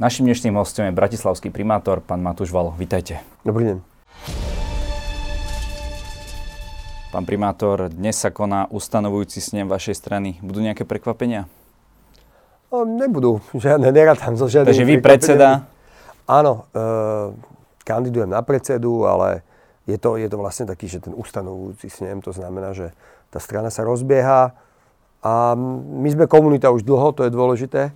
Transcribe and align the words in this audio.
Našim 0.00 0.24
dnešným 0.24 0.56
hostom 0.56 0.88
je 0.88 0.96
bratislavský 0.96 1.52
primátor, 1.52 2.00
pán 2.00 2.24
Matúš 2.24 2.48
Valo. 2.56 2.72
Vítajte. 2.72 3.20
Dobrý 3.44 3.68
deň. 3.68 3.78
Pán 7.12 7.28
primátor, 7.28 7.92
dnes 7.92 8.16
sa 8.16 8.32
koná 8.32 8.64
ustanovujúci 8.72 9.44
snem 9.44 9.68
vašej 9.68 10.00
strany. 10.00 10.40
Budú 10.40 10.64
nejaké 10.64 10.88
prekvapenia? 10.88 11.52
No, 12.72 12.88
nebudú. 12.88 13.44
Žiadne, 13.52 13.92
neratám 13.92 14.40
so 14.40 14.48
žiadnym 14.48 14.72
Takže 14.72 14.88
vy 14.88 15.04
predseda? 15.04 15.68
Áno, 16.24 16.64
e, 16.72 17.36
kandidujem 17.84 18.32
na 18.32 18.40
predsedu, 18.40 19.04
ale 19.04 19.44
je 19.84 20.00
to, 20.00 20.16
je 20.16 20.32
to 20.32 20.40
vlastne 20.40 20.64
taký, 20.64 20.88
že 20.88 21.04
ten 21.04 21.12
ustanovujúci 21.12 21.92
snem, 21.92 22.24
to 22.24 22.32
znamená, 22.32 22.72
že 22.72 22.96
tá 23.28 23.36
strana 23.36 23.68
sa 23.68 23.84
rozbieha 23.84 24.56
a 25.20 25.52
my 26.00 26.08
sme 26.08 26.24
komunita 26.24 26.72
už 26.72 26.88
dlho, 26.88 27.12
to 27.12 27.28
je 27.28 27.36
dôležité 27.36 27.92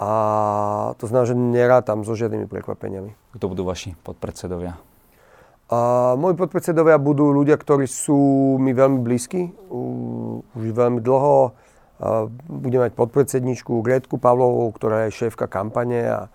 a 0.00 0.10
to 0.96 1.04
znamená, 1.06 1.26
že 1.28 1.36
nerátam 1.36 2.02
so 2.02 2.16
žiadnymi 2.16 2.48
prekvapeniami. 2.48 3.36
Kto 3.36 3.44
budú 3.52 3.68
vaši 3.68 3.92
podpredsedovia? 4.00 4.80
A 5.72 6.12
moji 6.20 6.36
podpredsedovia 6.36 7.00
budú 7.00 7.32
ľudia, 7.32 7.56
ktorí 7.56 7.88
sú 7.88 8.16
mi 8.60 8.76
veľmi 8.76 9.00
blízki, 9.00 9.48
už 10.52 10.64
veľmi 10.68 11.00
dlho. 11.00 11.56
Budem 12.44 12.84
mať 12.84 12.92
podpredsedničku 12.92 13.80
Gretku 13.80 14.20
Pavlovou, 14.20 14.68
ktorá 14.74 15.08
je 15.08 15.16
šéfka 15.16 15.48
kampane 15.48 16.02
a, 16.04 16.28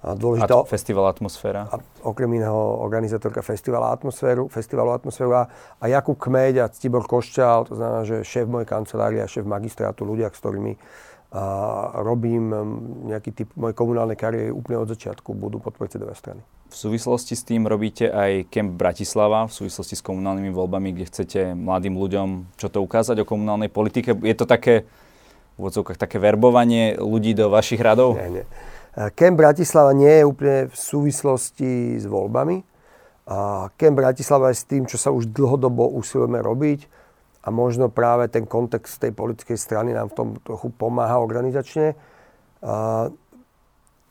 a 0.00 0.16
dôležitá... 0.16 0.56
A 0.56 0.64
festival 0.64 1.10
Atmosféra. 1.10 1.68
A 1.68 1.82
okrem 2.06 2.32
iného 2.38 2.56
organizátorka 2.80 3.44
festivalu 3.44 3.92
Atmosféru, 3.92 4.48
festivalu 4.48 4.94
Atmosféru 4.94 5.36
a, 5.36 5.44
Jakub 5.84 6.16
Kmeď 6.16 6.64
a 6.64 6.66
Tibor 6.72 7.04
Koščal, 7.04 7.68
to 7.68 7.76
znamená, 7.76 8.08
že 8.08 8.24
šéf 8.24 8.48
mojej 8.48 8.72
kancelárie 8.72 9.20
a 9.20 9.28
šéf 9.28 9.44
magistrátu, 9.44 10.08
ľudia, 10.08 10.32
s 10.32 10.38
ktorými 10.38 10.78
a 11.28 12.00
robím 12.00 12.48
nejaký 13.04 13.36
typ 13.36 13.48
mojej 13.52 13.76
komunálnej 13.76 14.16
kariéry 14.16 14.48
úplne 14.48 14.80
od 14.80 14.88
začiatku, 14.88 15.36
budú 15.36 15.60
podpredsedové 15.60 16.16
strany. 16.16 16.40
V 16.72 16.76
súvislosti 16.76 17.36
s 17.36 17.44
tým 17.44 17.68
robíte 17.68 18.08
aj 18.08 18.48
Camp 18.48 18.72
Bratislava, 18.76 19.44
v 19.44 19.52
súvislosti 19.52 20.00
s 20.00 20.04
komunálnymi 20.04 20.48
voľbami, 20.48 20.96
kde 20.96 21.04
chcete 21.04 21.40
mladým 21.52 22.00
ľuďom 22.00 22.56
čo 22.56 22.72
to 22.72 22.80
ukázať 22.80 23.20
o 23.20 23.28
komunálnej 23.28 23.68
politike. 23.68 24.16
Je 24.24 24.32
to 24.32 24.48
také, 24.48 24.88
v 25.60 25.62
odzovkách, 25.68 26.00
také 26.00 26.16
verbovanie 26.16 26.96
ľudí 26.96 27.36
do 27.36 27.52
vašich 27.52 27.84
radov? 27.84 28.16
Nie, 28.16 28.40
nie. 28.40 28.44
Camp 29.12 29.36
Bratislava 29.36 29.92
nie 29.92 30.10
je 30.10 30.24
úplne 30.24 30.58
v 30.72 30.76
súvislosti 30.76 32.00
s 32.00 32.08
voľbami. 32.08 32.64
Camp 33.76 33.96
Bratislava 34.00 34.48
je 34.48 34.56
s 34.56 34.64
tým, 34.64 34.88
čo 34.88 34.96
sa 34.96 35.12
už 35.12 35.28
dlhodobo 35.28 35.92
usilujeme 35.92 36.40
robiť 36.40 36.88
a 37.42 37.48
možno 37.54 37.88
práve 37.88 38.26
ten 38.28 38.44
kontext 38.44 38.98
tej 38.98 39.14
politickej 39.14 39.56
strany 39.56 39.94
nám 39.94 40.10
v 40.10 40.16
tom 40.16 40.28
trochu 40.42 40.74
pomáha 40.74 41.22
organizačne. 41.22 41.94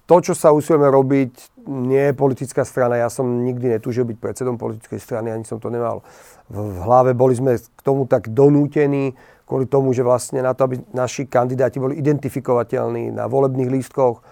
To, 0.07 0.15
čo 0.23 0.31
sa 0.31 0.55
usilujeme 0.55 0.87
robiť, 0.87 1.31
nie 1.67 1.99
je 1.99 2.13
politická 2.15 2.63
strana. 2.63 2.95
Ja 2.95 3.11
som 3.11 3.43
nikdy 3.43 3.75
netúžil 3.75 4.07
byť 4.07 4.17
predsedom 4.23 4.55
politickej 4.55 5.03
strany, 5.03 5.35
ani 5.35 5.43
som 5.43 5.59
to 5.59 5.67
nemal 5.67 5.99
v 6.47 6.79
hlave. 6.79 7.11
Boli 7.11 7.35
sme 7.35 7.59
k 7.59 7.81
tomu 7.83 8.07
tak 8.07 8.31
donútení, 8.31 9.11
kvôli 9.43 9.67
tomu, 9.67 9.91
že 9.91 10.07
vlastne 10.07 10.39
na 10.39 10.55
to, 10.55 10.63
aby 10.63 10.79
naši 10.95 11.27
kandidáti 11.27 11.83
boli 11.83 11.99
identifikovateľní 11.99 13.11
na 13.19 13.27
volebných 13.27 13.67
lístkoch, 13.67 14.23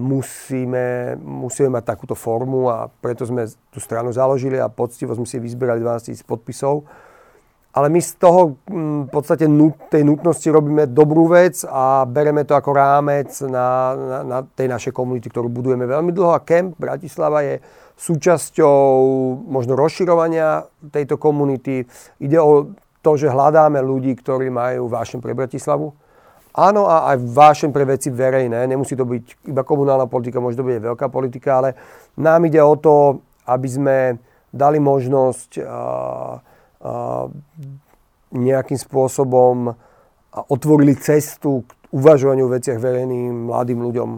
musíme, 0.00 1.20
musíme 1.20 1.68
mať 1.68 1.84
takúto 1.84 2.16
formu 2.16 2.72
a 2.72 2.88
preto 2.88 3.28
sme 3.28 3.44
tú 3.68 3.76
stranu 3.76 4.14
založili 4.16 4.56
a 4.56 4.72
poctivo 4.72 5.12
sme 5.12 5.28
si 5.28 5.36
vyzberali 5.36 5.84
12 5.84 6.16
000 6.16 6.30
podpisov 6.30 6.88
ale 7.80 7.88
my 7.88 8.00
z 8.04 8.12
toho 8.20 8.60
mm, 8.68 9.08
v 9.08 9.10
podstate 9.10 9.48
tej 9.88 10.02
nutnosti 10.04 10.44
robíme 10.52 10.84
dobrú 10.92 11.32
vec 11.32 11.64
a 11.64 12.04
bereme 12.04 12.44
to 12.44 12.52
ako 12.52 12.76
rámec 12.76 13.32
na, 13.48 13.96
na, 13.96 14.18
na 14.20 14.38
tej 14.44 14.68
našej 14.68 14.92
komunity, 14.92 15.32
ktorú 15.32 15.48
budujeme 15.48 15.88
veľmi 15.88 16.12
dlho 16.12 16.36
a 16.36 16.44
Camp 16.44 16.76
Bratislava 16.76 17.40
je 17.40 17.64
súčasťou 17.96 18.76
možno 19.48 19.76
rozširovania 19.80 20.68
tejto 20.92 21.16
komunity. 21.16 21.88
Ide 22.20 22.38
o 22.40 22.76
to, 23.00 23.16
že 23.16 23.32
hľadáme 23.32 23.80
ľudí, 23.80 24.12
ktorí 24.20 24.52
majú 24.52 24.92
vášen 24.92 25.24
pre 25.24 25.32
Bratislavu. 25.32 25.92
Áno, 26.50 26.84
a 26.84 27.14
aj 27.14 27.16
vášen 27.30 27.70
pre 27.72 27.88
veci 27.88 28.12
verejné. 28.12 28.68
Nemusí 28.68 28.92
to 28.98 29.08
byť 29.08 29.48
iba 29.48 29.62
komunálna 29.64 30.04
politika, 30.10 30.42
môže 30.42 30.58
to 30.60 30.66
byť 30.66 30.92
veľká 30.92 31.06
politika, 31.08 31.64
ale 31.64 31.68
nám 32.20 32.44
ide 32.44 32.60
o 32.60 32.74
to, 32.76 33.24
aby 33.48 33.68
sme 33.70 33.96
dali 34.50 34.82
možnosť 34.82 35.50
uh, 35.62 36.42
nejakým 38.30 38.78
spôsobom 38.78 39.74
otvorili 40.30 40.94
cestu 40.96 41.66
k 41.66 41.70
uvažovaniu 41.90 42.46
o 42.46 42.54
veciach 42.54 42.78
verejným 42.78 43.50
mladým 43.50 43.82
ľuďom, 43.82 44.10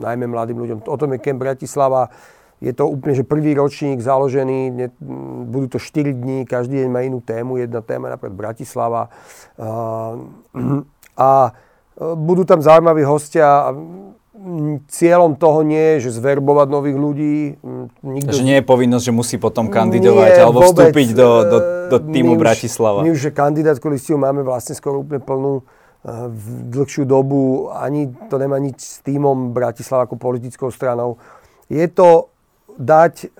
najmä 0.00 0.24
mladým 0.26 0.58
ľuďom. 0.58 0.78
O 0.88 0.96
tom 0.96 1.12
je 1.14 1.20
Camp 1.20 1.38
Bratislava. 1.38 2.08
Je 2.58 2.74
to 2.74 2.90
úplne, 2.90 3.14
že 3.14 3.22
prvý 3.22 3.54
ročník 3.54 4.02
založený, 4.02 4.90
budú 5.46 5.76
to 5.76 5.78
4 5.78 6.10
dní, 6.10 6.42
každý 6.42 6.82
deň 6.82 6.88
má 6.90 7.06
inú 7.06 7.22
tému, 7.22 7.54
jedna 7.62 7.78
téma 7.86 8.10
napríklad 8.10 8.34
Bratislava. 8.34 9.14
A 11.14 11.30
budú 11.98 12.42
tam 12.42 12.58
zaujímaví 12.58 13.06
hostia, 13.06 13.70
cieľom 14.86 15.34
toho 15.34 15.66
nie 15.66 15.98
je, 15.98 16.08
že 16.08 16.22
zverbovať 16.22 16.68
nových 16.70 16.98
ľudí. 16.98 17.36
Nikto... 18.06 18.32
Že 18.32 18.44
nie 18.46 18.56
je 18.62 18.64
povinnosť, 18.64 19.04
že 19.10 19.12
musí 19.12 19.36
potom 19.36 19.66
kandidovať 19.66 20.30
nie, 20.30 20.42
alebo 20.42 20.60
vôbec, 20.62 20.94
vstúpiť 20.94 21.08
do, 21.14 21.28
do, 21.44 21.58
do 21.90 21.96
týmu 22.14 22.38
my 22.38 22.40
Bratislava. 22.40 23.02
Už, 23.02 23.04
my 23.04 23.10
už, 23.12 23.20
že 23.20 23.30
kandidátku 23.34 23.86
listiu 23.90 24.16
máme 24.16 24.46
vlastne 24.46 24.78
skoro 24.78 25.02
úplne 25.02 25.20
plnú 25.20 25.66
v 26.30 26.46
dlhšiu 26.70 27.04
dobu. 27.04 27.74
Ani 27.74 28.14
to 28.30 28.38
nemá 28.38 28.62
nič 28.62 28.78
s 28.78 28.96
týmom 29.02 29.50
Bratislava 29.50 30.06
ako 30.06 30.14
politickou 30.14 30.70
stranou. 30.70 31.18
Je 31.66 31.84
to 31.90 32.30
dať 32.78 33.34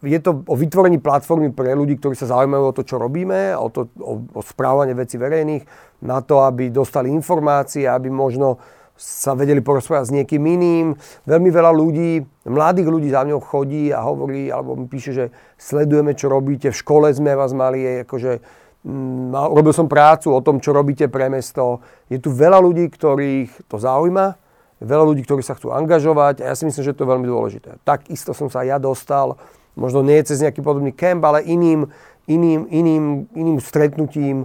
je 0.00 0.16
to 0.16 0.40
o 0.48 0.56
vytvorení 0.56 0.96
platformy 0.96 1.52
pre 1.52 1.76
ľudí, 1.76 2.00
ktorí 2.00 2.16
sa 2.16 2.32
zaujímajú 2.32 2.72
o 2.72 2.72
to, 2.72 2.88
čo 2.88 2.96
robíme, 2.96 3.52
o, 3.52 3.68
to, 3.68 3.92
o, 4.00 4.24
o 4.32 4.40
správanie 4.40 4.96
veci 4.96 5.20
verejných, 5.20 5.64
na 6.08 6.24
to, 6.24 6.40
aby 6.40 6.72
dostali 6.72 7.12
informácie, 7.12 7.84
aby 7.84 8.08
možno 8.08 8.56
sa 9.00 9.32
vedeli 9.32 9.64
porozprávať 9.64 10.12
s 10.12 10.14
niekým 10.14 10.44
iným. 10.44 10.86
Veľmi 11.24 11.48
veľa 11.48 11.72
ľudí, 11.72 12.20
mladých 12.44 12.88
ľudí 12.92 13.08
za 13.08 13.24
mňou 13.24 13.40
chodí 13.40 13.88
a 13.88 14.04
hovorí, 14.04 14.52
alebo 14.52 14.76
mi 14.76 14.84
píše, 14.84 15.16
že 15.16 15.24
sledujeme, 15.56 16.12
čo 16.12 16.28
robíte. 16.28 16.68
V 16.68 16.80
škole 16.84 17.08
sme 17.08 17.32
vás 17.32 17.56
mali, 17.56 18.04
akože 18.04 18.44
mm, 18.84 19.32
robil 19.32 19.72
som 19.72 19.88
prácu 19.88 20.36
o 20.36 20.44
tom, 20.44 20.60
čo 20.60 20.76
robíte 20.76 21.08
pre 21.08 21.32
mesto. 21.32 21.80
Je 22.12 22.20
tu 22.20 22.28
veľa 22.28 22.60
ľudí, 22.60 22.92
ktorých 22.92 23.72
to 23.72 23.80
zaujíma, 23.80 24.36
veľa 24.84 25.04
ľudí, 25.08 25.24
ktorí 25.24 25.40
sa 25.40 25.56
chcú 25.56 25.72
angažovať 25.72 26.44
a 26.44 26.52
ja 26.52 26.54
si 26.54 26.68
myslím, 26.68 26.84
že 26.84 26.92
to 26.92 27.08
je 27.08 27.12
veľmi 27.16 27.28
dôležité. 27.28 27.80
Takisto 27.80 28.36
som 28.36 28.52
sa 28.52 28.68
ja 28.68 28.76
dostal, 28.76 29.40
možno 29.80 30.04
nie 30.04 30.20
cez 30.28 30.44
nejaký 30.44 30.60
podobný 30.60 30.92
kemp, 30.92 31.24
ale 31.24 31.40
iným, 31.48 31.88
iným, 32.28 32.68
iným, 32.68 33.04
iným 33.32 33.58
stretnutím 33.64 34.44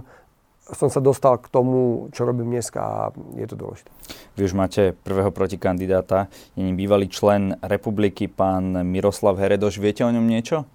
som 0.74 0.90
sa 0.90 0.98
dostal 0.98 1.38
k 1.38 1.46
tomu, 1.46 2.10
čo 2.10 2.26
robím 2.26 2.50
dneska 2.50 2.80
a 2.82 3.00
je 3.38 3.46
to 3.46 3.54
dôležité. 3.54 3.90
Vy 4.34 4.50
už 4.50 4.54
máte 4.58 4.82
prvého 4.92 5.30
protikandidáta, 5.30 6.26
je 6.58 6.74
bývalý 6.74 7.06
člen 7.06 7.54
republiky, 7.62 8.26
pán 8.26 8.82
Miroslav 8.82 9.38
Heredoš. 9.38 9.78
Viete 9.78 10.02
o 10.02 10.10
ňom 10.10 10.26
niečo? 10.26 10.66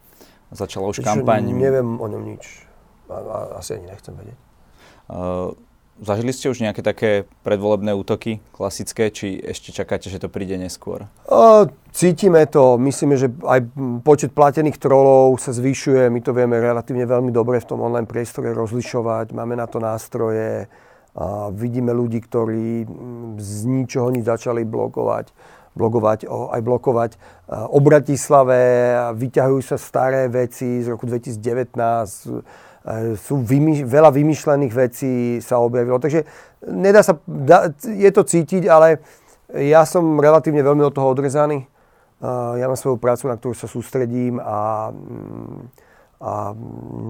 Začala 0.52 0.92
už 0.92 1.04
kampaň. 1.04 1.52
Neviem 1.52 2.00
o 2.00 2.08
ňom 2.08 2.24
nič. 2.24 2.68
Asi 3.56 3.76
ani 3.76 3.92
nechcem 3.92 4.16
vedieť. 4.16 4.38
Uh, 5.12 5.56
Zažili 6.02 6.34
ste 6.34 6.50
už 6.50 6.66
nejaké 6.66 6.82
také 6.82 7.30
predvolebné 7.46 7.94
útoky, 7.94 8.42
klasické, 8.58 9.14
či 9.14 9.38
ešte 9.38 9.70
čakáte, 9.70 10.10
že 10.10 10.18
to 10.18 10.34
príde 10.34 10.58
neskôr? 10.58 11.06
O, 11.30 11.70
cítime 11.94 12.42
to. 12.50 12.82
Myslíme, 12.82 13.22
že 13.22 13.30
aj 13.46 13.70
počet 14.02 14.34
platených 14.34 14.82
trolov 14.82 15.38
sa 15.38 15.54
zvyšuje. 15.54 16.10
My 16.10 16.26
to 16.26 16.34
vieme 16.34 16.58
relatívne 16.58 17.06
veľmi 17.06 17.30
dobre 17.30 17.62
v 17.62 17.70
tom 17.70 17.86
online 17.86 18.10
priestore 18.10 18.50
rozlišovať. 18.50 19.30
Máme 19.38 19.54
na 19.54 19.70
to 19.70 19.78
nástroje. 19.78 20.66
Vidíme 21.54 21.94
ľudí, 21.94 22.18
ktorí 22.18 22.90
z 23.38 23.60
ničoho 23.70 24.10
nič 24.10 24.26
začali 24.26 24.66
blokovať 24.66 25.30
blogovať, 25.72 26.28
aj 26.28 26.62
blokovať 26.68 27.12
o 27.48 27.80
Bratislave, 27.80 28.60
vyťahujú 29.16 29.62
sa 29.64 29.80
staré 29.80 30.28
veci 30.28 30.84
z 30.84 30.92
roku 30.92 31.08
2019, 31.08 31.80
sú 33.18 33.46
vymy, 33.46 33.86
veľa 33.86 34.10
vymyšlených 34.10 34.74
vecí 34.74 35.14
sa 35.38 35.62
objavilo. 35.62 36.02
Takže 36.02 36.26
nedá 36.66 37.06
sa, 37.06 37.22
da, 37.30 37.70
je 37.82 38.10
to 38.10 38.26
cítiť, 38.26 38.66
ale 38.66 39.02
ja 39.54 39.86
som 39.86 40.18
relatívne 40.18 40.66
veľmi 40.66 40.82
od 40.90 40.94
toho 40.96 41.14
odrezaný. 41.14 41.70
Ja 42.58 42.66
mám 42.70 42.78
svoju 42.78 43.02
prácu, 43.02 43.30
na 43.30 43.38
ktorú 43.38 43.58
sa 43.58 43.66
sústredím 43.66 44.38
a, 44.38 44.90
mm, 44.94 45.62
a 46.22 46.32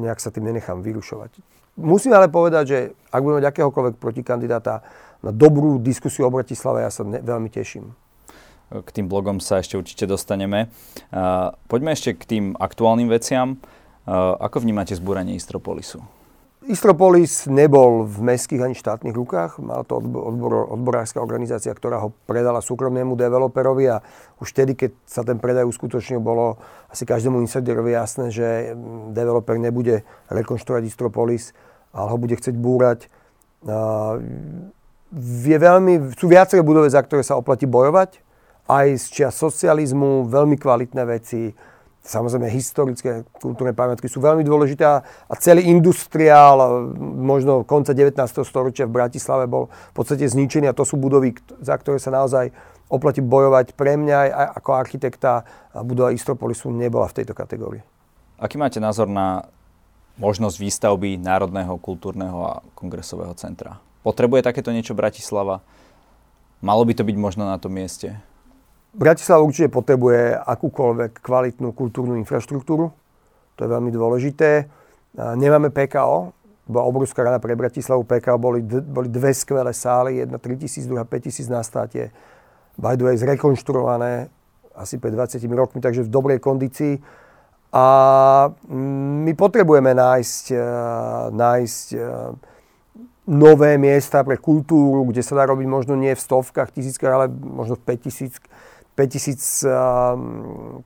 nejak 0.07 0.23
sa 0.23 0.31
tým 0.31 0.47
nenechám 0.47 0.79
vyrušovať. 0.79 1.43
Musím 1.75 2.15
ale 2.15 2.31
povedať, 2.31 2.63
že 2.67 2.79
ak 3.11 3.19
budeme 3.23 3.43
mať 3.43 3.51
akéhokoľvek 3.51 3.95
protikandidáta 3.99 4.83
na 5.23 5.31
dobrú 5.31 5.79
diskusiu 5.83 6.27
o 6.27 6.33
Bratislave, 6.33 6.83
ja 6.83 6.91
sa 6.91 7.03
ne, 7.03 7.19
veľmi 7.19 7.51
teším. 7.51 7.91
K 8.71 8.89
tým 8.91 9.11
blogom 9.11 9.43
sa 9.43 9.59
ešte 9.59 9.75
určite 9.75 10.07
dostaneme. 10.07 10.71
Poďme 11.67 11.91
ešte 11.91 12.15
k 12.15 12.23
tým 12.23 12.45
aktuálnym 12.55 13.11
veciam. 13.11 13.59
Ako 14.09 14.61
vnímate 14.61 14.97
zbúranie 14.97 15.37
Istropolisu? 15.37 16.01
Istropolis 16.61 17.49
nebol 17.49 18.05
v 18.05 18.21
mestských 18.21 18.61
ani 18.61 18.77
štátnych 18.77 19.17
rukách. 19.17 19.57
Mala 19.57 19.81
to 19.81 19.97
odbor, 19.97 20.69
odborárska 20.69 21.17
organizácia, 21.17 21.73
ktorá 21.73 21.97
ho 21.97 22.13
predala 22.29 22.61
súkromnému 22.61 23.17
developerovi 23.17 23.89
a 23.89 24.05
už 24.37 24.53
vtedy, 24.53 24.77
keď 24.77 24.91
sa 25.09 25.25
ten 25.25 25.41
predaj 25.41 25.65
uskutočnil, 25.65 26.21
bolo 26.21 26.61
asi 26.85 27.01
každému 27.01 27.41
insiderovi 27.41 27.97
jasné, 27.97 28.29
že 28.29 28.77
mm, 28.77 29.17
developer 29.17 29.57
nebude 29.57 30.05
rekonštruovať 30.29 30.83
Istropolis, 30.85 31.57
ale 31.97 32.13
ho 32.13 32.17
bude 32.21 32.37
chcieť 32.37 32.53
búrať. 32.53 33.09
Je 35.17 35.57
veľmi, 35.57 36.13
sú 36.13 36.29
viaceré 36.29 36.61
budovy, 36.61 36.93
za 36.93 37.01
ktoré 37.01 37.25
sa 37.25 37.41
oplatí 37.41 37.65
bojovať. 37.65 38.21
Aj 38.69 38.85
z 38.85 39.05
čia 39.09 39.29
socializmu, 39.33 40.29
veľmi 40.29 40.61
kvalitné 40.61 41.03
veci 41.09 41.57
Samozrejme, 42.01 42.49
historické 42.49 43.21
kultúrne 43.37 43.77
pamiatky 43.77 44.09
sú 44.09 44.25
veľmi 44.25 44.41
dôležité 44.41 44.83
a, 44.89 45.05
celý 45.37 45.69
industriál, 45.69 46.89
možno 46.97 47.61
konca 47.61 47.93
19. 47.93 48.17
storočia 48.41 48.89
v 48.89 48.97
Bratislave 48.97 49.45
bol 49.45 49.69
v 49.69 49.93
podstate 49.93 50.25
zničený 50.25 50.65
a 50.65 50.73
to 50.73 50.81
sú 50.81 50.97
budovy, 50.97 51.37
za 51.61 51.77
ktoré 51.77 52.01
sa 52.01 52.09
naozaj 52.09 52.49
oplatí 52.89 53.21
bojovať. 53.21 53.77
Pre 53.77 53.93
mňa 54.01 54.17
aj 54.17 54.45
ako 54.57 54.69
architekta 54.73 55.45
budova 55.85 56.09
Istropolisu 56.09 56.73
nebola 56.73 57.05
v 57.05 57.21
tejto 57.21 57.37
kategórii. 57.37 57.85
Aký 58.41 58.57
máte 58.57 58.81
názor 58.81 59.05
na 59.05 59.45
možnosť 60.17 60.57
výstavby 60.57 61.21
Národného 61.21 61.77
kultúrneho 61.77 62.39
a 62.49 62.53
kongresového 62.73 63.37
centra? 63.37 63.77
Potrebuje 64.01 64.41
takéto 64.41 64.73
niečo 64.73 64.97
Bratislava? 64.97 65.61
Malo 66.65 66.81
by 66.81 66.97
to 66.97 67.05
byť 67.05 67.17
možno 67.21 67.45
na 67.45 67.61
tom 67.61 67.77
mieste? 67.77 68.17
Bratislava 68.91 69.47
určite 69.47 69.71
potrebuje 69.71 70.35
akúkoľvek 70.35 71.23
kvalitnú 71.23 71.71
kultúrnu 71.71 72.19
infraštruktúru. 72.19 72.91
To 73.55 73.59
je 73.63 73.69
veľmi 73.71 73.87
dôležité. 73.87 74.67
Nemáme 75.15 75.71
PKO. 75.71 76.35
Bola 76.67 76.85
obrovská 76.87 77.23
rada 77.23 77.39
pre 77.39 77.55
Bratislavu. 77.55 78.03
PKO 78.03 78.35
boli, 78.35 78.59
boli 78.63 79.07
dve 79.07 79.31
skvelé 79.31 79.71
sály. 79.71 80.19
Jedna 80.19 80.39
3000, 80.39 80.91
druhá 80.91 81.03
5000 81.07 81.47
na 81.47 81.63
státe. 81.63 82.11
By 82.75 82.99
the 82.99 83.07
way, 83.07 83.15
zrekonštruované 83.15 84.27
asi 84.75 84.99
pred 84.99 85.11
20 85.15 85.39
rokmi, 85.51 85.79
takže 85.83 86.07
v 86.07 86.11
dobrej 86.11 86.39
kondícii. 86.39 86.99
A 87.71 87.85
mm, 88.51 89.27
my 89.27 89.33
potrebujeme 89.35 89.95
nájsť, 89.95 90.45
e, 90.51 90.65
nájsť 91.31 91.87
e, 91.95 91.99
nové 93.31 93.79
miesta 93.79 94.23
pre 94.27 94.35
kultúru, 94.35 95.07
kde 95.07 95.23
sa 95.23 95.39
dá 95.39 95.47
robiť 95.47 95.67
možno 95.67 95.95
nie 95.95 96.11
v 96.11 96.19
stovkách, 96.19 96.75
tisíckach, 96.75 97.11
ale 97.15 97.25
možno 97.31 97.79
v 97.79 97.95
5000 97.95 98.43
5000 98.95 99.65
ehm, 99.65 99.71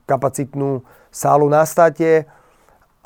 kapacitnú 0.06 0.82
sálu 1.10 1.50
na 1.50 1.66
státe. 1.66 2.28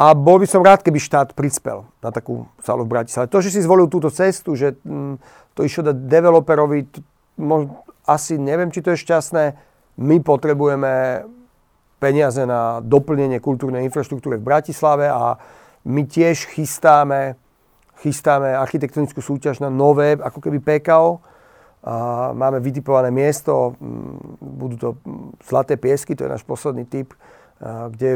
A 0.00 0.16
bol 0.16 0.40
by 0.40 0.48
som 0.48 0.64
rád, 0.64 0.80
keby 0.80 0.96
štát 0.96 1.36
prispel 1.36 1.84
na 2.00 2.08
takú 2.08 2.48
sálu 2.64 2.88
v 2.88 2.92
Bratislave. 2.96 3.28
To, 3.28 3.44
že 3.44 3.52
si 3.52 3.60
zvolil 3.60 3.84
túto 3.84 4.08
cestu, 4.08 4.56
že 4.56 4.80
mm, 4.80 5.20
to 5.52 5.60
išlo 5.60 5.92
dať 5.92 5.96
developerovi, 6.08 6.88
asi 8.08 8.40
neviem, 8.40 8.72
či 8.72 8.80
to 8.80 8.96
je 8.96 9.02
šťastné. 9.04 9.44
My 10.00 10.16
potrebujeme 10.24 11.24
peniaze 12.00 12.40
na 12.48 12.80
doplnenie 12.80 13.44
kultúrnej 13.44 13.84
infraštruktúry 13.84 14.40
v 14.40 14.48
Bratislave 14.48 15.12
a 15.12 15.36
my 15.84 16.08
tiež 16.08 16.48
chystáme, 16.48 17.36
chystáme 18.00 18.56
architektonickú 18.56 19.20
súťaž 19.20 19.60
na 19.60 19.68
nové, 19.68 20.16
ako 20.16 20.40
keby 20.40 20.64
PKO, 20.64 21.20
a 21.80 22.30
máme 22.36 22.60
vytipované 22.60 23.08
miesto, 23.08 23.72
budú 24.40 24.76
to 24.76 24.88
Zlaté 25.48 25.80
piesky, 25.80 26.12
to 26.12 26.28
je 26.28 26.34
náš 26.36 26.44
posledný 26.44 26.84
typ, 26.84 27.16
kde 27.60 28.08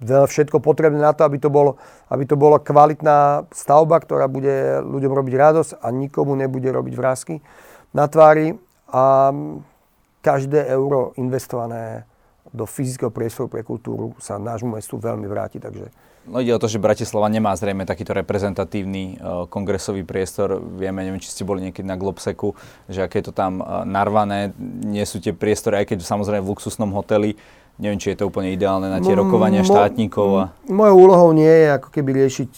je 0.00 0.28
všetko 0.28 0.60
potrebné 0.60 1.00
na 1.00 1.12
to, 1.16 1.24
aby 1.24 1.40
to, 1.40 1.48
bolo, 1.48 1.80
aby 2.12 2.24
to 2.28 2.36
bola 2.36 2.60
kvalitná 2.60 3.48
stavba, 3.52 4.00
ktorá 4.00 4.28
bude 4.28 4.84
ľuďom 4.84 5.12
robiť 5.12 5.34
radosť 5.36 5.70
a 5.80 5.86
nikomu 5.92 6.36
nebude 6.36 6.68
robiť 6.68 6.94
vrázky 6.96 7.40
na 7.96 8.08
tvári. 8.08 8.56
A 8.90 9.32
každé 10.20 10.68
euro 10.68 11.16
investované 11.16 12.04
do 12.52 12.66
fyzického 12.66 13.14
priestoru 13.14 13.48
pre 13.48 13.62
kultúru 13.62 14.12
sa 14.18 14.36
nášmu 14.36 14.76
mestu 14.76 14.98
veľmi 14.98 15.24
vráti. 15.24 15.62
Takže 15.62 15.88
No 16.28 16.44
ide 16.44 16.52
o 16.52 16.60
to, 16.60 16.68
že 16.68 16.76
Bratislava 16.76 17.32
nemá 17.32 17.56
zrejme 17.56 17.88
takýto 17.88 18.12
reprezentatívny 18.12 19.16
uh, 19.16 19.48
kongresový 19.48 20.04
priestor. 20.04 20.60
Vieme, 20.60 21.00
neviem, 21.00 21.18
či 21.18 21.32
ste 21.32 21.48
boli 21.48 21.64
niekedy 21.64 21.88
na 21.88 21.96
Globseku, 21.96 22.52
že 22.92 23.00
aké 23.00 23.24
je 23.24 23.32
to 23.32 23.34
tam 23.34 23.64
uh, 23.64 23.88
narvané. 23.88 24.52
Nie 24.84 25.08
sú 25.08 25.16
tie 25.16 25.32
priestory, 25.32 25.80
aj 25.80 25.96
keď 25.96 26.04
samozrejme 26.04 26.44
v 26.44 26.50
luxusnom 26.52 26.92
hoteli. 26.92 27.40
Neviem, 27.80 27.96
či 27.96 28.12
je 28.12 28.20
to 28.20 28.28
úplne 28.28 28.52
ideálne 28.52 28.92
na 28.92 29.00
tie 29.00 29.16
rokovania 29.16 29.64
štátnikov. 29.64 30.28
A... 30.36 30.44
Mojou 30.68 31.08
úlohou 31.08 31.30
nie 31.32 31.48
je 31.48 31.68
ako 31.80 31.88
keby 31.88 32.12
riešiť 32.12 32.50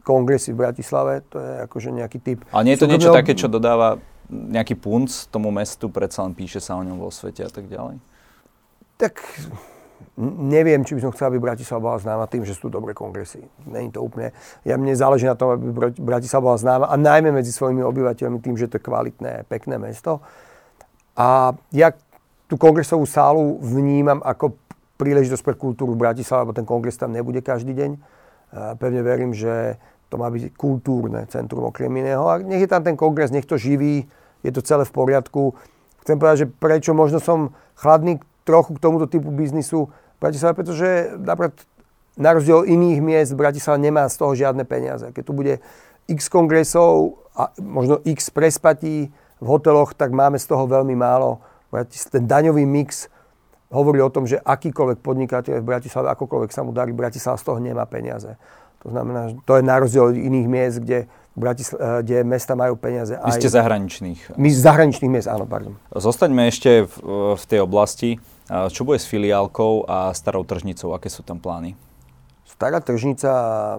kongresy 0.00 0.56
v 0.56 0.64
Bratislave. 0.64 1.20
To 1.28 1.36
je 1.36 1.52
akože 1.68 1.92
nejaký 1.92 2.18
typ. 2.24 2.38
Ale 2.48 2.64
nie 2.64 2.72
je 2.72 2.80
to 2.80 2.88
niečo 2.88 3.12
také, 3.12 3.36
čo 3.36 3.52
dodáva 3.52 4.00
nejaký 4.32 4.80
punc 4.80 5.12
tomu 5.28 5.52
mestu, 5.52 5.92
predsa 5.92 6.24
len 6.24 6.32
píše 6.32 6.56
sa 6.56 6.80
o 6.80 6.82
ňom 6.82 6.96
vo 6.96 7.12
svete 7.12 7.44
a 7.44 7.50
tak 7.52 7.68
ďalej? 7.68 8.00
Tak 8.96 9.20
neviem, 10.20 10.84
či 10.84 10.96
by 10.96 11.00
som 11.04 11.12
chcel, 11.12 11.32
aby 11.32 11.40
Bratislava 11.42 11.92
bola 11.92 11.98
známa 11.98 12.24
tým, 12.30 12.46
že 12.46 12.56
sú 12.56 12.72
dobré 12.72 12.94
kongresy. 12.94 13.44
Není 13.66 13.92
to 13.92 14.04
úplne... 14.04 14.30
Ja 14.62 14.78
mne 14.78 14.94
záleží 14.96 15.26
na 15.26 15.34
tom, 15.34 15.56
aby 15.56 15.92
Bratislava 15.98 16.54
bola 16.54 16.58
známa 16.58 16.86
a 16.88 16.96
najmä 16.96 17.32
medzi 17.32 17.50
svojimi 17.50 17.82
obyvateľmi 17.82 18.38
tým, 18.40 18.56
že 18.56 18.70
to 18.70 18.78
je 18.78 18.86
kvalitné, 18.86 19.48
pekné 19.48 19.76
mesto. 19.76 20.24
A 21.14 21.54
ja 21.70 21.94
tú 22.50 22.60
kongresovú 22.60 23.06
sálu 23.06 23.58
vnímam 23.62 24.20
ako 24.20 24.56
príležitosť 25.00 25.42
pre 25.42 25.54
kultúru 25.58 25.98
v 25.98 26.06
Bratislave, 26.06 26.46
lebo 26.46 26.54
ten 26.54 26.66
kongres 26.66 26.94
tam 26.94 27.10
nebude 27.10 27.42
každý 27.42 27.74
deň. 27.74 27.90
A 28.54 28.78
pevne 28.78 29.02
verím, 29.02 29.34
že 29.34 29.80
to 30.12 30.20
má 30.20 30.30
byť 30.30 30.54
kultúrne 30.54 31.26
centrum 31.26 31.66
okrem 31.66 31.90
iného. 31.90 32.22
A 32.30 32.38
nech 32.38 32.62
je 32.62 32.70
tam 32.70 32.86
ten 32.86 32.94
kongres, 32.94 33.34
nech 33.34 33.48
to 33.48 33.58
živí, 33.58 34.06
je 34.46 34.50
to 34.54 34.62
celé 34.62 34.86
v 34.86 34.94
poriadku. 34.94 35.58
Chcem 36.06 36.20
povedať, 36.20 36.36
že 36.44 36.52
prečo 36.52 36.92
možno 36.92 37.18
som 37.18 37.56
chladný 37.80 38.20
trochu 38.44 38.76
k 38.76 38.82
tomuto 38.82 39.08
typu 39.08 39.32
biznisu, 39.32 39.88
Bratislave, 40.20 40.56
pretože 40.56 41.12
napríklad 41.20 41.56
na 42.14 42.30
rozdiel 42.32 42.64
iných 42.64 43.00
miest 43.02 43.32
Bratislava 43.34 43.76
nemá 43.76 44.06
z 44.06 44.16
toho 44.16 44.32
žiadne 44.32 44.62
peniaze. 44.64 45.10
Keď 45.10 45.22
tu 45.26 45.32
bude 45.34 45.58
x 46.06 46.30
kongresov 46.30 47.20
a 47.34 47.50
možno 47.58 47.98
x 48.06 48.30
prespatí 48.30 49.10
v 49.42 49.46
hoteloch, 49.46 49.92
tak 49.92 50.14
máme 50.14 50.38
z 50.38 50.46
toho 50.46 50.64
veľmi 50.64 50.94
málo. 50.94 51.42
Ten 52.08 52.24
daňový 52.24 52.62
mix 52.64 53.10
hovorí 53.74 53.98
o 53.98 54.08
tom, 54.08 54.30
že 54.30 54.38
akýkoľvek 54.38 55.02
podnikateľ 55.02 55.58
v 55.58 55.66
Bratislave, 55.66 56.06
akokoľvek 56.14 56.50
sa 56.54 56.62
mu 56.62 56.70
darí, 56.70 56.94
Bratislava 56.94 57.34
z 57.34 57.44
toho 57.44 57.58
nemá 57.58 57.82
peniaze. 57.90 58.38
To 58.86 58.92
znamená, 58.94 59.32
že 59.32 59.34
to 59.42 59.58
je 59.58 59.62
na 59.64 59.76
rozdiel 59.80 60.04
od 60.12 60.16
iných 60.16 60.46
miest, 60.46 60.76
kde, 60.78 61.10
Bratisl- 61.34 61.80
eh, 61.80 62.06
kde 62.06 62.22
mesta 62.22 62.54
majú 62.54 62.78
peniaze. 62.78 63.18
Vy 63.18 63.32
ste 63.34 63.50
zahraničných. 63.50 64.38
My 64.38 64.48
z 64.52 64.60
zahraničných 64.62 65.10
miest, 65.10 65.26
áno, 65.26 65.50
pardon. 65.50 65.74
Zostaňme 65.90 66.46
ešte 66.46 66.86
v, 66.86 66.94
v 67.34 67.44
tej 67.50 67.60
oblasti. 67.64 68.22
Čo 68.44 68.84
bude 68.84 69.00
s 69.00 69.08
filiálkou 69.08 69.88
a 69.88 70.12
starou 70.12 70.44
tržnicou? 70.44 70.92
Aké 70.92 71.08
sú 71.08 71.24
tam 71.24 71.40
plány? 71.40 71.72
Stará 72.44 72.76
tržnica, 72.84 73.30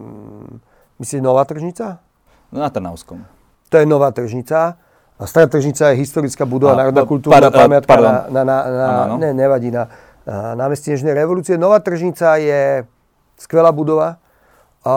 mm, 0.02 0.58
myslíte 1.00 1.22
nová 1.22 1.46
tržnica? 1.46 2.02
No 2.50 2.66
na 2.66 2.74
Trnavskom. 2.74 3.22
To 3.70 3.76
je 3.78 3.86
nová 3.86 4.10
tržnica. 4.10 4.78
A 5.16 5.24
stará 5.30 5.48
tržnica 5.48 5.94
je 5.94 6.02
historická 6.02 6.44
budova, 6.44 6.76
a, 6.76 6.82
národná 6.82 7.06
kultúrna 7.06 7.48
par, 7.48 7.56
pamiatka 7.56 7.88
pardon. 7.88 8.12
na, 8.34 8.42
na, 8.42 8.44
na, 8.44 8.58
na 8.68 8.88
ano, 9.08 9.16
ne, 9.22 9.32
nevadí, 9.32 9.72
na, 9.72 9.88
na 10.28 10.58
námestí 10.60 10.92
Nežnej 10.92 11.16
revolúcie. 11.16 11.56
Nová 11.56 11.80
tržnica 11.80 12.36
je 12.36 12.84
skvelá 13.40 13.72
budova. 13.72 14.18
A 14.84 14.94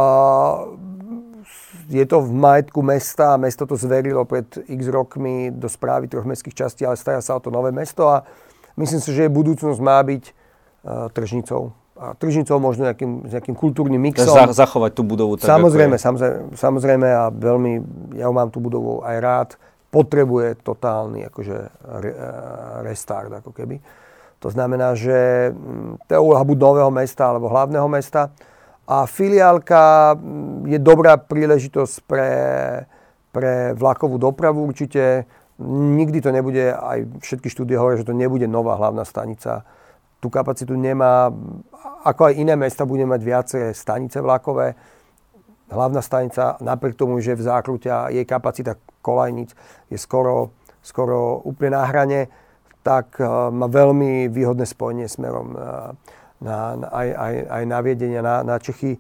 je 1.89 2.05
to 2.05 2.21
v 2.21 2.31
majetku 2.35 2.83
mesta, 2.83 3.37
mesto 3.41 3.65
to 3.65 3.77
zverilo 3.77 4.25
pred 4.29 4.45
x 4.69 4.89
rokmi 4.93 5.49
do 5.55 5.69
správy 5.69 6.09
troch 6.09 6.29
mestských 6.29 6.57
častí, 6.57 6.83
ale 6.85 7.01
stará 7.01 7.25
sa 7.25 7.37
o 7.37 7.41
to 7.41 7.49
nové 7.49 7.73
mesto 7.73 8.09
a 8.09 8.25
Myslím 8.79 9.03
si, 9.03 9.11
že 9.11 9.27
budúcnosť 9.27 9.81
má 9.83 9.99
byť 10.07 10.23
uh, 10.31 11.11
tržnicou. 11.11 11.75
A 11.99 12.15
tržnicou 12.15 12.63
možno 12.63 12.87
nejakým, 12.87 13.27
nejakým 13.27 13.59
kultúrnym 13.59 13.99
mixom. 13.99 14.31
Za, 14.31 14.55
zachovať 14.55 14.95
tú 14.95 15.03
budovu 15.03 15.35
tak, 15.35 15.51
samozrejme, 15.51 15.99
samozrejme, 15.99 16.55
samozrejme 16.55 17.09
a 17.11 17.27
veľmi, 17.35 17.73
ja 18.15 18.31
mám 18.31 18.55
tú 18.55 18.63
budovu 18.63 19.03
aj 19.03 19.17
rád. 19.19 19.49
Potrebuje 19.91 20.63
totálny 20.63 21.27
akože 21.27 21.57
re, 21.99 22.13
e, 22.15 22.29
restart 22.87 23.43
ako 23.43 23.51
keby. 23.51 23.83
To 24.39 24.49
znamená, 24.55 24.95
že 24.95 25.51
mm, 25.51 26.07
to 26.07 26.11
je 26.15 26.21
úloha 26.23 26.47
buď 26.47 26.57
nového 26.63 26.91
mesta 26.95 27.35
alebo 27.35 27.51
hlavného 27.51 27.89
mesta. 27.91 28.31
A 28.87 29.03
filiálka 29.11 30.15
mm, 30.15 30.71
je 30.71 30.79
dobrá 30.79 31.19
príležitosť 31.19 31.95
pre, 32.07 32.31
pre 33.35 33.75
vlakovú 33.75 34.23
dopravu 34.23 34.63
určite 34.63 35.27
Nikdy 35.59 36.23
to 36.23 36.31
nebude, 36.31 36.71
aj 36.71 37.19
všetky 37.19 37.51
štúdie 37.51 37.75
hovoria, 37.75 37.99
že 37.99 38.07
to 38.07 38.15
nebude 38.15 38.47
nová 38.47 38.79
hlavná 38.79 39.03
stanica. 39.03 39.67
Tú 40.23 40.31
kapacitu 40.31 40.79
nemá, 40.79 41.35
ako 42.07 42.31
aj 42.31 42.39
iné 42.39 42.55
mesta, 42.55 42.87
bude 42.87 43.03
mať 43.03 43.21
viacej 43.23 43.63
stanice 43.75 44.23
vlakové. 44.23 44.79
Hlavná 45.69 45.99
stanica, 45.99 46.55
napriek 46.63 46.95
tomu, 46.95 47.19
že 47.19 47.35
v 47.35 47.43
zákrute 47.43 47.91
jej 47.91 48.23
kapacita 48.23 48.79
kolajnic 49.03 49.51
je 49.91 49.99
skoro, 49.99 50.55
skoro 50.79 51.43
úplne 51.43 51.75
na 51.75 51.85
hrane, 51.91 52.31
tak 52.87 53.19
uh, 53.19 53.51
má 53.51 53.67
veľmi 53.67 54.31
výhodné 54.31 54.65
spojenie 54.65 55.11
smerom 55.11 55.59
na, 55.59 55.93
na, 56.39 56.57
na, 56.79 56.87
aj, 56.89 57.09
aj, 57.19 57.35
aj 57.51 57.63
na 57.67 57.79
Viedenia, 57.83 58.23
na, 58.23 58.47
na 58.47 58.57
Čechy. 58.63 58.95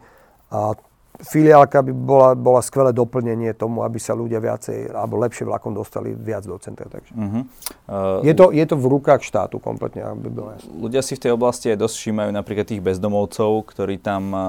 A 0.51 0.75
filiálka 1.19 1.83
by 1.83 1.93
bola, 1.93 2.31
bola 2.39 2.63
skvelé 2.63 2.95
doplnenie 2.95 3.51
tomu, 3.55 3.83
aby 3.83 3.99
sa 3.99 4.15
ľudia 4.15 4.39
viacej 4.39 4.95
alebo 4.95 5.19
lepšie 5.19 5.45
vlakom 5.51 5.75
dostali 5.75 6.15
viac 6.15 6.47
do 6.47 6.55
centra. 6.63 6.87
Takže. 6.87 7.13
Uh-huh. 7.15 7.43
Uh, 7.91 8.23
je, 8.23 8.35
to, 8.39 8.55
je 8.55 8.63
to 8.63 8.79
v 8.79 8.87
rukách 8.87 9.27
štátu 9.27 9.59
kompletne, 9.59 10.07
aby 10.07 10.31
bolo 10.31 10.55
jasné. 10.55 10.71
Ľudia 10.71 11.03
si 11.03 11.19
v 11.19 11.23
tej 11.27 11.33
oblasti 11.35 11.75
aj 11.75 11.83
dosť 11.83 11.95
všímajú 11.99 12.31
napríklad 12.31 12.67
tých 12.71 12.83
bezdomovcov, 12.83 13.67
ktorí 13.67 13.99
tam 13.99 14.31
uh, 14.31 14.43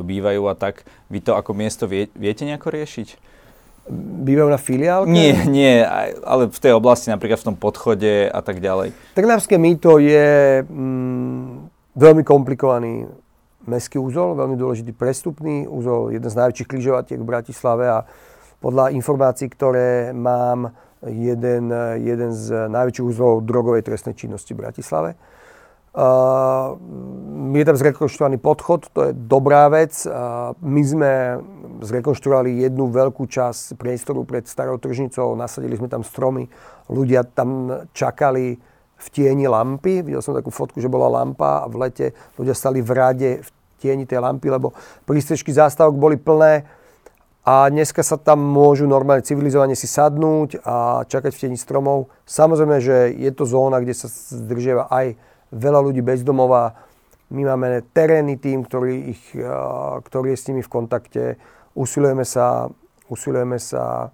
bývajú 0.00 0.42
a 0.48 0.54
tak. 0.56 0.88
Vy 1.12 1.20
to 1.20 1.36
ako 1.36 1.52
miesto 1.52 1.84
vie, 1.84 2.08
viete 2.16 2.48
nejako 2.48 2.72
riešiť? 2.72 3.36
Bývajú 4.26 4.48
na 4.50 4.58
filiálke? 4.58 5.12
Nie, 5.14 5.46
nie, 5.46 5.78
ale 6.26 6.50
v 6.50 6.58
tej 6.58 6.74
oblasti, 6.74 7.06
napríklad 7.06 7.38
v 7.38 7.46
tom 7.54 7.56
podchode 7.56 8.26
a 8.26 8.40
tak 8.42 8.58
ďalej. 8.58 8.90
Trnavské 9.14 9.62
mýto 9.62 10.02
je 10.02 10.58
mm, 10.66 11.70
veľmi 11.94 12.26
komplikovaný 12.26 13.06
mestský 13.66 13.98
úzol, 13.98 14.38
veľmi 14.38 14.56
dôležitý 14.58 14.94
prestupný 14.94 15.66
úzol, 15.66 16.14
jeden 16.14 16.30
z 16.30 16.38
najväčších 16.38 16.70
križovatiek 16.70 17.18
v 17.20 17.26
Bratislave 17.26 17.84
a 17.90 17.98
podľa 18.62 18.94
informácií, 18.96 19.52
ktoré 19.52 20.16
mám, 20.16 20.72
jeden, 21.04 21.68
jeden 22.00 22.30
z 22.32 22.72
najväčších 22.72 23.06
úzlov 23.06 23.44
drogovej 23.44 23.84
trestnej 23.84 24.16
činnosti 24.16 24.56
v 24.56 24.62
Bratislave. 24.64 25.10
Uh, 25.96 26.76
je 27.56 27.64
tam 27.64 27.76
zrekonštruovaný 27.80 28.36
podchod, 28.36 28.92
to 28.92 29.00
je 29.08 29.12
dobrá 29.16 29.64
vec. 29.72 29.96
Uh, 30.04 30.52
my 30.60 30.82
sme 30.84 31.12
zrekonštruovali 31.80 32.68
jednu 32.68 32.92
veľkú 32.92 33.24
časť 33.24 33.80
priestoru 33.80 34.28
pred 34.28 34.44
starou 34.44 34.76
tržnicou, 34.76 35.32
nasadili 35.32 35.72
sme 35.72 35.88
tam 35.88 36.04
stromy, 36.04 36.52
ľudia 36.92 37.24
tam 37.24 37.72
čakali 37.96 38.60
v 38.96 39.06
tieni 39.08 39.48
lampy. 39.48 40.04
Videl 40.04 40.20
som 40.20 40.36
takú 40.36 40.52
fotku, 40.52 40.84
že 40.84 40.92
bola 40.92 41.08
lampa 41.08 41.64
a 41.64 41.68
v 41.68 41.88
lete 41.88 42.06
ľudia 42.36 42.52
stali 42.52 42.84
v 42.84 42.90
rade 42.92 43.30
v 43.40 43.50
tieni 43.78 44.08
tej 44.08 44.24
lampy, 44.24 44.48
lebo 44.50 44.72
prístrežky 45.04 45.52
zástavok 45.52 45.94
boli 45.96 46.16
plné 46.16 46.64
a 47.46 47.70
dneska 47.70 48.02
sa 48.02 48.18
tam 48.18 48.42
môžu 48.42 48.90
normálne 48.90 49.22
civilizovane 49.22 49.78
si 49.78 49.86
sadnúť 49.86 50.66
a 50.66 51.06
čakať 51.06 51.30
v 51.30 51.40
tieni 51.46 51.58
stromov. 51.60 52.10
Samozrejme, 52.26 52.82
že 52.82 53.14
je 53.14 53.30
to 53.30 53.46
zóna, 53.46 53.78
kde 53.78 53.94
sa 53.94 54.10
zdržiava 54.10 54.90
aj 54.90 55.14
veľa 55.54 55.78
ľudí 55.86 56.02
bezdomová. 56.02 56.74
My 57.30 57.46
máme 57.46 57.86
terénny 57.94 58.34
tým, 58.34 58.66
ktorý, 58.66 59.14
ich, 59.14 59.22
ktorý 60.02 60.34
je 60.34 60.38
s 60.42 60.46
nimi 60.50 60.62
v 60.66 60.72
kontakte. 60.74 61.38
Usilujeme 61.78 62.26
sa, 62.26 62.66
usilujeme 63.06 63.62
sa 63.62 64.10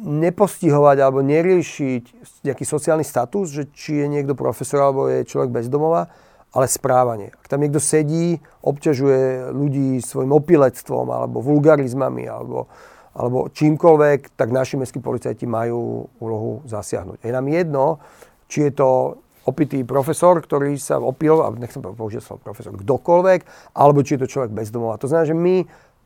nepostihovať 0.00 0.96
alebo 1.04 1.20
neriešiť 1.20 2.02
nejaký 2.48 2.64
sociálny 2.64 3.04
status, 3.04 3.52
že 3.52 3.68
či 3.76 4.00
je 4.00 4.06
niekto 4.08 4.32
profesor 4.32 4.88
alebo 4.88 5.04
je 5.12 5.28
človek 5.28 5.52
bezdomová, 5.52 6.08
ale 6.50 6.66
správanie. 6.66 7.30
Ak 7.30 7.46
tam 7.46 7.62
niekto 7.62 7.78
sedí, 7.78 8.42
obťažuje 8.66 9.54
ľudí 9.54 10.02
svojim 10.02 10.34
opilectvom 10.34 11.06
alebo 11.06 11.38
vulgarizmami 11.38 12.26
alebo, 12.26 12.66
alebo 13.14 13.46
čímkoľvek, 13.54 14.34
tak 14.34 14.50
naši 14.50 14.74
mestskí 14.78 14.98
policajti 14.98 15.46
majú 15.46 16.10
úlohu 16.18 16.66
zasiahnuť. 16.66 17.22
Je 17.22 17.30
nám 17.30 17.46
jedno, 17.46 18.02
či 18.50 18.66
je 18.66 18.72
to 18.74 19.22
opitý 19.46 19.82
profesor, 19.86 20.36
ktorý 20.42 20.76
sa 20.76 21.00
opil, 21.00 21.40
a 21.40 21.48
nechcem 21.54 21.80
použiť 21.80 22.20
slovo 22.20 22.44
profesor, 22.44 22.76
kdokoľvek, 22.76 23.72
alebo 23.72 24.04
či 24.04 24.18
je 24.18 24.26
to 24.26 24.32
človek 24.36 24.52
bezdomová. 24.52 25.00
To 25.00 25.08
znamená, 25.08 25.26
že 25.26 25.38
my 25.38 25.54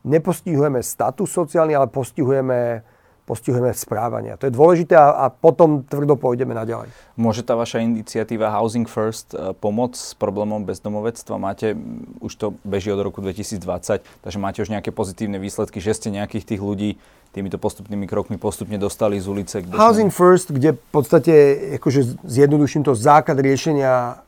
nepostihujeme 0.05 0.79
status 0.85 1.29
sociálny, 1.33 1.73
ale 1.73 1.91
postihujeme 1.91 2.85
postihujeme 3.25 3.73
správania. 3.73 4.37
To 4.37 4.45
je 4.45 4.53
dôležité 4.53 4.93
a, 4.93 5.25
a 5.25 5.33
potom 5.33 5.81
tvrdo 5.81 6.13
pôjdeme 6.13 6.53
naďalej. 6.53 6.93
Môže 7.17 7.41
tá 7.41 7.57
vaša 7.57 7.81
iniciatíva 7.81 8.53
Housing 8.53 8.85
First 8.85 9.33
uh, 9.33 9.57
pomôcť 9.57 9.97
s 9.97 10.13
problémom 10.13 10.61
bezdomovectva? 10.61 11.41
Máte, 11.41 11.73
už 12.21 12.31
to 12.37 12.47
beží 12.61 12.93
od 12.93 13.01
roku 13.01 13.25
2020, 13.25 14.05
takže 14.21 14.37
máte 14.37 14.61
už 14.61 14.69
nejaké 14.69 14.93
pozitívne 14.93 15.41
výsledky, 15.41 15.81
že 15.81 15.97
ste 15.97 16.13
nejakých 16.13 16.55
tých 16.55 16.61
ľudí 16.61 17.01
týmito 17.33 17.57
postupnými 17.57 18.05
krokmi 18.05 18.37
postupne 18.37 18.77
dostali 18.77 19.17
z 19.17 19.25
ulice? 19.25 19.65
Kde 19.65 19.73
Housing. 19.73 20.13
First, 20.13 20.53
kde 20.53 20.77
v 20.77 20.89
podstate, 20.93 21.33
akože 21.81 22.21
zjednoduším 22.23 22.85
to, 22.85 22.93
základ 22.93 23.41
riešenia 23.41 24.21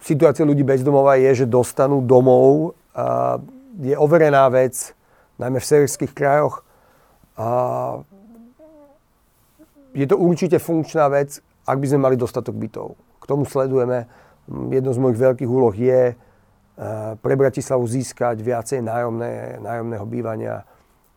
situácie 0.00 0.42
ľudí 0.42 0.64
bezdomova 0.64 1.20
je, 1.20 1.44
že 1.44 1.46
dostanú 1.46 2.00
domov. 2.00 2.74
Je 3.78 3.94
overená 3.94 4.48
vec, 4.48 4.96
najmä 5.38 5.58
v 5.58 5.66
severských 5.66 6.12
krajoch, 6.16 6.63
a 7.34 7.48
je 9.94 10.06
to 10.10 10.18
určite 10.18 10.58
funkčná 10.58 11.06
vec, 11.10 11.38
ak 11.66 11.78
by 11.78 11.86
sme 11.86 12.00
mali 12.02 12.16
dostatok 12.18 12.54
bytov. 12.54 12.98
K 13.22 13.24
tomu 13.24 13.46
sledujeme. 13.46 14.10
Jedno 14.68 14.90
z 14.92 15.00
mojich 15.00 15.16
veľkých 15.16 15.48
úloh 15.48 15.72
je 15.72 16.12
e, 16.12 16.14
pre 17.16 17.34
Bratislavu 17.38 17.86
získať 17.88 18.42
viacej 18.44 18.84
nájomné, 18.84 19.62
nájomného 19.62 20.04
bývania. 20.04 20.66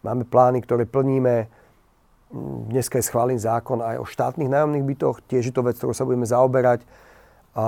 Máme 0.05 0.24
plány, 0.24 0.63
ktoré 0.63 0.88
plníme. 0.88 1.51
Dneska 2.71 3.01
je 3.01 3.07
schválený 3.09 3.43
zákon 3.43 3.83
aj 3.83 4.00
o 4.00 4.05
štátnych 4.07 4.47
nájomných 4.47 4.88
bytoch. 4.88 5.19
Tiež 5.27 5.51
je 5.51 5.53
to 5.53 5.65
vec, 5.65 5.75
ktorou 5.75 5.91
sa 5.91 6.07
budeme 6.07 6.24
zaoberať. 6.24 6.88
A 7.57 7.65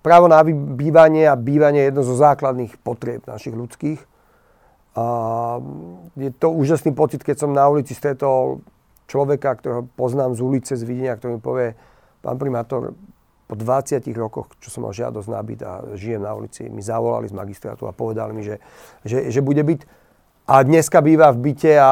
právo 0.00 0.30
na 0.30 0.40
bývanie 0.46 1.28
a 1.28 1.36
bývanie 1.36 1.84
je 1.84 1.88
jedno 1.92 2.02
zo 2.06 2.16
základných 2.16 2.78
potrieb 2.80 3.26
našich 3.28 3.52
ľudských. 3.52 4.15
A 4.96 5.04
je 6.16 6.32
to 6.32 6.48
úžasný 6.48 6.96
pocit, 6.96 7.20
keď 7.20 7.44
som 7.44 7.52
na 7.52 7.68
ulici 7.68 7.92
stretol 7.92 8.64
človeka, 9.06 9.60
ktorého 9.60 9.84
poznám 9.92 10.32
z 10.32 10.40
ulice, 10.40 10.72
z 10.72 10.88
videnia, 10.88 11.20
ktorý 11.20 11.36
mi 11.36 11.42
povie, 11.44 11.76
pán 12.24 12.40
primátor, 12.40 12.96
po 13.46 13.54
20 13.54 14.02
rokoch, 14.18 14.50
čo 14.58 14.74
som 14.74 14.82
mal 14.82 14.90
žiadosť 14.90 15.28
na 15.30 15.38
a 15.38 15.72
žijem 15.94 16.18
na 16.18 16.34
ulici, 16.34 16.66
mi 16.66 16.82
zavolali 16.82 17.30
z 17.30 17.34
magistrátu 17.36 17.86
a 17.86 17.94
povedali 17.94 18.34
mi, 18.34 18.42
že, 18.42 18.58
že, 19.06 19.30
že 19.30 19.38
bude 19.38 19.62
byť 19.62 19.80
a 20.46 20.62
dneska 20.62 21.02
býva 21.02 21.34
v 21.34 21.50
byte 21.50 21.72
a 21.74 21.90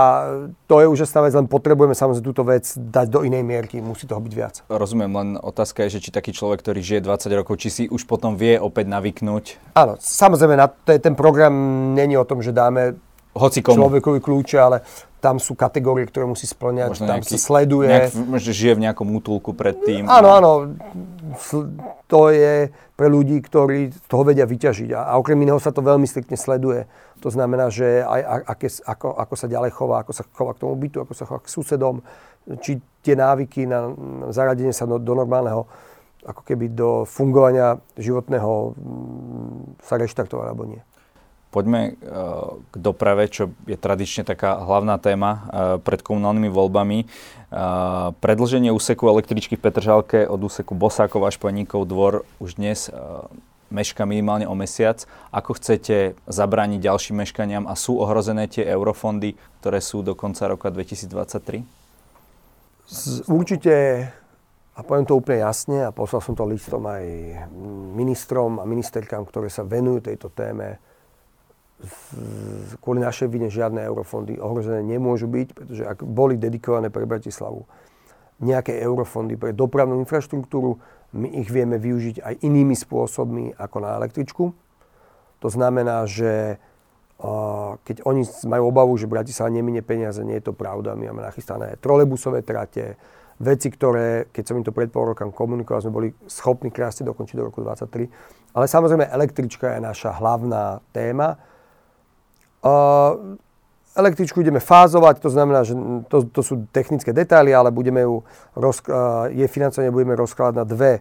to 0.71 0.79
je 0.79 0.87
úžasná 0.87 1.27
vec, 1.27 1.35
len 1.35 1.51
potrebujeme 1.51 1.93
samozrejme 1.93 2.23
túto 2.23 2.47
vec 2.47 2.63
dať 2.79 3.07
do 3.11 3.27
inej 3.27 3.43
mierky, 3.43 3.83
musí 3.83 4.07
toho 4.07 4.23
byť 4.23 4.33
viac. 4.33 4.55
Rozumiem, 4.71 5.11
len 5.11 5.29
otázka 5.43 5.83
je, 5.87 5.99
že 5.99 6.09
či 6.09 6.11
taký 6.15 6.31
človek, 6.31 6.63
ktorý 6.63 6.79
žije 6.79 7.01
20 7.03 7.35
rokov, 7.35 7.59
či 7.59 7.69
si 7.69 7.85
už 7.91 8.07
potom 8.07 8.39
vie 8.39 8.55
opäť 8.55 8.87
navyknúť. 8.87 9.75
Áno, 9.75 9.99
samozrejme, 9.99 10.55
na, 10.55 10.71
ten 10.87 11.19
program 11.19 11.53
není 11.99 12.15
o 12.15 12.23
tom, 12.23 12.47
že 12.47 12.55
dáme 12.55 12.95
Hoci 13.35 13.61
komu. 13.61 13.83
človekovi 13.83 14.19
kľúče, 14.23 14.57
ale 14.63 14.87
tam 15.19 15.43
sú 15.43 15.59
kategórie, 15.59 16.07
ktoré 16.07 16.29
musí 16.29 16.45
splňať, 16.47 17.01
Možno 17.01 17.09
tam 17.09 17.19
nejaký, 17.19 17.35
sa 17.35 17.39
sleduje. 17.41 17.89
Nejak, 17.91 18.39
že 18.39 18.53
žije 18.53 18.73
v 18.77 18.83
nejakom 18.87 19.09
útulku 19.11 19.57
predtým. 19.57 20.07
Áno, 20.07 20.29
áno, 20.37 20.53
to 22.07 22.31
je 22.31 22.69
pre 22.95 23.09
ľudí, 23.11 23.41
ktorí 23.43 23.91
z 23.91 24.07
toho 24.07 24.23
vedia 24.23 24.47
vyťažiť. 24.47 24.95
A, 24.95 25.01
a 25.11 25.13
okrem 25.19 25.41
iného 25.43 25.59
sa 25.59 25.75
to 25.75 25.83
veľmi 25.83 26.07
striktne 26.07 26.39
sleduje. 26.39 26.87
To 27.25 27.33
znamená, 27.33 27.73
že 27.73 28.05
aj 28.05 28.21
aké, 28.47 28.69
ako, 28.85 29.17
ako 29.17 29.35
sa 29.35 29.47
ďalej 29.49 29.71
chová, 29.73 30.05
ako 30.05 30.13
sa 30.13 30.23
chová 30.29 30.53
k 30.55 30.61
tomu 30.63 30.75
bytu, 30.77 31.03
ako 31.03 31.13
sa 31.17 31.25
chová 31.25 31.41
k 31.41 31.51
susedom, 31.51 32.05
či 32.61 32.79
tie 33.01 33.17
návyky 33.17 33.65
na, 33.65 33.89
na 33.97 34.29
zaradenie 34.31 34.77
sa 34.77 34.85
do, 34.85 35.01
do 35.01 35.17
normálneho 35.17 35.65
ako 36.25 36.41
keby 36.41 36.73
do 36.73 37.05
fungovania 37.05 37.77
životného 38.01 38.73
sa 39.85 40.01
reštartovať 40.01 40.47
alebo 40.49 40.65
nie. 40.65 40.81
Poďme 41.55 41.81
eh, 41.87 41.95
k 42.59 42.75
doprave, 42.83 43.31
čo 43.31 43.55
je 43.71 43.79
tradične 43.79 44.27
taká 44.27 44.59
hlavná 44.59 44.99
téma 44.99 45.31
eh, 45.31 45.39
pred 45.79 46.03
komunálnymi 46.03 46.51
voľbami. 46.51 46.99
Eh, 46.99 47.07
predlženie 48.19 48.75
úseku 48.75 49.07
električky 49.07 49.55
v 49.55 49.63
Petržalke 49.63 50.27
od 50.27 50.43
úseku 50.43 50.75
Bosákov 50.75 51.23
až 51.23 51.39
Paníkov 51.39 51.87
dvor 51.87 52.27
už 52.43 52.59
dnes 52.59 52.91
meška 53.71 54.03
minimálne 54.03 54.51
o 54.51 54.55
mesiac. 54.59 55.07
Ako 55.31 55.55
chcete 55.55 56.19
zabrániť 56.27 56.83
ďalším 56.83 57.23
meškaniam 57.23 57.71
a 57.71 57.79
sú 57.79 58.03
ohrozené 58.03 58.51
tie 58.51 58.67
eurofondy, 58.67 59.39
ktoré 59.63 59.79
sú 59.79 60.03
do 60.03 60.19
konca 60.19 60.51
roka 60.51 60.75
2023? 60.75 61.63
Určite, 63.31 63.75
a 64.75 64.81
poviem 64.83 65.07
to 65.07 65.19
úplne 65.19 65.43
jasne, 65.43 65.87
a 65.87 65.91
poslal 65.91 66.21
som 66.21 66.35
to 66.37 66.45
listom 66.47 66.85
aj 66.87 67.03
ministrom 67.97 68.59
a 68.61 68.69
ministerkám, 68.69 69.25
ktoré 69.27 69.49
sa 69.49 69.67
venujú 69.67 70.05
tejto 70.05 70.29
téme, 70.31 70.79
kvôli 72.81 73.01
našej 73.03 73.29
vine 73.31 73.49
žiadne 73.49 73.81
eurofondy 73.83 74.39
ohrozené 74.39 74.85
nemôžu 74.85 75.27
byť, 75.31 75.49
pretože 75.55 75.83
ak 75.85 76.05
boli 76.05 76.37
dedikované 76.37 76.89
pre 76.93 77.05
Bratislavu 77.09 77.65
nejaké 78.43 78.83
eurofondy 78.83 79.39
pre 79.39 79.55
dopravnú 79.55 80.03
infraštruktúru, 80.03 80.83
my 81.15 81.31
ich 81.39 81.49
vieme 81.49 81.79
využiť 81.79 82.21
aj 82.27 82.35
inými 82.43 82.75
spôsobmi 82.75 83.55
ako 83.55 83.77
na 83.79 83.95
električku. 84.03 84.45
To 85.39 85.49
znamená, 85.49 86.03
že 86.11 86.59
keď 87.87 88.03
oni 88.03 88.27
majú 88.51 88.75
obavu, 88.75 88.93
že 88.99 89.07
Bratislava 89.07 89.55
neminie 89.55 89.87
peniaze, 89.87 90.19
nie 90.27 90.43
je 90.43 90.51
to 90.51 90.55
pravda. 90.55 90.99
My 90.99 91.15
máme 91.15 91.23
nachystané 91.23 91.79
trolebusové 91.79 92.43
trate, 92.43 92.99
veci, 93.39 93.71
ktoré, 93.71 94.31
keď 94.31 94.45
som 94.47 94.59
im 94.59 94.67
to 94.67 94.75
pred 94.75 94.91
pol 94.91 95.15
rokom 95.15 95.35
komunikoval, 95.35 95.83
sme 95.83 95.95
boli 95.95 96.09
schopní 96.27 96.71
krásne 96.71 97.07
dokončiť 97.07 97.35
do 97.39 97.47
roku 97.51 97.63
2023. 97.63 98.55
Ale 98.55 98.67
samozrejme 98.71 99.11
električka 99.11 99.75
je 99.75 99.81
naša 99.83 100.11
hlavná 100.19 100.83
téma 100.95 101.39
električku 103.95 104.41
ideme 104.41 104.59
fázovať, 104.59 105.23
to 105.23 105.31
znamená, 105.31 105.63
že 105.63 105.77
to, 106.11 106.27
to 106.27 106.41
sú 106.43 106.67
technické 106.75 107.15
detaily, 107.15 107.55
ale 107.55 107.71
budeme 107.71 108.03
ju 108.03 108.27
roz, 108.59 108.83
je 109.31 109.47
financovanie 109.47 109.95
budeme 109.95 110.19
rozkladať 110.19 110.55
na 110.57 110.65
dve 110.67 110.93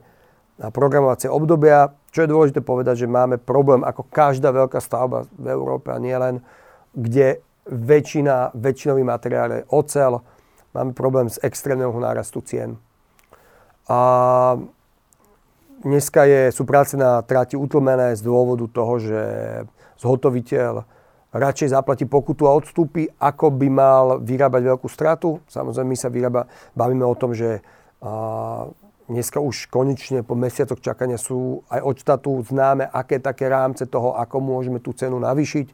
programovacie 0.69 1.31
obdobia. 1.31 1.95
čo 2.13 2.23
je 2.23 2.29
dôležité 2.29 2.61
povedať, 2.61 3.03
že 3.03 3.07
máme 3.09 3.41
problém 3.41 3.81
ako 3.81 4.05
každá 4.13 4.53
veľká 4.53 4.77
stavba 4.77 5.25
v 5.33 5.49
Európe 5.49 5.89
a 5.89 5.97
nie 5.97 6.13
len, 6.13 6.45
kde 6.93 7.41
väčšina, 7.65 8.53
väčšinový 8.53 9.01
materiál 9.01 9.49
je 9.57 9.61
ocel, 9.73 10.21
máme 10.77 10.93
problém 10.93 11.25
s 11.31 11.41
extrémneho 11.41 11.95
nárastu 11.97 12.45
cien. 12.45 12.77
A 13.89 13.99
dneska 15.81 16.29
je, 16.29 16.53
sú 16.53 16.69
práce 16.69 16.93
na 16.93 17.25
trati 17.25 17.57
utlmené 17.57 18.13
z 18.13 18.21
dôvodu 18.21 18.69
toho, 18.69 19.01
že 19.01 19.21
zhotoviteľ 19.97 20.85
radšej 21.33 21.73
zaplatí 21.73 22.05
pokutu 22.05 22.45
a 22.45 22.53
odstúpi, 22.53 23.09
ako 23.17 23.49
by 23.49 23.67
mal 23.67 24.05
vyrábať 24.21 24.61
veľkú 24.69 24.87
stratu. 24.87 25.41
Samozrejme, 25.49 25.89
my 25.89 25.97
sa 25.97 26.13
vyrába, 26.13 26.45
bavíme 26.77 27.01
o 27.01 27.17
tom, 27.17 27.33
že 27.33 27.65
a, 27.99 28.69
dneska 29.09 29.41
už 29.41 29.67
konečne 29.73 30.21
po 30.21 30.37
mesiacoch 30.37 30.79
čakania 30.79 31.17
sú 31.17 31.65
aj 31.67 31.81
od 31.81 31.95
štátu 31.97 32.31
známe, 32.45 32.85
aké 32.85 33.17
také 33.17 33.49
rámce 33.49 33.89
toho, 33.89 34.13
ako 34.15 34.39
môžeme 34.39 34.77
tú 34.77 34.93
cenu 34.93 35.17
navýšiť. 35.17 35.67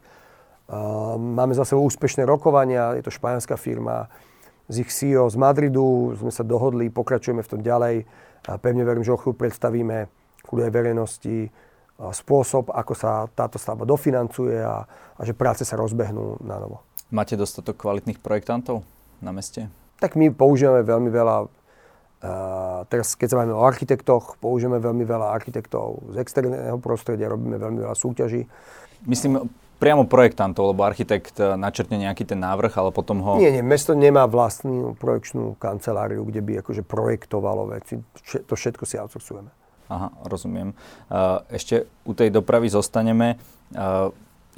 máme 1.20 1.52
za 1.52 1.68
sebou 1.68 1.84
úspešné 1.84 2.24
rokovania, 2.24 2.96
je 2.96 3.04
to 3.04 3.12
španielská 3.12 3.60
firma 3.60 4.08
z 4.70 4.86
ich 4.86 4.90
CEO 4.94 5.26
z 5.26 5.36
Madridu, 5.36 6.14
sme 6.14 6.30
sa 6.30 6.46
dohodli, 6.46 6.94
pokračujeme 6.94 7.42
v 7.42 7.50
tom 7.50 7.60
ďalej. 7.60 8.06
A 8.48 8.56
pevne 8.56 8.86
verím, 8.86 9.04
že 9.04 9.12
o 9.12 9.18
chvíľu 9.18 9.36
predstavíme 9.36 10.08
kvôli 10.46 10.72
verejnosti 10.72 11.50
spôsob, 12.08 12.72
ako 12.72 12.92
sa 12.96 13.28
táto 13.36 13.60
stavba 13.60 13.84
dofinancuje 13.84 14.56
a, 14.56 14.88
a 14.88 15.22
že 15.22 15.36
práce 15.36 15.68
sa 15.68 15.76
rozbehnú 15.76 16.40
na 16.40 16.56
novo. 16.56 16.80
Máte 17.12 17.36
dostatok 17.36 17.76
kvalitných 17.76 18.22
projektantov 18.24 18.80
na 19.20 19.36
meste? 19.36 19.68
Tak 20.00 20.16
my 20.16 20.32
používame 20.32 20.80
veľmi 20.80 21.12
veľa, 21.12 21.36
uh, 21.44 22.80
teraz 22.88 23.12
keď 23.12 23.28
sa 23.28 23.36
bavíme 23.44 23.52
o 23.52 23.66
architektoch, 23.66 24.40
používame 24.40 24.80
veľmi 24.80 25.04
veľa 25.04 25.28
architektov 25.36 26.16
z 26.16 26.24
externého 26.24 26.80
prostredia, 26.80 27.28
robíme 27.28 27.60
veľmi 27.60 27.84
veľa 27.84 27.96
súťaží. 27.98 28.48
Myslím 29.04 29.44
priamo 29.80 30.04
projektantov, 30.04 30.76
lebo 30.76 30.84
architekt 30.84 31.40
e, 31.40 31.56
načrtne 31.56 31.96
nejaký 31.96 32.28
ten 32.28 32.36
návrh, 32.36 32.76
ale 32.76 32.92
potom 32.92 33.24
ho... 33.24 33.40
Nie, 33.40 33.48
nie, 33.48 33.64
mesto 33.64 33.96
nemá 33.96 34.28
vlastnú 34.28 34.92
projekčnú 35.00 35.56
kanceláriu, 35.56 36.20
kde 36.28 36.44
by 36.44 36.52
akože 36.60 36.84
projektovalo 36.84 37.72
veci. 37.72 37.96
To 38.44 38.54
všetko 38.54 38.84
si 38.84 39.00
outsourcujeme. 39.00 39.48
Aha, 39.90 40.14
rozumiem. 40.22 40.70
Ešte 41.50 41.90
u 42.06 42.14
tej 42.14 42.30
dopravy 42.30 42.70
zostaneme. 42.70 43.42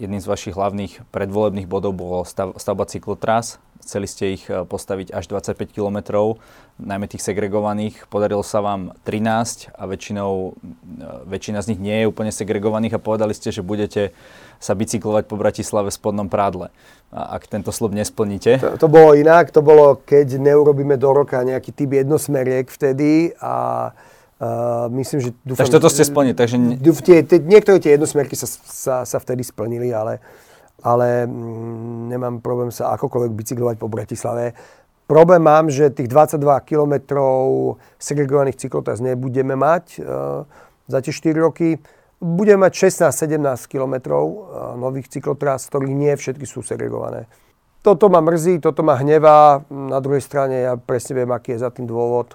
Jedným 0.00 0.24
z 0.24 0.28
vašich 0.28 0.56
hlavných 0.56 1.04
predvolebných 1.12 1.68
bodov 1.68 1.92
bolo 1.92 2.24
stav, 2.24 2.56
stavba 2.56 2.88
cyklotrás. 2.88 3.60
Chceli 3.82 4.06
ste 4.06 4.24
ich 4.38 4.46
e, 4.46 4.62
postaviť 4.62 5.10
až 5.10 5.26
25 5.26 5.74
km, 5.74 6.32
najmä 6.78 7.10
tých 7.10 7.20
segregovaných. 7.20 8.06
Podarilo 8.08 8.46
sa 8.46 8.62
vám 8.62 8.94
13 9.04 9.74
a 9.74 9.82
väčšinou, 9.84 10.32
e, 10.32 11.28
väčšina 11.28 11.60
z 11.60 11.74
nich 11.74 11.80
nie 11.82 11.96
je 12.02 12.08
úplne 12.08 12.30
segregovaných 12.32 12.96
a 12.96 13.04
povedali 13.04 13.34
ste, 13.34 13.50
že 13.50 13.60
budete 13.60 14.14
sa 14.62 14.78
bicyklovať 14.78 15.26
po 15.26 15.36
Bratislave 15.36 15.90
v 15.90 15.98
spodnom 15.98 16.30
prádle. 16.30 16.70
Ak 17.10 17.50
tento 17.50 17.74
slub 17.74 17.92
nesplníte? 17.92 18.62
To, 18.62 18.78
to 18.78 18.88
bolo 18.88 19.18
inak, 19.18 19.50
to 19.50 19.60
bolo, 19.60 19.98
keď 19.98 20.40
neurobíme 20.40 20.94
do 20.96 21.10
roka 21.10 21.42
nejaký 21.42 21.74
typ 21.74 21.90
jednosmeriek 21.92 22.70
vtedy 22.70 23.34
a 23.42 23.90
Uh, 24.42 24.90
myslím, 24.98 25.22
že 25.22 25.30
dúfam, 25.46 25.62
takže 25.62 25.74
toto 25.78 25.86
ste 25.86 26.02
splnili. 26.02 26.34
Takže... 26.34 26.58
Tie, 27.06 27.22
tie, 27.22 27.38
niektoré 27.38 27.78
tie 27.78 27.94
jednosmerky 27.94 28.34
sa, 28.34 28.50
sa, 28.50 28.94
sa 29.06 29.18
vtedy 29.22 29.46
splnili, 29.46 29.94
ale, 29.94 30.18
ale 30.82 31.30
mm, 31.30 32.10
nemám 32.10 32.42
problém 32.42 32.74
sa 32.74 32.90
akokoľvek 32.98 33.32
bicyklovať 33.38 33.76
po 33.78 33.86
Bratislave. 33.86 34.58
Problém 35.06 35.46
mám, 35.46 35.70
že 35.70 35.94
tých 35.94 36.10
22 36.10 36.42
km 36.66 36.94
segregovaných 38.02 38.66
cyklotras 38.66 38.98
nebudeme 38.98 39.54
mať 39.54 40.02
uh, 40.02 40.42
za 40.90 40.98
tie 40.98 41.14
4 41.14 41.38
roky. 41.38 41.78
Budeme 42.18 42.66
mať 42.66 42.90
16-17 42.90 43.38
km 43.70 43.94
uh, 44.10 44.74
nových 44.74 45.06
cyklotras, 45.06 45.66
z 45.66 45.70
ktorých 45.70 45.94
nie 45.94 46.12
všetky 46.18 46.50
sú 46.50 46.66
segregované. 46.66 47.30
Toto 47.82 48.10
ma 48.10 48.18
mrzí, 48.18 48.58
toto 48.58 48.82
ma 48.82 48.98
hnevá. 48.98 49.62
Na 49.70 50.02
druhej 50.02 50.22
strane 50.22 50.66
ja 50.66 50.74
presne 50.74 51.22
viem, 51.22 51.30
aký 51.30 51.54
je 51.54 51.62
za 51.62 51.70
tým 51.70 51.86
dôvod. 51.86 52.34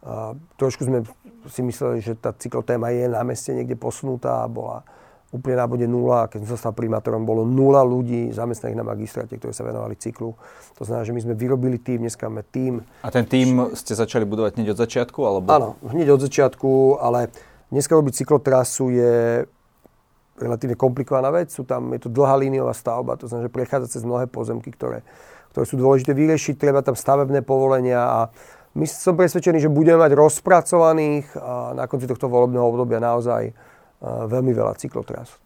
Uh, 0.00 0.32
trošku 0.56 0.88
sme 0.88 1.04
si 1.50 1.60
mysleli, 1.64 1.98
že 2.04 2.14
tá 2.14 2.30
cyklotéma 2.30 2.92
je 2.94 3.10
na 3.10 3.22
meste 3.26 3.50
niekde 3.50 3.74
posunutá 3.74 4.44
a 4.44 4.50
bola 4.50 4.86
úplne 5.32 5.56
na 5.56 5.66
bode 5.66 5.88
nula. 5.88 6.28
Keď 6.28 6.44
som 6.44 6.50
sa 6.54 6.68
stal 6.68 6.74
primátorom, 6.76 7.24
bolo 7.24 7.48
nula 7.48 7.80
ľudí 7.80 8.28
zamestnaných 8.36 8.78
na 8.78 8.84
magistráte, 8.84 9.40
ktorí 9.40 9.56
sa 9.56 9.64
venovali 9.64 9.96
cyklu. 9.96 10.36
To 10.76 10.82
znamená, 10.84 11.08
že 11.08 11.16
my 11.16 11.20
sme 11.24 11.34
vyrobili 11.34 11.80
tým, 11.80 12.04
dneska 12.04 12.28
máme 12.28 12.44
tým. 12.52 12.84
A 13.00 13.08
ten 13.08 13.24
tým 13.24 13.72
ste 13.72 13.96
začali 13.96 14.28
budovať 14.28 14.60
hneď 14.60 14.76
od 14.76 14.78
začiatku? 14.84 15.18
Alebo... 15.24 15.48
Áno, 15.48 15.80
hneď 15.88 16.20
od 16.20 16.20
začiatku, 16.28 17.00
ale 17.00 17.32
dneska 17.72 17.96
robiť 17.96 18.12
cyklotrasu 18.22 18.92
je 18.92 19.14
relatívne 20.36 20.76
komplikovaná 20.76 21.32
vec. 21.32 21.48
Sú 21.48 21.64
tam, 21.64 21.96
je 21.96 22.04
to 22.04 22.12
dlhá 22.12 22.36
líniová 22.36 22.76
stavba, 22.76 23.16
to 23.16 23.24
znamená, 23.24 23.48
že 23.48 23.56
prechádza 23.56 23.88
cez 23.88 24.02
mnohé 24.04 24.28
pozemky, 24.28 24.68
ktoré, 24.68 25.00
ktoré 25.56 25.64
sú 25.64 25.80
dôležité 25.80 26.12
vyriešiť. 26.12 26.60
Treba 26.60 26.84
tam 26.84 26.92
stavebné 26.92 27.40
povolenia 27.40 28.04
a 28.04 28.20
my 28.72 28.86
som 28.88 29.16
presvedčený, 29.16 29.60
že 29.60 29.72
budeme 29.72 30.00
mať 30.00 30.16
rozpracovaných 30.16 31.36
na 31.76 31.84
konci 31.84 32.08
tohto 32.08 32.28
volebného 32.28 32.64
obdobia 32.64 32.98
naozaj 33.00 33.52
veľmi 34.04 34.52
veľa 34.56 34.74
cyklotras. 34.80 35.36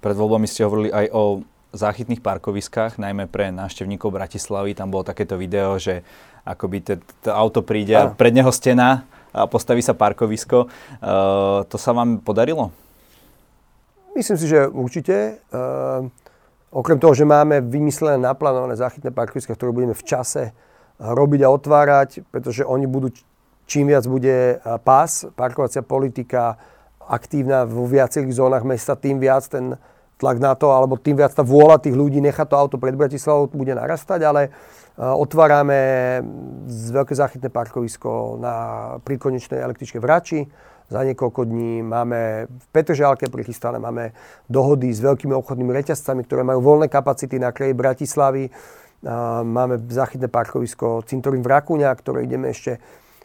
Pred 0.00 0.16
voľbami 0.16 0.48
ste 0.48 0.64
hovorili 0.64 0.88
aj 0.88 1.06
o 1.12 1.44
záchytných 1.70 2.24
parkoviskách, 2.24 2.98
najmä 2.98 3.30
pre 3.30 3.52
návštevníkov 3.54 4.10
Bratislavy. 4.10 4.74
Tam 4.74 4.90
bolo 4.90 5.06
takéto 5.06 5.38
video, 5.38 5.78
že 5.78 6.02
akoby 6.42 6.82
to 7.20 7.30
auto 7.30 7.60
príde 7.62 7.94
a 7.94 8.10
pred 8.10 8.34
neho 8.34 8.50
stena 8.50 9.06
a 9.30 9.46
postaví 9.46 9.78
sa 9.78 9.94
parkovisko. 9.94 10.66
Uh, 10.98 11.62
to 11.70 11.78
sa 11.78 11.94
vám 11.94 12.18
podarilo? 12.18 12.74
Myslím 14.16 14.38
si, 14.40 14.46
že 14.50 14.66
určite. 14.66 15.38
Uh, 15.54 16.10
okrem 16.74 16.98
toho, 16.98 17.14
že 17.14 17.22
máme 17.22 17.62
vymyslené, 17.62 18.18
naplánované 18.18 18.74
záchytné 18.74 19.14
parkoviska, 19.14 19.54
ktoré 19.54 19.70
budeme 19.70 19.94
v 19.94 20.02
čase 20.02 20.50
robiť 21.00 21.40
a 21.42 21.48
otvárať, 21.48 22.28
pretože 22.28 22.60
oni 22.60 22.84
budú, 22.84 23.08
čím 23.64 23.88
viac 23.88 24.04
bude 24.04 24.60
pás, 24.84 25.24
parkovacia 25.32 25.80
politika 25.80 26.60
aktívna 27.00 27.64
vo 27.64 27.88
viacerých 27.88 28.36
zónach 28.36 28.62
mesta, 28.68 28.94
tým 28.94 29.16
viac 29.16 29.48
ten 29.48 29.80
tlak 30.20 30.36
na 30.36 30.52
to, 30.52 30.68
alebo 30.68 31.00
tým 31.00 31.16
viac 31.16 31.32
tá 31.32 31.40
vôľa 31.40 31.80
tých 31.80 31.96
ľudí 31.96 32.20
nechať 32.20 32.52
to 32.52 32.56
auto 32.60 32.76
pred 32.76 32.92
Bratislavou 32.92 33.48
bude 33.48 33.72
narastať, 33.72 34.20
ale 34.20 34.52
otvárame 35.00 35.80
z 36.68 36.92
veľké 36.92 37.16
záchytné 37.16 37.48
parkovisko 37.48 38.36
na 38.36 38.54
príkonečnej 39.00 39.64
električke 39.64 39.96
v 39.96 40.04
Rači. 40.04 40.40
Za 40.90 41.06
niekoľko 41.06 41.46
dní 41.46 41.86
máme 41.86 42.50
v 42.50 42.66
Petržálke 42.74 43.30
prichystané, 43.32 43.80
máme 43.80 44.12
dohody 44.50 44.92
s 44.92 45.00
veľkými 45.00 45.32
obchodnými 45.38 45.72
reťazcami, 45.72 46.26
ktoré 46.26 46.42
majú 46.44 46.60
voľné 46.60 46.92
kapacity 46.92 47.38
na 47.40 47.54
kraji 47.54 47.72
Bratislavy 47.72 48.50
máme 49.44 49.80
záchytné 49.88 50.28
parkovisko 50.28 51.04
Cintorín 51.08 51.40
v 51.40 51.50
Rakúňa, 51.50 51.88
ktoré 51.96 52.28
ideme 52.28 52.52
ešte 52.52 52.80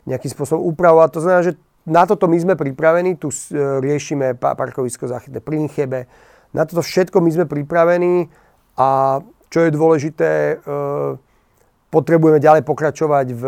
nejakým 0.08 0.32
spôsobom 0.32 0.64
upravovať. 0.72 1.10
To 1.12 1.22
znamená, 1.22 1.42
že 1.44 1.54
na 1.86 2.04
toto 2.10 2.26
my 2.26 2.38
sme 2.40 2.56
pripravení, 2.58 3.20
tu 3.20 3.30
e, 3.30 3.38
riešime 3.84 4.40
parkovisko 4.40 5.06
záchytné 5.06 5.38
pri 5.44 5.62
Inchebe. 5.62 6.00
Na 6.56 6.66
toto 6.66 6.82
všetko 6.82 7.22
my 7.22 7.30
sme 7.30 7.46
pripravení 7.46 8.32
a 8.80 9.22
čo 9.54 9.60
je 9.62 9.70
dôležité, 9.70 10.32
e, 10.32 10.56
potrebujeme 11.94 12.44
ďalej 12.44 12.68
pokračovať 12.68 13.28
v 13.38 13.44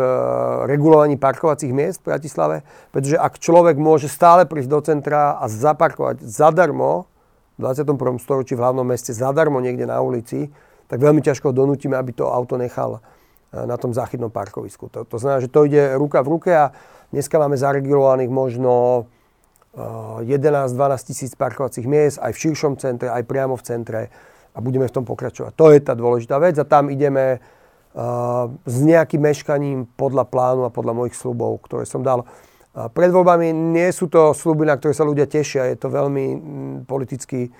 regulovaní 0.70 1.20
parkovacích 1.20 1.74
miest 1.74 2.00
v 2.00 2.14
Bratislave, 2.14 2.56
pretože 2.94 3.18
ak 3.18 3.42
človek 3.42 3.76
môže 3.76 4.08
stále 4.08 4.48
prísť 4.48 4.70
do 4.70 4.80
centra 4.80 5.36
a 5.36 5.44
zaparkovať 5.50 6.24
zadarmo, 6.24 7.10
v 7.58 7.66
21. 7.66 8.22
storočí 8.22 8.54
v 8.54 8.62
hlavnom 8.62 8.86
meste 8.86 9.10
zadarmo 9.10 9.58
niekde 9.58 9.84
na 9.84 9.98
ulici, 9.98 10.48
tak 10.88 10.98
veľmi 10.98 11.20
ťažko 11.20 11.52
donútime, 11.52 11.94
aby 11.94 12.16
to 12.16 12.26
auto 12.26 12.56
nechal 12.56 12.98
eh, 12.98 13.62
na 13.68 13.76
tom 13.76 13.92
záchytnom 13.92 14.32
parkovisku. 14.32 14.88
To, 14.90 15.04
to 15.04 15.16
znamená, 15.20 15.44
že 15.44 15.52
to 15.52 15.68
ide 15.68 15.94
ruka 16.00 16.24
v 16.24 16.28
ruke 16.32 16.50
a 16.50 16.72
dneska 17.12 17.36
máme 17.36 17.54
zaregulovaných 17.54 18.32
možno 18.32 19.04
11-12 19.76 20.74
eh, 20.74 20.98
tisíc 21.04 21.32
parkovacích 21.36 21.86
miest 21.86 22.16
aj 22.18 22.32
v 22.34 22.40
širšom 22.48 22.80
centre, 22.80 23.12
aj 23.12 23.22
priamo 23.28 23.54
v 23.54 23.62
centre 23.62 24.00
a 24.56 24.58
budeme 24.58 24.88
v 24.88 24.94
tom 24.96 25.04
pokračovať. 25.06 25.54
To 25.54 25.70
je 25.70 25.78
tá 25.78 25.94
dôležitá 25.94 26.40
vec 26.42 26.58
a 26.58 26.66
tam 26.66 26.90
ideme 26.90 27.38
uh, 27.38 28.50
s 28.66 28.76
nejakým 28.82 29.22
meškaním 29.22 29.86
podľa 29.94 30.26
plánu 30.26 30.66
a 30.66 30.74
podľa 30.74 30.98
mojich 30.98 31.14
slubov, 31.14 31.62
ktoré 31.62 31.86
som 31.86 32.02
dal. 32.02 32.26
Pred 32.74 33.10
voľbami 33.10 33.50
nie 33.50 33.90
sú 33.90 34.06
to 34.06 34.30
sluby, 34.30 34.62
na 34.62 34.78
ktoré 34.78 34.94
sa 34.94 35.02
ľudia 35.02 35.26
tešia. 35.26 35.66
Je 35.66 35.78
to 35.78 35.90
veľmi 35.90 36.24
m, 36.30 36.38
politicky 36.86 37.50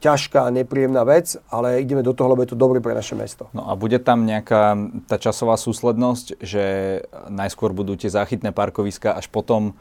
ťažká, 0.00 0.52
nepríjemná 0.52 1.00
vec, 1.08 1.40
ale 1.48 1.80
ideme 1.80 2.04
do 2.04 2.12
toho, 2.12 2.36
lebo 2.36 2.44
je 2.44 2.52
to 2.52 2.60
dobre 2.60 2.84
pre 2.84 2.92
naše 2.92 3.16
mesto. 3.16 3.48
No 3.56 3.64
a 3.64 3.72
bude 3.72 3.96
tam 3.96 4.28
nejaká 4.28 4.76
tá 5.08 5.16
časová 5.16 5.56
súslednosť, 5.56 6.44
že 6.44 6.64
najskôr 7.32 7.72
budú 7.72 7.96
tie 7.96 8.12
záchytné 8.12 8.52
parkoviska, 8.52 9.16
až 9.16 9.32
potom 9.32 9.72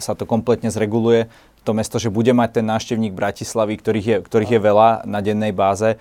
sa 0.00 0.16
to 0.16 0.24
kompletne 0.24 0.72
zreguluje 0.72 1.28
to 1.68 1.76
mesto, 1.76 2.00
že 2.00 2.08
bude 2.08 2.32
mať 2.32 2.62
ten 2.62 2.64
návštevník 2.64 3.12
Bratislavy, 3.12 3.76
ktorých 3.76 4.06
je, 4.08 4.16
ktorých 4.24 4.56
je 4.56 4.60
veľa 4.62 4.88
na 5.04 5.20
dennej 5.20 5.52
báze, 5.52 6.00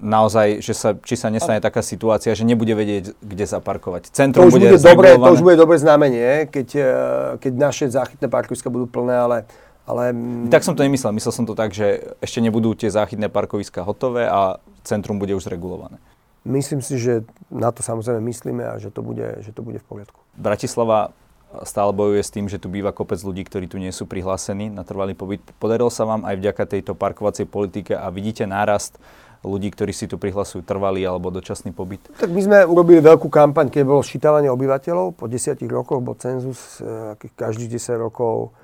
naozaj, 0.00 0.64
že 0.64 0.72
sa, 0.72 0.96
či 0.96 1.20
sa 1.20 1.28
nestane 1.28 1.60
taká 1.60 1.84
situácia, 1.84 2.32
že 2.32 2.48
nebude 2.48 2.72
vedieť, 2.72 3.12
kde 3.20 3.44
zaparkovať. 3.44 4.08
Centrum 4.16 4.48
to 4.48 4.56
už 4.56 4.56
bude, 4.56 4.72
bude 4.72 4.80
dobre, 4.80 5.08
To 5.20 5.36
už 5.36 5.44
bude 5.44 5.60
dobre 5.60 5.76
znamenie, 5.76 6.48
keď, 6.48 6.68
keď 7.44 7.52
naše 7.52 7.84
záchytné 7.92 8.32
parkoviska 8.32 8.72
budú 8.72 8.88
plné, 8.88 9.12
ale 9.12 9.36
Ale... 9.84 10.16
Tak 10.48 10.64
som 10.64 10.72
to 10.72 10.84
nemyslel. 10.84 11.12
Myslel 11.12 11.32
som 11.32 11.44
to 11.44 11.52
tak, 11.52 11.76
že 11.76 12.16
ešte 12.24 12.40
nebudú 12.40 12.72
tie 12.72 12.88
záchytné 12.88 13.28
parkoviska 13.28 13.84
hotové 13.84 14.24
a 14.24 14.56
centrum 14.80 15.20
bude 15.20 15.36
už 15.36 15.44
zregulované. 15.44 16.00
Myslím 16.44 16.84
si, 16.84 17.00
že 17.00 17.24
na 17.48 17.72
to 17.72 17.80
samozrejme 17.80 18.20
myslíme 18.20 18.64
a 18.64 18.76
že 18.76 18.92
to 18.92 19.00
bude, 19.00 19.40
že 19.40 19.52
to 19.52 19.64
bude 19.64 19.80
v 19.80 19.86
poriadku. 19.88 20.20
Bratislava 20.36 21.16
stále 21.62 21.94
bojuje 21.94 22.22
s 22.24 22.34
tým, 22.34 22.50
že 22.50 22.58
tu 22.58 22.66
býva 22.66 22.90
kopec 22.90 23.22
ľudí, 23.22 23.46
ktorí 23.46 23.70
tu 23.70 23.78
nie 23.78 23.94
sú 23.94 24.10
prihlásení 24.10 24.68
na 24.68 24.82
trvalý 24.82 25.14
pobyt. 25.14 25.40
Podarilo 25.62 25.92
sa 25.92 26.02
vám 26.02 26.26
aj 26.26 26.34
vďaka 26.42 26.64
tejto 26.66 26.92
parkovacej 26.98 27.46
politike 27.46 27.94
a 27.94 28.10
vidíte 28.10 28.44
nárast 28.44 28.98
ľudí, 29.44 29.70
ktorí 29.70 29.92
si 29.92 30.08
tu 30.08 30.16
prihlasujú 30.16 30.64
trvalý 30.64 31.04
alebo 31.04 31.28
dočasný 31.28 31.70
pobyt? 31.76 32.00
Tak 32.16 32.32
my 32.32 32.40
sme 32.40 32.58
urobili 32.64 32.98
veľkú 33.04 33.28
kampaň, 33.28 33.68
keď 33.68 33.82
bolo 33.84 34.00
ščítavanie 34.00 34.48
obyvateľov. 34.48 35.14
Po 35.14 35.28
desiatich 35.28 35.68
rokoch 35.68 36.00
bol 36.00 36.16
cenzus 36.16 36.80
e, 36.80 37.14
každých 37.36 37.76
10 37.76 38.00
rokov. 38.08 38.56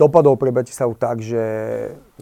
Dopadol 0.00 0.40
pre 0.40 0.48
Bratislavu 0.48 0.96
tak, 0.96 1.20
že... 1.20 1.42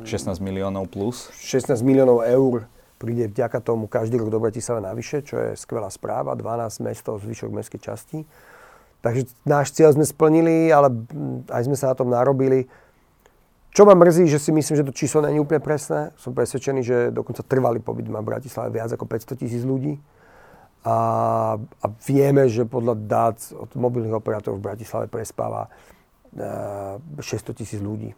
16 0.02 0.42
miliónov 0.42 0.90
plus? 0.90 1.30
16 1.38 1.78
miliónov 1.86 2.26
eur 2.26 2.66
príde 2.98 3.30
vďaka 3.30 3.62
tomu 3.62 3.86
každý 3.86 4.18
rok 4.18 4.34
do 4.34 4.42
Bratislava 4.42 4.82
navyše, 4.82 5.22
čo 5.22 5.38
je 5.38 5.54
skvelá 5.54 5.86
správa. 5.86 6.34
12 6.34 6.82
mestov, 6.82 7.22
zvyšok 7.22 7.54
mestskej 7.54 7.80
časti. 7.80 8.18
Takže 8.98 9.30
náš 9.46 9.70
cieľ 9.78 9.94
sme 9.94 10.02
splnili, 10.02 10.74
ale 10.74 10.90
aj 11.54 11.70
sme 11.70 11.78
sa 11.78 11.94
na 11.94 11.96
tom 11.96 12.10
narobili. 12.10 12.66
Čo 13.70 13.86
ma 13.86 13.94
mrzí, 13.94 14.26
že 14.26 14.42
si 14.42 14.50
myslím, 14.50 14.74
že 14.82 14.86
to 14.90 14.90
číslo 14.90 15.22
není 15.22 15.38
úplne 15.38 15.62
presné. 15.62 16.10
Som 16.18 16.34
presvedčený, 16.34 16.80
že 16.82 16.96
dokonca 17.14 17.46
trvalý 17.46 17.78
pobyt 17.78 18.10
má 18.10 18.18
v 18.18 18.34
Bratislave 18.34 18.74
viac 18.74 18.90
ako 18.90 19.06
500 19.06 19.38
tisíc 19.38 19.62
ľudí. 19.62 20.02
A, 20.82 20.96
a 21.62 21.86
vieme, 22.02 22.50
že 22.50 22.66
podľa 22.66 22.94
dát 22.98 23.38
od 23.54 23.70
mobilných 23.78 24.18
operátorov 24.18 24.58
v 24.58 24.66
Bratislave 24.74 25.06
prespáva 25.06 25.70
600 26.38 27.50
e, 27.50 27.54
tisíc 27.54 27.80
ľudí. 27.82 28.14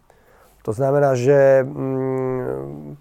To 0.61 0.71
znamená, 0.71 1.17
že 1.17 1.65
mm, 1.65 2.97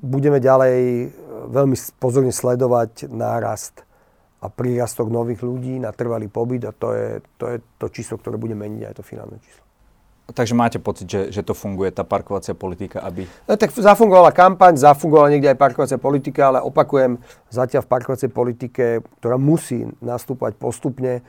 budeme 0.00 0.40
ďalej 0.40 1.10
veľmi 1.50 1.76
pozorne 2.00 2.32
sledovať 2.32 3.10
nárast 3.10 3.84
a 4.40 4.48
prírastok 4.48 5.12
nových 5.12 5.44
ľudí 5.44 5.76
na 5.76 5.92
trvalý 5.92 6.32
pobyt 6.32 6.64
a 6.64 6.72
to 6.72 6.96
je 6.96 7.20
to, 7.36 7.44
je 7.52 7.58
to 7.76 7.86
číslo, 7.92 8.16
ktoré 8.16 8.40
bude 8.40 8.56
meniť 8.56 8.82
aj 8.88 8.94
to 8.96 9.04
finálne 9.04 9.36
číslo. 9.44 9.70
Takže 10.30 10.54
máte 10.54 10.78
pocit, 10.78 11.10
že, 11.10 11.20
že 11.34 11.42
to 11.42 11.58
funguje, 11.58 11.90
tá 11.90 12.06
parkovacia 12.06 12.54
politika, 12.54 13.02
aby... 13.02 13.26
No, 13.50 13.58
tak 13.58 13.74
zafungovala 13.74 14.30
kampaň, 14.30 14.78
zafungovala 14.78 15.34
niekde 15.34 15.50
aj 15.50 15.58
parkovacia 15.58 15.98
politika, 15.98 16.54
ale 16.54 16.62
opakujem, 16.62 17.18
zatiaľ 17.50 17.82
v 17.82 17.90
parkovacej 17.90 18.30
politike, 18.30 18.84
ktorá 19.18 19.34
musí 19.42 19.90
nastúpať 19.98 20.54
postupne, 20.54 21.26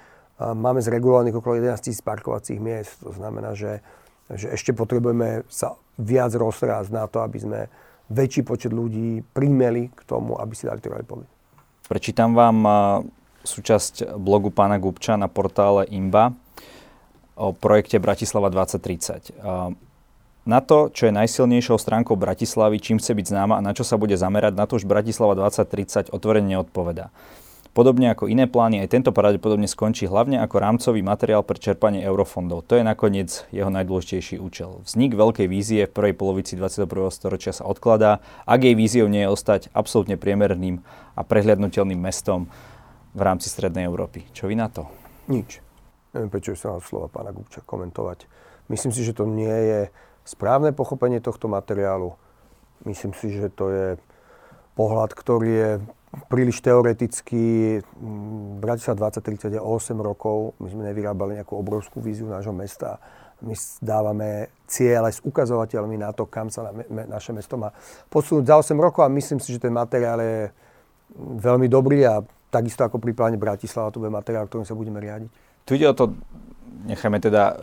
máme 0.57 0.81
zregulovaných 0.81 1.37
okolo 1.37 1.61
11 1.61 1.85
tisíc 1.85 2.01
parkovacích 2.01 2.57
miest. 2.57 3.01
To 3.05 3.13
znamená, 3.13 3.53
že, 3.53 3.85
že 4.33 4.49
ešte 4.51 4.73
potrebujeme 4.73 5.45
sa 5.47 5.77
viac 6.01 6.33
rozrásť 6.33 6.89
na 6.89 7.05
to, 7.05 7.21
aby 7.21 7.37
sme 7.37 7.59
väčší 8.11 8.43
počet 8.43 8.75
ľudí 8.75 9.23
primeli 9.31 9.93
k 9.93 10.01
tomu, 10.03 10.35
aby 10.35 10.53
si 10.57 10.67
dali 10.67 10.83
trvalý 10.83 11.05
pobyt. 11.07 11.29
Prečítam 11.87 12.35
vám 12.35 12.57
súčasť 13.43 14.15
blogu 14.19 14.53
pána 14.53 14.77
Gubča 14.77 15.17
na 15.17 15.27
portále 15.27 15.87
IMBA 15.89 16.35
o 17.35 17.55
projekte 17.55 17.97
Bratislava 17.97 18.53
2030. 18.53 19.33
Na 20.41 20.59
to, 20.61 20.89
čo 20.89 21.05
je 21.05 21.13
najsilnejšou 21.13 21.77
stránkou 21.77 22.17
Bratislavy, 22.17 22.81
čím 22.81 22.97
chce 22.97 23.13
byť 23.13 23.25
známa 23.29 23.61
a 23.61 23.65
na 23.65 23.77
čo 23.77 23.85
sa 23.85 23.93
bude 23.93 24.17
zamerať, 24.17 24.57
na 24.57 24.65
to 24.65 24.81
už 24.81 24.89
Bratislava 24.89 25.37
2030 25.37 26.09
otvorene 26.09 26.57
neodpoveda. 26.57 27.13
Podobne 27.71 28.11
ako 28.11 28.27
iné 28.27 28.51
plány, 28.51 28.83
aj 28.83 28.91
tento 28.91 29.15
pravdepodobne 29.15 29.63
skončí 29.63 30.03
hlavne 30.03 30.43
ako 30.43 30.59
rámcový 30.59 30.99
materiál 30.99 31.39
pre 31.39 31.55
čerpanie 31.55 32.03
eurofondov. 32.03 32.67
To 32.67 32.75
je 32.75 32.83
nakoniec 32.83 33.47
jeho 33.47 33.71
najdôležitejší 33.71 34.43
účel. 34.43 34.83
Vznik 34.83 35.15
veľkej 35.15 35.47
vízie 35.47 35.87
v 35.87 35.95
prvej 35.95 36.19
polovici 36.19 36.59
21. 36.59 36.83
storočia 37.15 37.55
sa 37.55 37.63
odkladá, 37.63 38.19
ak 38.43 38.59
jej 38.67 38.75
víziou 38.75 39.07
nie 39.07 39.23
je 39.23 39.31
ostať 39.31 39.71
absolútne 39.71 40.19
priemerným 40.19 40.83
a 41.15 41.23
prehľadnutelným 41.23 41.95
mestom 41.95 42.51
v 43.15 43.21
rámci 43.23 43.47
Strednej 43.47 43.87
Európy. 43.87 44.27
Čo 44.35 44.51
vy 44.51 44.59
na 44.59 44.67
to? 44.67 44.91
Nič. 45.31 45.63
Neviem, 46.11 46.27
prečo 46.27 46.59
sa 46.59 46.75
na 46.75 46.83
slova 46.83 47.07
pána 47.07 47.31
Gubča 47.31 47.63
komentovať. 47.63 48.27
Myslím 48.67 48.91
si, 48.91 49.07
že 49.07 49.15
to 49.15 49.23
nie 49.23 49.47
je 49.47 49.87
správne 50.27 50.75
pochopenie 50.75 51.23
tohto 51.23 51.47
materiálu. 51.47 52.19
Myslím 52.83 53.15
si, 53.15 53.31
že 53.31 53.47
to 53.47 53.71
je 53.71 53.87
pohľad, 54.75 55.15
ktorý 55.15 55.51
je 55.55 55.71
príliš 56.27 56.59
teoretický. 56.59 57.79
Bratislava 58.59 59.11
2030 59.11 59.55
je 59.55 59.61
8 59.61 59.95
rokov. 59.99 60.59
My 60.59 60.67
sme 60.67 60.83
nevyrábali 60.91 61.39
nejakú 61.39 61.55
obrovskú 61.55 62.03
víziu 62.03 62.27
nášho 62.27 62.51
mesta. 62.51 62.99
My 63.41 63.55
dávame 63.81 64.53
cieľ 64.69 65.09
aj 65.09 65.17
s 65.17 65.21
ukazovateľmi 65.25 65.97
na 65.97 66.13
to, 66.13 66.29
kam 66.29 66.53
sa 66.53 66.69
na, 66.69 66.71
me, 66.77 67.03
naše 67.09 67.33
mesto 67.33 67.57
má 67.57 67.73
posunúť 68.11 68.45
za 68.45 68.55
8 68.75 68.77
rokov 68.77 69.01
a 69.01 69.09
myslím 69.09 69.41
si, 69.41 69.57
že 69.57 69.65
ten 69.65 69.73
materiál 69.73 70.21
je 70.21 70.39
veľmi 71.17 71.65
dobrý 71.65 72.05
a 72.05 72.21
takisto 72.53 72.85
ako 72.85 73.01
pri 73.01 73.17
pláne 73.17 73.41
Bratislava 73.41 73.89
to 73.89 73.97
bude 73.97 74.13
materiál, 74.13 74.45
ktorým 74.45 74.67
sa 74.67 74.77
budeme 74.77 75.01
riadiť. 75.01 75.29
Tu 75.65 75.81
ide 75.81 75.89
o 75.89 75.97
to, 75.97 76.13
nechajme 76.85 77.17
teda 77.17 77.43
e, 77.49 77.53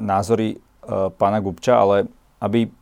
názory 0.00 0.48
e, 0.54 0.58
pána 1.20 1.44
Gubča, 1.44 1.76
ale 1.76 2.08
aby 2.40 2.72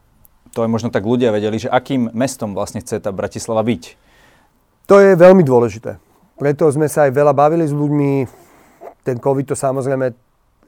to 0.55 0.63
aj 0.63 0.71
možno 0.71 0.89
tak 0.95 1.03
ľudia 1.03 1.35
vedeli, 1.35 1.59
že 1.59 1.73
akým 1.73 2.15
mestom 2.15 2.55
vlastne 2.55 2.79
chce 2.79 3.03
tá 3.03 3.11
Bratislava 3.11 3.67
byť 3.67 4.08
to 4.89 4.97
je 5.05 5.13
veľmi 5.21 5.45
dôležité. 5.45 6.01
Preto 6.41 6.65
sme 6.73 6.89
sa 6.89 7.05
aj 7.05 7.13
veľa 7.13 7.37
bavili 7.37 7.69
s 7.69 7.77
ľuďmi. 7.77 8.25
Ten 9.05 9.21
COVID 9.21 9.53
to 9.53 9.57
samozrejme 9.59 10.17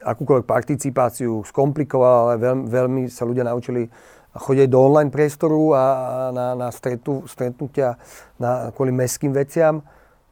akúkoľvek 0.05 0.45
participáciu 0.45 1.41
skomplikoval, 1.41 2.29
ale 2.29 2.35
veľmi, 2.37 2.65
veľmi 2.69 3.01
sa 3.09 3.25
ľudia 3.25 3.41
naučili 3.49 3.89
chodiť 4.31 4.67
do 4.69 4.77
online 4.77 5.09
priestoru 5.09 5.73
a 5.73 5.83
na, 6.31 6.53
na 6.53 6.69
stretu, 6.69 7.25
stretnutia 7.25 7.97
na, 8.37 8.69
kvôli 8.71 8.93
mestským 8.93 9.33
veciam, 9.33 9.81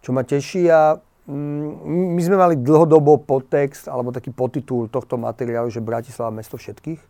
čo 0.06 0.14
ma 0.14 0.22
teší. 0.22 0.70
A 0.70 0.96
mm, 1.26 2.14
my 2.14 2.22
sme 2.22 2.38
mali 2.38 2.56
dlhodobo 2.62 3.26
podtext 3.26 3.90
alebo 3.90 4.14
taký 4.14 4.30
podtitul 4.30 4.86
tohto 4.88 5.18
materiálu, 5.18 5.74
že 5.74 5.82
Bratislava 5.82 6.30
mesto 6.30 6.62
všetkých. 6.62 7.02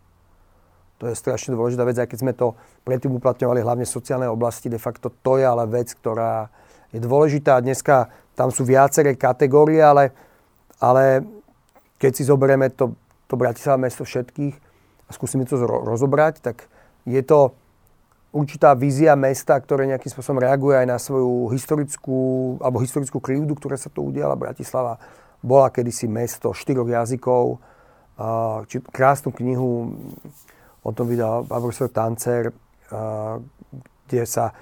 To 1.00 1.08
je 1.08 1.16
strašne 1.16 1.56
dôležitá 1.56 1.84
vec, 1.84 1.96
aj 1.96 2.08
keď 2.08 2.18
sme 2.20 2.32
to 2.36 2.56
predtým 2.84 3.16
uplatňovali 3.16 3.64
hlavne 3.64 3.88
v 3.88 3.94
sociálnej 3.96 4.28
oblasti, 4.28 4.68
de 4.68 4.76
facto 4.76 5.08
to 5.08 5.40
je 5.40 5.48
ale 5.48 5.64
vec, 5.64 5.88
ktorá 5.96 6.52
je 6.90 6.98
dôležitá. 6.98 7.58
Dneska 7.62 8.10
tam 8.34 8.50
sú 8.54 8.66
viaceré 8.66 9.14
kategórie, 9.14 9.82
ale, 9.82 10.14
ale 10.82 11.24
keď 12.00 12.12
si 12.16 12.22
zoberieme 12.24 12.72
to, 12.72 12.96
to 13.28 13.34
Bratislava 13.38 13.86
mesto 13.86 14.02
všetkých 14.02 14.54
a 15.06 15.10
skúsime 15.10 15.44
to 15.44 15.60
rozobrať, 15.62 16.40
tak 16.40 16.66
je 17.04 17.20
to 17.20 17.54
určitá 18.30 18.78
vízia 18.78 19.18
mesta, 19.18 19.58
ktoré 19.58 19.90
nejakým 19.90 20.10
spôsobom 20.10 20.38
reaguje 20.38 20.78
aj 20.78 20.86
na 20.86 20.98
svoju 21.02 21.50
historickú, 21.50 22.18
alebo 22.62 22.78
historickú 22.78 23.18
krivdu, 23.18 23.58
ktorá 23.58 23.74
sa 23.74 23.90
tu 23.90 24.06
udiala. 24.06 24.38
Bratislava 24.38 25.02
bola 25.42 25.68
kedysi 25.74 26.06
mesto 26.06 26.54
štyroch 26.54 26.86
jazykov. 26.86 27.58
Či 28.70 28.84
krásnu 28.92 29.34
knihu 29.34 29.96
o 30.84 30.90
tom 30.94 31.10
vydal 31.10 31.42
profesor 31.48 31.90
Tancer, 31.90 32.54
kde 34.06 34.22
sa 34.28 34.52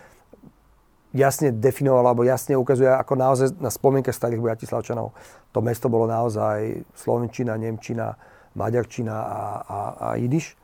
jasne 1.16 1.54
definoval 1.54 2.04
alebo 2.12 2.26
jasne 2.26 2.56
ukazuje, 2.56 2.88
ako 2.88 3.14
naozaj 3.16 3.48
na 3.58 3.72
spomienke 3.72 4.12
starých 4.12 4.44
Bratislavčanov 4.44 5.16
to 5.52 5.58
mesto 5.64 5.88
bolo 5.88 6.04
naozaj 6.04 6.84
Slovenčina, 6.92 7.56
Nemčina, 7.56 8.14
Maďarčina 8.54 9.16
a, 9.16 9.42
a, 9.64 9.78
a 9.98 10.08
Jidiš. 10.20 10.54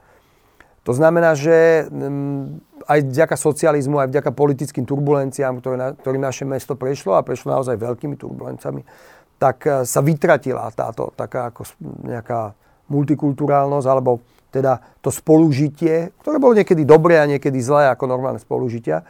To 0.85 0.93
znamená, 0.93 1.33
že 1.33 1.89
mm, 1.89 2.85
aj 2.85 2.99
vďaka 3.09 3.37
socializmu, 3.41 3.97
aj 4.05 4.13
vďaka 4.13 4.31
politickým 4.37 4.85
turbulenciám, 4.85 5.65
ktoré 5.65 5.77
na, 5.81 5.89
ktorým 5.97 6.21
naše 6.21 6.45
mesto 6.45 6.77
prešlo 6.77 7.17
a 7.17 7.25
prešlo 7.25 7.57
naozaj 7.57 7.81
veľkými 7.81 8.21
turbulenciami, 8.21 8.85
tak 9.41 9.65
e, 9.65 9.89
sa 9.89 10.05
vytratila 10.05 10.69
táto 10.77 11.09
taká 11.17 11.49
ako 11.49 11.65
nejaká 12.05 12.53
multikulturálnosť, 12.93 13.89
alebo 13.89 14.21
teda 14.53 15.01
to 15.01 15.09
spolužitie, 15.09 16.13
ktoré 16.21 16.37
bolo 16.37 16.53
niekedy 16.53 16.85
dobré 16.85 17.17
a 17.17 17.25
niekedy 17.25 17.57
zlé 17.65 17.89
ako 17.89 18.05
normálne 18.05 18.39
spolužitia 18.39 19.01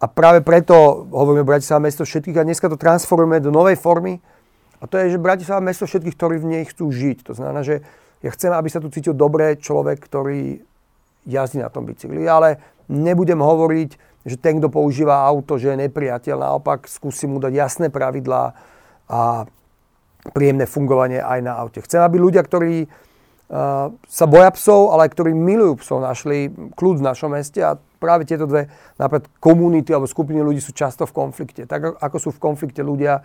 a 0.00 0.04
práve 0.08 0.40
preto 0.40 1.04
hovoríme 1.12 1.44
Bratislava 1.44 1.84
mesto 1.84 2.08
všetkých 2.08 2.40
a 2.40 2.46
dneska 2.48 2.72
to 2.72 2.80
transformujeme 2.80 3.44
do 3.44 3.52
novej 3.52 3.76
formy. 3.76 4.16
A 4.80 4.88
to 4.88 4.96
je, 4.96 5.12
že 5.12 5.20
Bratislava 5.20 5.60
mesto 5.60 5.84
všetkých, 5.84 6.16
ktorí 6.16 6.36
v 6.40 6.50
nej 6.56 6.64
chcú 6.64 6.88
žiť. 6.88 7.28
To 7.28 7.32
znamená, 7.36 7.60
že 7.60 7.84
ja 8.24 8.32
chcem, 8.32 8.48
aby 8.48 8.68
sa 8.72 8.80
tu 8.80 8.88
cítil 8.88 9.12
dobre 9.12 9.60
človek, 9.60 10.00
ktorý 10.00 10.64
jazdí 11.28 11.60
na 11.60 11.68
tom 11.68 11.84
bicykli. 11.84 12.24
Ale 12.24 12.56
nebudem 12.88 13.44
hovoriť, 13.44 13.90
že 14.24 14.40
ten, 14.40 14.56
kto 14.56 14.72
používa 14.72 15.20
auto, 15.20 15.60
že 15.60 15.76
je 15.76 15.84
nepriateľ. 15.84 16.36
Naopak 16.48 16.88
skúsim 16.88 17.36
mu 17.36 17.38
dať 17.40 17.52
jasné 17.52 17.86
pravidlá 17.92 18.56
a 19.04 19.44
príjemné 20.32 20.64
fungovanie 20.64 21.20
aj 21.20 21.40
na 21.44 21.60
aute. 21.60 21.84
Chcem, 21.84 22.00
aby 22.00 22.16
ľudia, 22.16 22.40
ktorí 22.40 22.88
uh, 22.88 23.92
sa 24.08 24.24
boja 24.24 24.48
psov, 24.52 24.96
ale 24.96 25.12
ktorí 25.12 25.36
milujú 25.36 25.84
psov, 25.84 26.04
našli 26.04 26.48
kľud 26.72 27.04
v 27.04 27.06
našom 27.08 27.36
meste 27.36 27.60
a 27.60 27.76
práve 28.00 28.24
tieto 28.24 28.48
dve 28.48 28.72
napríklad 28.96 29.28
komunity 29.36 29.92
alebo 29.92 30.08
skupiny 30.08 30.40
ľudí 30.40 30.58
sú 30.58 30.72
často 30.72 31.04
v 31.04 31.12
konflikte. 31.12 31.68
Tak 31.68 32.00
ako 32.00 32.16
sú 32.16 32.28
v 32.32 32.40
konflikte 32.40 32.80
ľudia, 32.80 33.20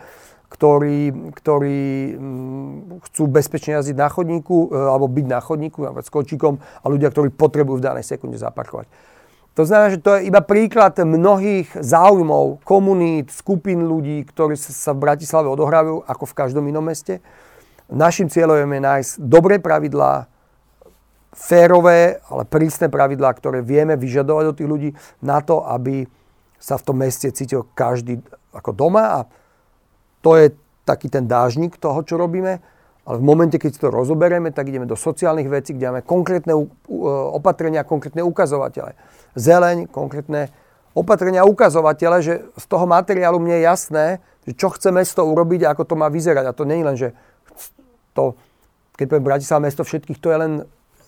ktorí, 0.51 1.31
ktorí 1.33 1.81
mm, 2.13 3.01
chcú 3.09 3.23
bezpečne 3.31 3.81
jazdiť 3.81 3.97
na 3.97 4.11
chodníku 4.11 4.69
e, 4.69 4.77
alebo 4.77 5.09
byť 5.09 5.25
na 5.25 5.39
chodníku, 5.41 5.79
napríklad 5.81 6.05
s 6.05 6.13
kočíkom 6.13 6.53
a 6.59 6.85
ľudia, 6.85 7.09
ktorí 7.09 7.33
potrebujú 7.33 7.81
v 7.81 7.85
danej 7.87 8.05
sekunde 8.05 8.37
zaparkovať. 8.37 8.85
To 9.55 9.63
znamená, 9.63 9.95
že 9.95 10.03
to 10.03 10.19
je 10.19 10.27
iba 10.27 10.43
príklad 10.43 10.99
mnohých 10.99 11.79
záujmov, 11.79 12.59
komunít, 12.67 13.31
skupín 13.31 13.87
ľudí, 13.87 14.27
ktorí 14.27 14.59
sa 14.59 14.91
v 14.91 15.07
Bratislave 15.07 15.47
odohrávajú 15.47 16.03
ako 16.03 16.23
v 16.27 16.37
každom 16.37 16.67
inom 16.67 16.83
meste. 16.83 17.23
Našim 17.87 18.27
cieľom 18.27 18.67
je 18.67 18.81
nájsť 18.83 19.11
dobré 19.23 19.63
pravidlá, 19.63 20.27
férové, 21.35 22.23
ale 22.31 22.47
prísne 22.47 22.87
pravidlá, 22.87 23.35
ktoré 23.35 23.59
vieme 23.59 23.99
vyžadovať 23.99 24.45
od 24.47 24.55
tých 24.55 24.71
ľudí 24.71 24.89
na 25.19 25.43
to, 25.43 25.61
aby 25.67 26.07
sa 26.55 26.79
v 26.79 26.85
tom 26.87 26.97
meste 27.03 27.27
cítil 27.35 27.67
každý 27.75 28.23
ako 28.55 28.71
doma 28.71 29.03
a 29.03 29.19
to 30.23 30.39
je 30.39 30.55
taký 30.87 31.11
ten 31.11 31.27
dážnik 31.27 31.75
toho, 31.77 32.01
čo 32.01 32.15
robíme. 32.15 32.63
Ale 33.05 33.21
v 33.21 33.27
momente, 33.27 33.61
keď 33.61 33.69
si 33.69 33.79
to 33.85 33.93
rozoberieme, 33.93 34.49
tak 34.49 34.65
ideme 34.65 34.89
do 34.89 34.97
sociálnych 34.97 35.45
vecí, 35.45 35.77
kde 35.77 35.93
máme 35.93 36.01
konkrétne 36.01 36.57
opatrenia, 37.37 37.85
konkrétne 37.85 38.25
ukazovatele. 38.25 38.97
Zeleň, 39.37 39.85
konkrétne 39.93 40.49
opatrenia 40.97 41.45
a 41.45 41.49
ukazovatele, 41.49 42.17
že 42.25 42.33
z 42.57 42.65
toho 42.65 42.89
materiálu 42.89 43.37
mne 43.37 43.61
je 43.61 43.67
jasné, 43.67 44.05
že 44.49 44.57
čo 44.57 44.73
chce 44.73 44.89
mesto 44.89 45.21
urobiť 45.21 45.69
a 45.69 45.77
ako 45.77 45.83
to 45.85 45.95
má 45.99 46.09
vyzerať. 46.09 46.49
A 46.49 46.57
to 46.57 46.65
nie 46.65 46.81
je 46.81 46.87
len, 46.87 46.97
že 46.97 47.09
to, 48.17 48.33
keď 48.97 49.05
poviem 49.05 49.29
Bratislava 49.29 49.69
mesto 49.69 49.85
všetkých, 49.85 50.17
to 50.17 50.33
je 50.33 50.37
len 50.41 50.51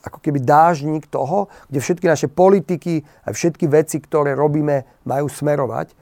ako 0.04 0.20
keby 0.22 0.44
dážnik 0.44 1.08
toho, 1.08 1.48
kde 1.70 1.80
všetky 1.80 2.06
naše 2.06 2.28
politiky 2.28 3.02
a 3.26 3.34
všetky 3.34 3.66
veci, 3.70 3.98
ktoré 4.02 4.38
robíme, 4.38 4.86
majú 5.08 5.28
smerovať. 5.30 5.94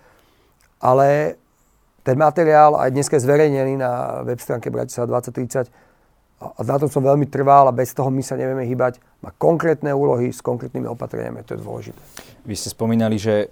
Ale 0.84 1.40
ten 2.06 2.18
materiál 2.20 2.78
aj 2.78 2.94
dnes 2.94 3.10
je 3.10 3.18
zverejnený 3.18 3.82
na 3.82 4.22
web 4.22 4.38
stránke 4.38 4.70
Bratislava 4.70 5.20
2030 5.22 5.72
a 6.36 6.62
na 6.62 6.76
tom 6.78 6.92
som 6.92 7.02
veľmi 7.02 7.26
trval 7.32 7.72
a 7.72 7.74
bez 7.74 7.96
toho 7.96 8.12
my 8.12 8.22
sa 8.22 8.36
nevieme 8.36 8.68
hýbať. 8.68 9.00
Má 9.24 9.32
konkrétne 9.40 9.96
úlohy 9.96 10.30
s 10.36 10.44
konkrétnymi 10.44 10.86
opatreniami, 10.92 11.48
to 11.48 11.56
je 11.56 11.64
dôležité. 11.64 12.02
Vy 12.44 12.54
ste 12.60 12.70
spomínali, 12.70 13.16
že 13.18 13.50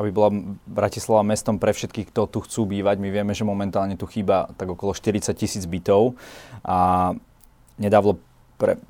aby 0.00 0.08
bola 0.16 0.32
Bratislava 0.64 1.20
mestom 1.20 1.60
pre 1.60 1.76
všetkých, 1.76 2.08
kto 2.08 2.24
tu 2.24 2.40
chcú 2.40 2.72
bývať. 2.72 2.96
My 2.96 3.12
vieme, 3.12 3.36
že 3.36 3.44
momentálne 3.44 4.00
tu 4.00 4.08
chýba 4.08 4.48
tak 4.56 4.72
okolo 4.72 4.96
40 4.96 5.28
tisíc 5.36 5.68
bytov 5.68 6.16
a 6.64 7.12
nedávno 7.76 8.16
pre, 8.56 8.80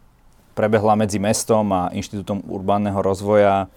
prebehla 0.55 0.99
medzi 0.99 1.19
mestom 1.23 1.67
a 1.73 1.91
Inštitútom 1.95 2.43
urbánneho 2.47 2.99
rozvoja 3.01 3.71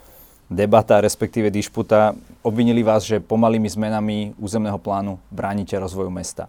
debata, 0.51 1.01
respektíve 1.01 1.49
dišputa, 1.49 2.13
obvinili 2.45 2.85
vás, 2.85 3.07
že 3.07 3.23
pomalými 3.23 3.67
zmenami 3.69 4.37
územného 4.37 4.77
plánu 4.77 5.17
bránite 5.33 5.73
rozvoju 5.79 6.13
mesta. 6.13 6.45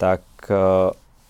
Tak 0.00 0.22
e, 0.48 0.54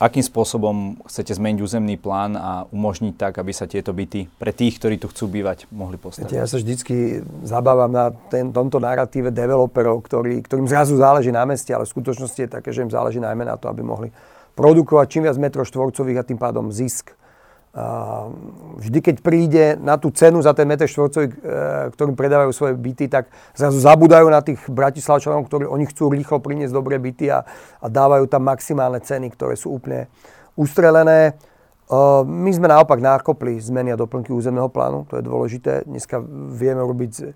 akým 0.02 0.22
spôsobom 0.22 0.98
chcete 1.07 1.35
zmeniť 1.38 1.59
územný 1.62 1.94
plán 1.98 2.35
a 2.35 2.66
umožniť 2.70 3.14
tak, 3.18 3.38
aby 3.38 3.55
sa 3.55 3.70
tieto 3.70 3.94
byty 3.94 4.26
pre 4.38 4.50
tých, 4.50 4.83
ktorí 4.83 4.98
tu 4.98 5.07
chcú 5.11 5.31
bývať, 5.31 5.70
mohli 5.70 5.98
postaviť? 5.98 6.35
Ja 6.35 6.46
sa 6.46 6.59
vždycky 6.59 7.22
zabávam 7.46 7.90
na 7.90 8.11
ten, 8.31 8.50
tomto 8.50 8.83
narratíve 8.83 9.31
developerov, 9.31 10.02
ktorý, 10.02 10.42
ktorým 10.42 10.66
zrazu 10.66 10.98
záleží 10.98 11.31
na 11.31 11.46
meste, 11.46 11.70
ale 11.70 11.87
v 11.87 11.94
skutočnosti 11.94 12.38
je 12.38 12.50
také, 12.50 12.74
že 12.74 12.83
im 12.83 12.90
záleží 12.90 13.22
najmä 13.22 13.46
na 13.46 13.55
to, 13.55 13.70
aby 13.70 13.83
mohli 13.87 14.11
produkovať 14.52 15.07
čím 15.09 15.22
viac 15.24 15.38
metrov 15.40 15.64
štvorcových 15.64 16.18
a 16.20 16.26
tým 16.26 16.37
pádom 16.37 16.68
zisk 16.68 17.16
vždy, 17.72 18.98
keď 19.00 19.16
príde 19.24 19.64
na 19.80 19.96
tú 19.96 20.12
cenu 20.12 20.44
za 20.44 20.52
ten 20.52 20.68
meter 20.68 20.85
štvorcový, 20.85 21.26
e, 21.32 21.35
ktorým 21.96 22.12
predávajú 22.12 22.52
svoje 22.52 22.76
byty, 22.76 23.08
tak 23.08 23.32
zrazu 23.56 23.80
zabudajú 23.80 24.28
na 24.28 24.44
tých 24.44 24.61
bratislavčanov, 24.68 25.48
ktorí 25.48 25.64
oni 25.64 25.88
chcú 25.88 26.12
rýchlo 26.12 26.37
priniesť 26.44 26.76
dobré 26.76 27.00
byty 27.00 27.32
a, 27.32 27.48
a 27.80 27.87
dávajú 27.88 28.28
tam 28.28 28.44
maximálne 28.44 29.00
ceny, 29.00 29.32
ktoré 29.32 29.56
sú 29.56 29.72
úplne 29.72 30.12
ustrelené. 30.52 31.32
E, 31.88 31.96
my 32.28 32.50
sme 32.52 32.68
naopak 32.68 33.00
nákopli 33.00 33.56
zmeny 33.56 33.96
a 33.96 34.00
doplnky 34.00 34.37
územného 34.37 34.68
plánu, 34.68 35.08
to 35.08 35.16
je 35.16 35.24
dôležité. 35.24 35.88
Dneska 35.88 36.20
vieme 36.52 36.85
urobiť, 36.85 37.12
e, 37.24 37.28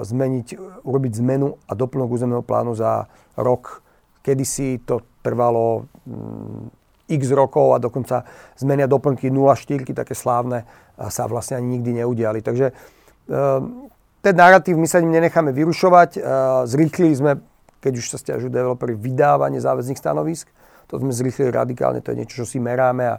zmeniť, 0.00 0.80
urobiť 0.80 1.12
zmenu 1.20 1.60
a 1.68 1.76
doplnok 1.76 2.08
územného 2.08 2.40
plánu 2.40 2.72
za 2.72 3.04
rok. 3.36 3.84
Kedysi 4.24 4.80
to 4.80 5.04
trvalo 5.20 5.84
mm, 6.08 6.72
x 7.06 7.30
rokov 7.30 7.74
a 7.74 7.78
dokonca 7.78 8.26
zmenia 8.58 8.90
doplnky 8.90 9.30
0,4, 9.30 9.86
také 9.94 10.14
slávne, 10.14 10.66
sa 10.96 11.30
vlastne 11.30 11.60
ani 11.60 11.78
nikdy 11.78 12.02
neudiali. 12.02 12.42
Takže 12.42 12.66
ehm, 12.72 13.90
ten 14.20 14.34
narratív 14.34 14.74
my 14.80 14.88
sa 14.90 14.98
ním 14.98 15.14
nenecháme 15.14 15.54
vyrušovať. 15.54 16.10
Ehm, 16.18 16.22
zrýchlili 16.66 17.14
sme, 17.14 17.32
keď 17.78 17.92
už 17.94 18.06
sa 18.10 18.18
stiažujú 18.18 18.50
developeri, 18.50 18.98
vydávanie 18.98 19.62
záväzných 19.62 20.00
stanovisk. 20.00 20.50
To 20.90 21.02
sme 21.02 21.10
zrýchlili 21.10 21.50
radikálne, 21.50 22.02
to 22.02 22.14
je 22.14 22.18
niečo, 22.22 22.42
čo 22.42 22.46
si 22.46 22.62
meráme 22.62 23.10
a, 23.10 23.16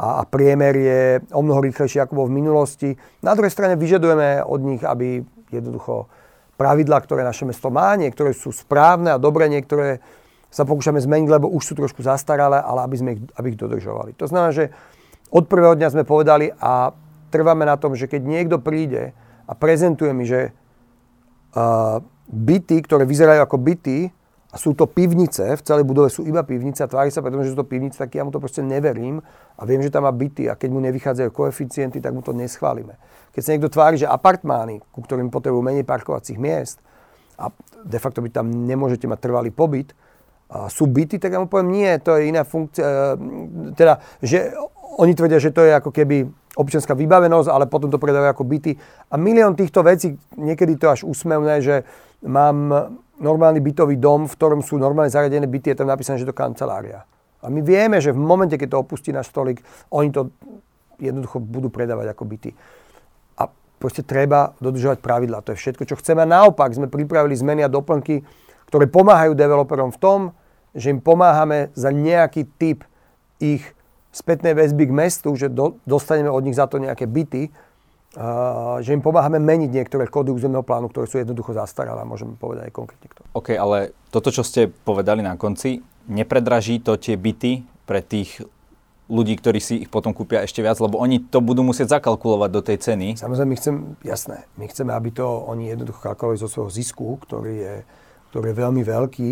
a, 0.00 0.06
a 0.20 0.22
priemer 0.24 0.74
je 0.76 1.00
o 1.36 1.44
mnoho 1.44 1.60
rýchlejší, 1.60 2.00
ako 2.00 2.24
bol 2.24 2.26
v 2.28 2.36
minulosti. 2.40 2.90
Na 3.20 3.36
druhej 3.36 3.52
strane 3.52 3.76
vyžadujeme 3.76 4.40
od 4.44 4.60
nich, 4.64 4.80
aby 4.80 5.20
jednoducho 5.52 6.08
pravidlá, 6.56 7.04
ktoré 7.04 7.20
naše 7.20 7.44
mesto 7.44 7.68
má, 7.68 7.92
niektoré 8.00 8.32
sú 8.32 8.48
správne 8.48 9.12
a 9.12 9.20
dobré, 9.20 9.52
niektoré 9.52 10.00
sa 10.52 10.68
pokúšame 10.68 11.00
zmeniť, 11.00 11.28
lebo 11.32 11.48
už 11.48 11.64
sú 11.64 11.74
trošku 11.74 12.04
zastaralé, 12.04 12.60
ale 12.60 12.84
aby 12.84 12.96
sme 13.00 13.10
ich, 13.16 13.20
aby 13.40 13.56
ich 13.56 13.58
dodržovali. 13.58 14.12
To 14.20 14.28
znamená, 14.28 14.52
že 14.52 14.68
od 15.32 15.48
prvého 15.48 15.72
dňa 15.72 15.88
sme 15.96 16.04
povedali 16.04 16.52
a 16.60 16.92
trváme 17.32 17.64
na 17.64 17.80
tom, 17.80 17.96
že 17.96 18.04
keď 18.04 18.20
niekto 18.20 18.60
príde 18.60 19.16
a 19.48 19.52
prezentuje 19.56 20.12
mi, 20.12 20.28
že 20.28 20.52
uh, 20.52 22.04
byty, 22.28 22.84
ktoré 22.84 23.08
vyzerajú 23.08 23.40
ako 23.40 23.56
byty, 23.56 24.12
a 24.52 24.60
sú 24.60 24.76
to 24.76 24.84
pivnice, 24.84 25.56
v 25.56 25.64
celej 25.64 25.88
budove 25.88 26.12
sú 26.12 26.28
iba 26.28 26.44
pivnice 26.44 26.84
a 26.84 26.90
tvári 26.90 27.08
sa, 27.08 27.24
pretože 27.24 27.56
sú 27.56 27.56
to 27.56 27.64
pivnice, 27.64 27.96
tak 27.96 28.12
ja 28.12 28.20
mu 28.20 28.28
to 28.28 28.36
proste 28.36 28.60
neverím 28.60 29.24
a 29.56 29.64
viem, 29.64 29.80
že 29.80 29.88
tam 29.88 30.04
má 30.04 30.12
byty 30.12 30.44
a 30.44 30.60
keď 30.60 30.68
mu 30.76 30.80
nevychádzajú 30.84 31.32
koeficienty, 31.32 32.04
tak 32.04 32.12
mu 32.12 32.20
to 32.20 32.36
neschválime. 32.36 33.00
Keď 33.32 33.40
sa 33.40 33.50
niekto 33.56 33.72
tvári, 33.72 33.96
že 33.96 34.04
apartmány, 34.04 34.84
ku 34.92 35.00
ktorým 35.00 35.32
potrebujú 35.32 35.64
menej 35.64 35.88
parkovacích 35.88 36.36
miest 36.36 36.84
a 37.40 37.48
de 37.80 37.96
facto 37.96 38.20
by 38.20 38.28
tam 38.28 38.52
nemôžete 38.52 39.08
mať 39.08 39.24
trvalý 39.24 39.48
pobyt, 39.48 39.96
sú 40.68 40.84
byty, 40.88 41.16
tak 41.16 41.32
ja 41.32 41.40
mu 41.40 41.48
poviem, 41.48 41.72
nie, 41.72 41.90
to 42.02 42.16
je 42.20 42.28
iná 42.28 42.44
funkcia. 42.44 42.84
E, 42.84 42.92
teda, 43.72 44.04
že 44.20 44.52
oni 45.00 45.12
tvrdia, 45.16 45.40
že 45.40 45.54
to 45.54 45.64
je 45.64 45.72
ako 45.72 45.88
keby 45.88 46.28
občianská 46.52 46.92
vybavenosť, 46.92 47.48
ale 47.48 47.64
potom 47.64 47.88
to 47.88 47.96
predávajú 47.96 48.36
ako 48.36 48.44
byty. 48.44 48.72
A 49.08 49.16
milión 49.16 49.56
týchto 49.56 49.80
vecí, 49.80 50.12
niekedy 50.36 50.76
to 50.76 50.92
až 50.92 51.08
úsmevné, 51.08 51.64
že 51.64 51.88
mám 52.28 52.68
normálny 53.16 53.64
bytový 53.64 53.96
dom, 53.96 54.28
v 54.28 54.36
ktorom 54.36 54.60
sú 54.60 54.76
normálne 54.76 55.08
zariadené 55.08 55.48
byty, 55.48 55.72
je 55.72 55.80
tam 55.80 55.88
napísané, 55.88 56.20
že 56.20 56.28
to 56.28 56.36
kancelária. 56.36 57.08
A 57.42 57.50
my 57.50 57.64
vieme, 57.64 57.98
že 57.98 58.12
v 58.12 58.20
momente, 58.20 58.54
keď 58.54 58.76
to 58.76 58.82
opustí 58.84 59.10
náš 59.10 59.32
stolik, 59.32 59.64
oni 59.90 60.12
to 60.12 60.30
jednoducho 61.00 61.42
budú 61.42 61.72
predávať 61.72 62.14
ako 62.14 62.22
byty. 62.28 62.50
A 63.40 63.50
proste 63.80 64.06
treba 64.06 64.54
dodržovať 64.62 65.02
pravidla. 65.02 65.42
To 65.42 65.56
je 65.56 65.58
všetko, 65.58 65.82
čo 65.88 65.98
chceme. 65.98 66.22
A 66.22 66.28
naopak 66.28 66.70
sme 66.70 66.86
pripravili 66.86 67.34
zmeny 67.34 67.66
a 67.66 67.72
doplnky, 67.72 68.22
ktoré 68.70 68.86
pomáhajú 68.86 69.34
developerom 69.34 69.90
v 69.90 69.98
tom, 69.98 70.20
že 70.72 70.92
im 70.92 71.00
pomáhame 71.00 71.72
za 71.76 71.92
nejaký 71.92 72.48
typ 72.56 72.84
ich 73.40 73.64
spätnej 74.12 74.52
väzby 74.52 74.88
k 74.88 74.92
mestu, 74.92 75.32
že 75.36 75.48
do, 75.48 75.80
dostaneme 75.88 76.28
od 76.28 76.44
nich 76.44 76.56
za 76.56 76.68
to 76.68 76.76
nejaké 76.76 77.08
byty, 77.08 77.48
uh, 77.48 78.80
že 78.84 78.92
im 78.92 79.00
pomáhame 79.00 79.40
meniť 79.40 79.70
niektoré 79.72 80.04
kódy 80.08 80.32
územného 80.32 80.64
plánu, 80.64 80.92
ktoré 80.92 81.08
sú 81.08 81.16
jednoducho 81.20 81.56
zastaralé, 81.56 82.04
môžeme 82.04 82.36
povedať 82.36 82.68
aj 82.68 82.72
konkrétne 82.76 83.08
kto. 83.08 83.20
OK, 83.32 83.56
ale 83.56 83.96
toto, 84.12 84.28
čo 84.28 84.44
ste 84.44 84.68
povedali 84.68 85.24
na 85.24 85.40
konci, 85.40 85.80
nepredraží 86.08 86.80
to 86.84 87.00
tie 87.00 87.16
byty 87.16 87.64
pre 87.88 88.04
tých 88.04 88.44
ľudí, 89.12 89.36
ktorí 89.36 89.60
si 89.60 89.84
ich 89.84 89.90
potom 89.92 90.16
kúpia 90.16 90.40
ešte 90.40 90.64
viac, 90.64 90.80
lebo 90.80 90.96
oni 90.96 91.20
to 91.28 91.44
budú 91.44 91.60
musieť 91.60 92.00
zakalkulovať 92.00 92.50
do 92.52 92.60
tej 92.64 92.76
ceny. 92.80 93.06
Samozrejme, 93.20 93.50
my 93.50 93.56
chceme, 93.58 93.78
jasné, 94.06 94.48
my 94.56 94.64
chceme, 94.72 94.92
aby 94.94 95.12
to 95.12 95.26
oni 95.26 95.68
jednoducho 95.68 96.00
kalkulovali 96.00 96.40
zo 96.40 96.48
svojho 96.48 96.72
zisku, 96.72 97.20
ktorý 97.20 97.54
je, 97.60 97.74
ktorý 98.32 98.46
je 98.52 98.56
veľmi 98.56 98.82
veľký 98.84 99.30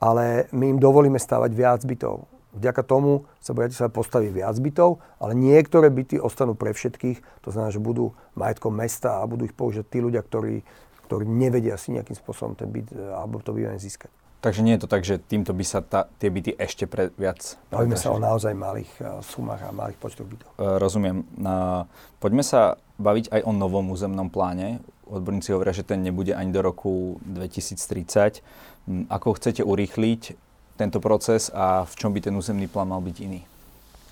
ale 0.00 0.48
my 0.50 0.74
im 0.74 0.78
dovolíme 0.80 1.20
stavať 1.20 1.50
viac 1.52 1.80
bytov. 1.84 2.26
Vďaka 2.50 2.82
tomu 2.82 3.30
sa 3.38 3.54
sa 3.70 3.86
postaví 3.86 4.26
viac 4.34 4.58
bytov, 4.58 4.98
ale 5.22 5.38
niektoré 5.38 5.86
byty 5.86 6.18
ostanú 6.18 6.58
pre 6.58 6.74
všetkých. 6.74 7.46
To 7.46 7.54
znamená, 7.54 7.70
že 7.70 7.78
budú 7.78 8.10
majetkom 8.34 8.74
mesta 8.74 9.22
a 9.22 9.28
budú 9.30 9.46
ich 9.46 9.54
použiť 9.54 9.86
tí 9.86 10.02
ľudia, 10.02 10.18
ktorí, 10.26 10.66
ktorí 11.06 11.24
nevedia 11.30 11.78
si 11.78 11.94
nejakým 11.94 12.18
spôsobom 12.18 12.58
ten 12.58 12.66
byt 12.66 12.90
e, 12.90 12.98
alebo 12.98 13.38
to 13.38 13.54
bývanie 13.54 13.78
získať. 13.78 14.10
Takže 14.40 14.64
nie 14.64 14.72
je 14.74 14.82
to 14.82 14.88
tak, 14.88 15.04
že 15.04 15.20
týmto 15.20 15.52
by 15.52 15.64
sa 15.68 15.84
ta, 15.84 16.08
tie 16.16 16.32
byty 16.32 16.56
ešte 16.56 16.88
pre, 16.88 17.12
viac... 17.20 17.60
Bavíme 17.68 18.00
sa 18.00 18.08
o 18.08 18.16
naozaj 18.16 18.56
malých 18.56 18.88
uh, 19.04 19.20
sumách 19.20 19.68
a 19.68 19.70
malých 19.70 20.00
počtoch 20.00 20.24
bytov. 20.24 20.48
Uh, 20.56 20.80
rozumiem. 20.80 21.28
Uh, 21.36 21.84
poďme 22.24 22.40
sa 22.40 22.80
baviť 22.96 23.36
aj 23.36 23.40
o 23.44 23.52
novom 23.52 23.92
územnom 23.92 24.32
pláne. 24.32 24.80
Odborníci 25.04 25.52
hovoria, 25.52 25.76
že 25.76 25.84
ten 25.84 26.00
nebude 26.00 26.32
ani 26.32 26.56
do 26.56 26.64
roku 26.64 27.20
2030. 27.28 28.40
Ako 28.88 29.36
chcete 29.36 29.60
urýchliť 29.62 30.34
tento 30.80 30.98
proces 30.98 31.52
a 31.52 31.84
v 31.84 31.94
čom 31.94 32.10
by 32.16 32.20
ten 32.24 32.34
územný 32.34 32.66
plán 32.66 32.88
mal 32.88 33.04
byť 33.04 33.16
iný? 33.20 33.40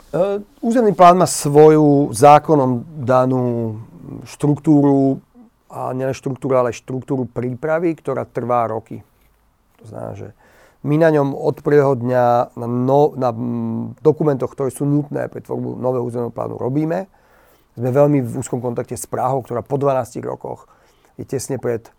Uh, 0.09 0.41
územný 0.65 0.97
plán 0.97 1.21
má 1.21 1.29
svoju 1.29 2.13
zákonom 2.17 2.85
danú 3.05 3.77
štruktúru 4.25 5.21
a 5.69 5.93
nielen 5.93 6.17
štruktúru, 6.17 6.57
ale 6.57 6.73
štruktúru 6.73 7.29
prípravy, 7.29 7.93
ktorá 7.93 8.25
trvá 8.25 8.65
roky. 8.69 9.05
To 9.81 9.85
znamená, 9.85 10.13
že 10.17 10.29
my 10.87 10.95
na 10.97 11.11
ňom 11.13 11.35
od 11.35 11.61
prvého 11.61 11.99
dňa 11.99 12.57
na, 12.57 12.67
no, 12.67 13.13
na 13.19 13.31
dokumentoch, 14.01 14.55
ktoré 14.55 14.71
sú 14.71 14.87
nutné 14.87 15.29
pre 15.29 15.43
tvorbu 15.43 15.77
nového 15.77 16.07
územného 16.07 16.33
plánu, 16.33 16.55
robíme. 16.57 17.11
Sme 17.75 17.91
veľmi 17.93 18.25
v 18.25 18.33
úzkom 18.39 18.63
kontakte 18.63 18.97
s 18.97 19.07
Prahou, 19.07 19.43
ktorá 19.43 19.61
po 19.61 19.77
12 19.77 20.23
rokoch 20.25 20.71
je 21.19 21.27
tesne 21.27 21.59
pred, 21.59 21.91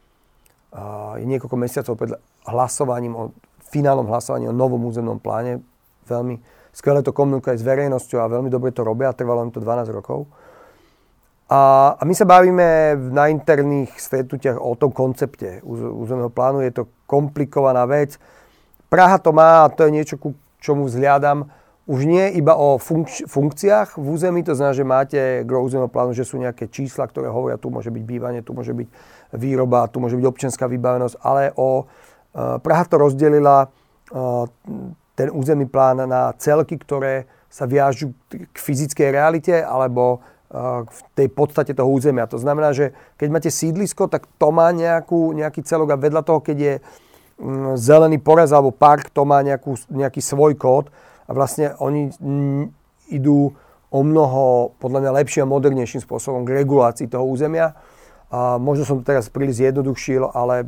je 1.17 1.25
niekoľko 1.25 1.57
mesiacov 1.57 1.93
pred 1.97 2.13
hlasovaním 2.45 3.13
o 3.17 3.23
finálnom 3.69 4.09
hlasovaní 4.09 4.49
o 4.49 4.53
novom 4.53 4.81
územnom 4.85 5.21
pláne. 5.21 5.61
Veľmi 6.09 6.41
skvelé 6.73 7.05
to 7.05 7.13
komunikuje 7.13 7.57
s 7.57 7.65
verejnosťou 7.65 8.19
a 8.21 8.31
veľmi 8.31 8.49
dobre 8.49 8.73
to 8.73 8.85
robia. 8.85 9.13
Trvalo 9.13 9.45
im 9.45 9.53
to 9.53 9.61
12 9.61 9.89
rokov. 9.93 10.25
A, 11.49 11.93
a 11.97 12.01
my 12.05 12.13
sa 12.13 12.29
bavíme 12.29 12.93
na 13.09 13.25
interných 13.33 13.97
stretnutiach 13.97 14.61
o 14.61 14.77
tom 14.77 14.93
koncepte 14.93 15.65
územného 15.65 16.29
plánu. 16.29 16.61
Je 16.61 16.73
to 16.73 16.89
komplikovaná 17.09 17.89
vec. 17.89 18.21
Praha 18.85 19.17
to 19.17 19.33
má 19.33 19.65
a 19.65 19.71
to 19.73 19.85
je 19.85 19.93
niečo, 19.93 20.15
ku 20.21 20.37
čomu 20.61 20.85
vzhliadam. 20.85 21.49
Už 21.89 22.05
nie 22.05 22.37
iba 22.37 22.53
o 22.53 22.77
funkč- 22.77 23.25
funkciách 23.25 23.97
v 23.97 24.07
území, 24.13 24.45
to 24.45 24.53
znamená, 24.53 24.77
že 24.77 24.85
máte 24.85 25.19
gro 25.41 25.65
územného 25.65 25.89
plánu, 25.89 26.13
že 26.13 26.21
sú 26.21 26.37
nejaké 26.37 26.69
čísla, 26.69 27.09
ktoré 27.09 27.33
hovoria, 27.33 27.57
tu 27.57 27.73
môže 27.73 27.89
byť 27.89 28.03
bývanie, 28.05 28.45
tu 28.45 28.53
môže 28.53 28.77
byť 28.77 28.87
výroba, 29.33 29.89
tu 29.91 30.01
môže 30.01 30.17
byť 30.17 30.25
občianská 30.25 30.65
vybavenosť, 30.65 31.15
ale 31.21 31.53
o, 31.53 31.85
uh, 31.85 32.57
Praha 32.61 32.83
to 32.87 32.97
rozdelila 32.97 33.67
uh, 33.69 34.45
ten 35.13 35.27
územný 35.29 35.67
plán 35.67 36.05
na 36.07 36.31
celky, 36.39 36.79
ktoré 36.79 37.27
sa 37.49 37.65
viažú 37.67 38.13
k 38.29 38.55
fyzickej 38.55 39.09
realite 39.09 39.57
alebo 39.59 40.23
v 40.89 40.99
tej 41.13 41.29
podstate 41.29 41.77
toho 41.77 41.85
územia. 41.85 42.25
To 42.25 42.41
znamená, 42.41 42.73
že 42.73 42.97
keď 43.21 43.27
máte 43.29 43.51
sídlisko, 43.53 44.09
tak 44.09 44.25
to 44.41 44.49
má 44.49 44.73
nejakú, 44.73 45.37
nejaký 45.37 45.61
celok 45.61 45.93
a 45.93 46.01
vedľa 46.01 46.25
toho, 46.25 46.41
keď 46.41 46.57
je 46.57 46.73
mm, 47.37 47.77
zelený 47.77 48.17
porez 48.17 48.49
alebo 48.49 48.73
park, 48.73 49.13
to 49.13 49.29
má 49.29 49.45
nejakú, 49.45 49.77
nejaký 49.93 50.25
svoj 50.25 50.57
kód 50.57 50.89
a 51.29 51.31
vlastne 51.37 51.77
oni 51.77 52.09
idú 53.13 53.53
o 53.89 53.99
mnoho, 54.01 54.73
podľa 54.81 55.05
mňa, 55.05 55.17
lepším 55.21 55.45
a 55.45 55.53
modernejším 55.53 56.01
spôsobom 56.01 56.41
k 56.45 56.65
regulácii 56.65 57.05
toho 57.09 57.25
územia. 57.29 57.77
A 58.29 58.61
možno 58.61 58.85
som 58.85 59.01
to 59.01 59.09
teraz 59.09 59.27
príliš 59.29 59.61
zjednodušil, 59.61 60.29
ale 60.33 60.61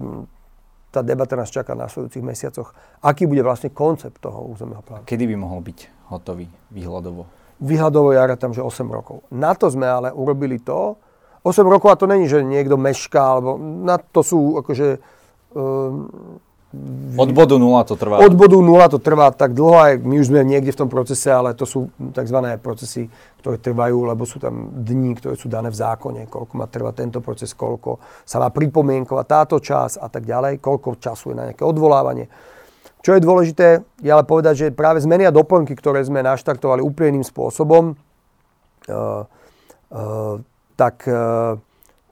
tá 0.89 1.06
debata 1.06 1.38
nás 1.38 1.54
čaká 1.54 1.78
v 1.78 1.86
nasledujúcich 1.88 2.26
mesiacoch. 2.26 2.74
Aký 3.06 3.30
bude 3.30 3.45
vlastne 3.45 3.71
koncept 3.71 4.19
toho 4.19 4.50
územného 4.50 4.82
plánu? 4.84 5.08
Kedy 5.08 5.24
by 5.30 5.36
mohol 5.38 5.62
byť 5.63 6.10
hotový 6.12 6.50
výhľadovo? 6.74 7.41
vyhľadovo 7.62 8.10
ja 8.12 8.26
tam, 8.36 8.52
že 8.52 8.65
8 8.65 8.89
rokov. 8.89 9.21
Na 9.30 9.54
to 9.54 9.69
sme 9.69 9.86
ale 9.86 10.10
urobili 10.10 10.58
to, 10.58 10.97
8 11.45 11.62
rokov 11.65 11.93
a 11.93 11.97
to 11.97 12.10
není, 12.10 12.26
že 12.26 12.41
niekto 12.41 12.78
mešká, 12.78 13.21
alebo 13.38 13.62
na 13.62 14.02
to 14.02 14.26
sú 14.26 14.58
akože... 14.62 14.97
Um, 15.54 16.41
od 17.20 17.30
bodu 17.36 17.60
nula 17.60 17.84
to 17.84 18.00
trvá. 18.00 18.24
Od 18.24 18.32
bodu 18.32 18.56
nula 18.56 18.88
to 18.88 18.96
trvá 18.96 19.28
tak 19.36 19.52
dlho, 19.52 19.76
aj 19.76 19.94
my 20.00 20.24
už 20.24 20.32
sme 20.32 20.48
niekde 20.48 20.72
v 20.72 20.80
tom 20.80 20.90
procese, 20.90 21.28
ale 21.28 21.52
to 21.52 21.68
sú 21.68 21.92
tzv. 21.92 22.38
procesy, 22.64 23.12
ktoré 23.44 23.60
trvajú, 23.60 24.08
lebo 24.08 24.24
sú 24.24 24.40
tam 24.40 24.72
dní, 24.80 25.20
ktoré 25.20 25.36
sú 25.36 25.52
dané 25.52 25.68
v 25.68 25.76
zákone, 25.76 26.32
koľko 26.32 26.54
má 26.56 26.72
trvať 26.72 26.94
tento 26.96 27.20
proces, 27.20 27.52
koľko 27.52 28.00
sa 28.24 28.40
má 28.40 28.48
pripomienkovať 28.56 29.26
táto 29.28 29.60
čas 29.60 30.00
a 30.00 30.08
tak 30.08 30.24
ďalej, 30.24 30.64
koľko 30.64 30.96
času 30.96 31.36
je 31.36 31.36
na 31.36 31.44
nejaké 31.52 31.68
odvolávanie. 31.68 32.32
Čo 33.04 33.20
je 33.20 33.26
dôležité, 33.26 33.68
je 34.00 34.08
ale 34.14 34.24
povedať, 34.24 34.54
že 34.56 34.66
práve 34.72 35.04
zmeny 35.04 35.28
a 35.28 35.36
doplnky, 35.36 35.76
ktoré 35.76 36.06
sme 36.08 36.24
naštartovali 36.24 36.80
úplne 36.80 37.20
iným 37.20 37.28
spôsobom, 37.28 37.98
uh, 37.98 39.26
uh, 39.92 40.36
tak, 40.80 41.04
uh, 41.10 41.60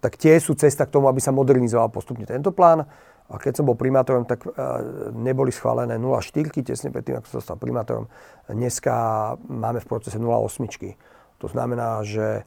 tak 0.03 0.17
tie 0.19 0.35
sú 0.41 0.57
cesta 0.57 0.83
k 0.83 0.93
tomu, 0.97 1.07
aby 1.07 1.23
sa 1.23 1.31
modernizoval 1.31 1.93
postupne 1.93 2.27
tento 2.27 2.51
plán. 2.51 2.83
A 3.29 3.37
keď 3.37 3.61
som 3.61 3.65
bol 3.69 3.77
primátorom, 3.77 4.25
tak 4.25 4.41
neboli 5.13 5.53
schválené 5.53 6.01
0,4, 6.01 6.65
tesne 6.65 6.89
predtým, 6.89 7.21
ako 7.21 7.37
som 7.37 7.41
stal 7.45 7.57
primátorom. 7.61 8.09
Dneska 8.49 9.37
máme 9.45 9.79
v 9.79 9.87
procese 9.87 10.17
0,8. 10.17 10.97
To 11.37 11.47
znamená, 11.47 12.01
že 12.01 12.41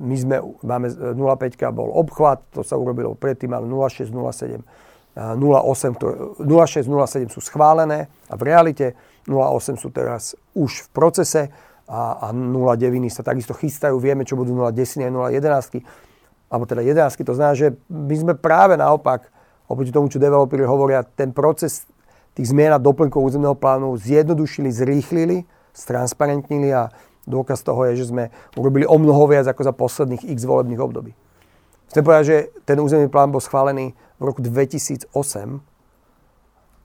my 0.00 0.16
sme, 0.16 0.40
máme 0.64 0.88
0,5 0.88 1.60
bol 1.76 1.92
obchvat, 1.92 2.56
to 2.56 2.64
sa 2.64 2.80
urobilo 2.80 3.12
predtým, 3.12 3.52
ale 3.52 3.68
0,6, 3.68 4.08
0,7 4.08 4.64
06, 5.12 6.88
07 6.88 7.28
sú 7.28 7.40
schválené 7.44 8.08
a 8.32 8.34
v 8.38 8.42
realite 8.48 8.96
08 9.28 9.76
sú 9.76 9.92
teraz 9.92 10.32
už 10.56 10.88
v 10.88 10.88
procese 10.88 11.42
a, 11.84 12.32
a 12.32 12.32
09 12.32 13.12
sa 13.12 13.20
takisto 13.20 13.52
chystajú. 13.52 14.00
Vieme, 14.00 14.24
čo 14.24 14.40
budú 14.40 14.56
010 14.56 15.04
a 15.04 15.10
011, 15.12 15.84
alebo 16.52 16.68
teda 16.68 16.84
11. 16.84 17.16
To 17.24 17.32
znamená, 17.32 17.56
že 17.56 17.72
my 17.88 18.12
sme 18.12 18.34
práve 18.36 18.76
naopak, 18.76 19.32
oproti 19.64 19.88
tomu, 19.88 20.12
čo 20.12 20.20
developeri 20.20 20.68
hovoria, 20.68 21.00
ten 21.00 21.32
proces 21.32 21.88
tých 22.36 22.52
zmien 22.52 22.76
a 22.76 22.78
doplnkov 22.80 23.24
územného 23.24 23.56
plánu 23.56 23.96
zjednodušili, 23.96 24.68
zrýchlili, 24.68 25.48
stransparentnili 25.72 26.68
a 26.76 26.92
dôkaz 27.24 27.64
toho 27.64 27.88
je, 27.88 28.04
že 28.04 28.12
sme 28.12 28.28
urobili 28.60 28.84
o 28.84 29.00
mnoho 29.00 29.24
viac 29.32 29.48
ako 29.48 29.64
za 29.64 29.72
posledných 29.72 30.28
x 30.28 30.44
volebných 30.44 30.80
období. 30.80 31.16
Chcem 31.88 32.04
povedať, 32.04 32.24
že 32.24 32.36
ten 32.68 32.80
územný 32.80 33.08
plán 33.08 33.32
bol 33.32 33.40
schválený 33.40 33.96
v 34.20 34.22
roku 34.24 34.44
2008 34.44 35.08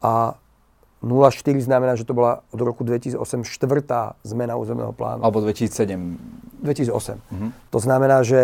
a 0.03 0.35
04 1.07 1.63
znamená, 1.63 1.95
že 1.95 2.03
to 2.03 2.11
bola 2.11 2.43
od 2.51 2.59
roku 2.59 2.83
2008 2.83 3.47
štvrtá 3.47 4.19
zmena 4.27 4.59
územného 4.59 4.91
plánu. 4.91 5.23
Alebo 5.23 5.39
2007. 5.39 6.19
2008. 6.59 7.21
Mm-hmm. 7.21 7.49
To 7.69 7.79
znamená, 7.79 8.25
že, 8.25 8.43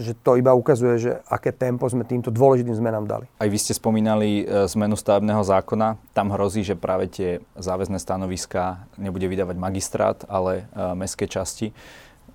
že 0.00 0.12
to 0.16 0.40
iba 0.40 0.56
ukazuje, 0.56 0.96
že 0.96 1.10
aké 1.28 1.52
tempo 1.52 1.84
sme 1.86 2.02
týmto 2.02 2.32
dôležitým 2.32 2.72
zmenám 2.72 3.04
dali. 3.04 3.26
Aj 3.36 3.48
vy 3.48 3.58
ste 3.60 3.76
spomínali 3.76 4.42
e, 4.42 4.64
zmenu 4.72 4.96
stavebného 4.96 5.44
zákona. 5.44 6.00
Tam 6.16 6.32
hrozí, 6.32 6.64
že 6.64 6.74
práve 6.74 7.12
tie 7.12 7.44
záväzné 7.54 8.00
stanoviská 8.00 8.88
nebude 8.96 9.28
vydávať 9.28 9.56
magistrát, 9.60 10.18
ale 10.26 10.64
e, 10.72 10.96
mestské 10.96 11.28
časti. 11.28 11.76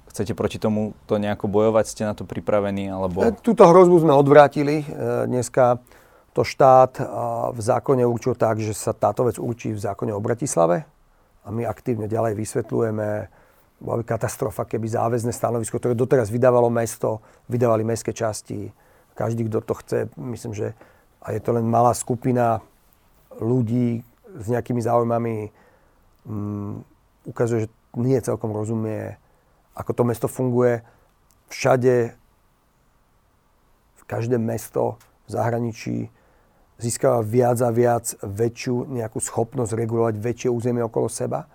Chcete 0.10 0.34
proti 0.34 0.58
tomu 0.62 0.94
to 1.06 1.22
nejako 1.22 1.50
bojovať? 1.50 1.86
Ste 1.90 2.04
na 2.06 2.14
to 2.14 2.26
pripravení? 2.26 2.94
Alebo... 2.94 3.26
E, 3.26 3.34
túto 3.34 3.66
hrozbu 3.66 4.06
sme 4.06 4.14
odvrátili. 4.14 4.86
Dneska 5.26 5.82
to 6.34 6.46
štát 6.46 7.02
v 7.52 7.60
zákone 7.60 8.06
určil 8.06 8.38
tak, 8.38 8.62
že 8.62 8.78
sa 8.78 8.94
táto 8.94 9.26
vec 9.26 9.42
určí 9.42 9.74
v 9.74 9.82
zákone 9.82 10.14
o 10.14 10.22
Bratislave 10.22 10.86
a 11.44 11.48
my 11.50 11.66
aktívne 11.66 12.06
ďalej 12.06 12.38
vysvetľujeme, 12.38 13.08
bola 13.80 13.96
by 14.00 14.06
katastrofa, 14.06 14.68
keby 14.68 14.92
záväzne 14.92 15.32
stanovisko, 15.32 15.80
ktoré 15.80 15.96
doteraz 15.96 16.28
vydávalo 16.28 16.68
mesto, 16.68 17.24
vydávali 17.48 17.88
mestské 17.88 18.12
časti. 18.12 18.70
Každý, 19.16 19.48
kto 19.48 19.64
to 19.64 19.74
chce, 19.80 20.00
myslím, 20.20 20.54
že 20.54 20.76
a 21.24 21.32
je 21.32 21.40
to 21.44 21.52
len 21.56 21.68
malá 21.68 21.92
skupina 21.96 22.64
ľudí 23.40 24.04
s 24.36 24.46
nejakými 24.48 24.80
záujmami, 24.84 25.52
um, 26.28 26.84
ukazuje, 27.28 27.68
že 27.68 27.70
nie 27.96 28.20
celkom 28.20 28.52
rozumie, 28.52 29.16
ako 29.76 29.92
to 29.96 30.04
mesto 30.04 30.28
funguje. 30.28 30.84
Všade, 31.50 32.14
v 33.96 34.04
každé 34.06 34.38
mesto 34.38 35.00
v 35.28 35.30
zahraničí 35.34 35.98
získava 36.80 37.20
viac 37.22 37.60
a 37.60 37.70
viac 37.70 38.16
väčšiu 38.24 38.88
nejakú 38.90 39.20
schopnosť 39.20 39.76
regulovať 39.76 40.16
väčšie 40.18 40.50
územie 40.50 40.82
okolo 40.82 41.12
seba, 41.12 41.46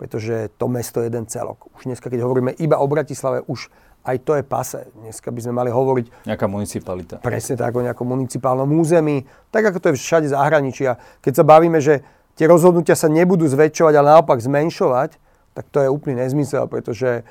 pretože 0.00 0.50
to 0.56 0.66
mesto 0.66 1.04
je 1.04 1.12
jeden 1.12 1.28
celok. 1.28 1.68
Už 1.76 1.86
dneska, 1.86 2.08
keď 2.08 2.24
hovoríme 2.24 2.56
iba 2.56 2.80
o 2.80 2.88
Bratislave, 2.88 3.44
už 3.46 3.68
aj 4.02 4.16
to 4.26 4.34
je 4.34 4.42
pase. 4.42 4.80
Dneska 4.98 5.30
by 5.30 5.40
sme 5.46 5.54
mali 5.54 5.70
hovoriť... 5.70 6.26
Nejaká 6.26 6.50
municipalita. 6.50 7.22
Presne 7.22 7.54
tak, 7.54 7.70
o 7.76 7.84
nejakom 7.84 8.02
municipálnom 8.02 8.66
území, 8.66 9.30
tak 9.54 9.70
ako 9.70 9.78
to 9.78 9.86
je 9.92 10.00
všade 10.00 10.26
zahraničí. 10.26 10.90
A 10.90 10.98
keď 11.22 11.38
sa 11.38 11.44
bavíme, 11.46 11.78
že 11.78 12.02
tie 12.34 12.50
rozhodnutia 12.50 12.98
sa 12.98 13.06
nebudú 13.06 13.46
zväčšovať, 13.46 13.94
ale 13.94 14.18
naopak 14.18 14.42
zmenšovať, 14.42 15.22
tak 15.54 15.68
to 15.68 15.84
je 15.84 15.88
úplný 15.92 16.24
nezmysel, 16.24 16.66
pretože 16.66 17.22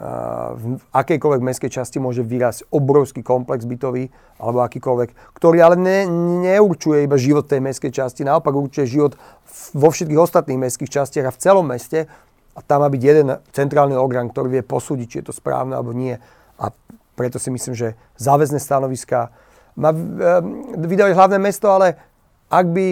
v 0.00 0.80
akejkoľvek 0.96 1.42
mestskej 1.44 1.70
časti 1.76 2.00
môže 2.00 2.24
vyrásť 2.24 2.72
obrovský 2.72 3.20
komplex 3.20 3.68
bytový 3.68 4.08
alebo 4.40 4.64
akýkoľvek, 4.64 5.36
ktorý 5.36 5.60
ale 5.60 5.76
ne, 5.76 6.08
neurčuje 6.48 7.04
iba 7.04 7.20
život 7.20 7.44
tej 7.44 7.60
mestskej 7.60 7.92
časti, 7.92 8.24
naopak 8.24 8.56
určuje 8.56 8.88
život 8.88 9.20
vo 9.76 9.88
všetkých 9.92 10.16
ostatných 10.16 10.56
mestských 10.56 10.88
častiach 10.88 11.28
a 11.28 11.34
v 11.36 11.40
celom 11.44 11.68
meste 11.68 12.08
a 12.56 12.60
tam 12.64 12.80
má 12.80 12.88
byť 12.88 13.02
jeden 13.04 13.28
centrálny 13.52 13.92
orgán, 13.92 14.32
ktorý 14.32 14.48
vie 14.48 14.62
posúdiť, 14.64 15.06
či 15.06 15.18
je 15.20 15.26
to 15.28 15.34
správne 15.36 15.76
alebo 15.76 15.92
nie. 15.92 16.16
A 16.56 16.72
preto 17.12 17.36
si 17.36 17.52
myslím, 17.52 17.76
že 17.76 17.92
záväzné 18.16 18.56
stanoviska 18.56 19.28
má 19.76 19.92
vydali 20.80 21.12
hlavné 21.12 21.36
mesto, 21.36 21.68
ale 21.68 22.00
ak 22.48 22.66
by 22.72 22.86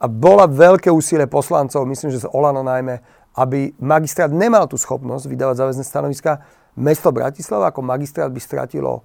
a 0.00 0.08
bola 0.08 0.48
veľké 0.48 0.88
úsilie 0.88 1.28
poslancov, 1.28 1.84
myslím, 1.84 2.08
že 2.08 2.24
z 2.24 2.30
Olano 2.32 2.64
najmä, 2.64 3.04
aby 3.40 3.72
magistrát 3.80 4.28
nemal 4.28 4.68
tú 4.68 4.76
schopnosť 4.76 5.24
vydávať 5.24 5.56
záväzné 5.64 5.84
stanoviska, 5.88 6.44
mesto 6.76 7.08
Bratislava 7.08 7.72
ako 7.72 7.80
magistrát 7.80 8.28
by 8.28 8.36
stratilo 8.36 9.00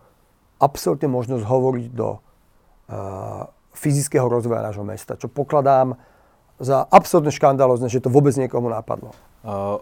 absolútne 0.59 1.07
možnosť 1.07 1.43
hovoriť 1.47 1.87
do 1.95 2.19
uh, 2.19 3.47
fyzického 3.71 4.27
rozvoja 4.27 4.59
nášho 4.59 4.83
mesta, 4.83 5.15
čo 5.15 5.31
pokladám 5.31 5.95
za 6.59 6.83
absolútne 6.87 7.31
škandalozne, 7.31 7.87
že 7.87 8.03
to 8.03 8.11
vôbec 8.11 8.35
niekomu 8.35 8.67
napadlo. 8.67 9.15
Uh, 9.43 9.79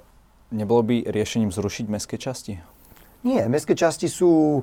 nebolo 0.54 0.86
by 0.86 1.10
riešením 1.10 1.50
zrušiť 1.50 1.86
mestské 1.90 2.22
časti? 2.22 2.62
Nie, 3.26 3.50
mestské 3.50 3.74
časti 3.74 4.06
sú 4.06 4.62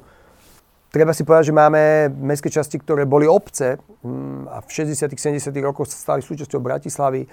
treba 0.91 1.15
si 1.15 1.23
povedať, 1.23 1.51
že 1.51 1.55
máme 1.55 2.11
mestské 2.11 2.51
časti, 2.51 2.83
ktoré 2.83 3.07
boli 3.07 3.25
obce 3.31 3.79
mm, 4.03 4.51
a 4.51 4.59
v 4.63 4.69
60 4.71 5.15
70 5.15 5.55
rokoch 5.63 5.87
sa 5.91 5.99
stali 5.99 6.21
súčasťou 6.21 6.59
Bratislavy, 6.59 7.31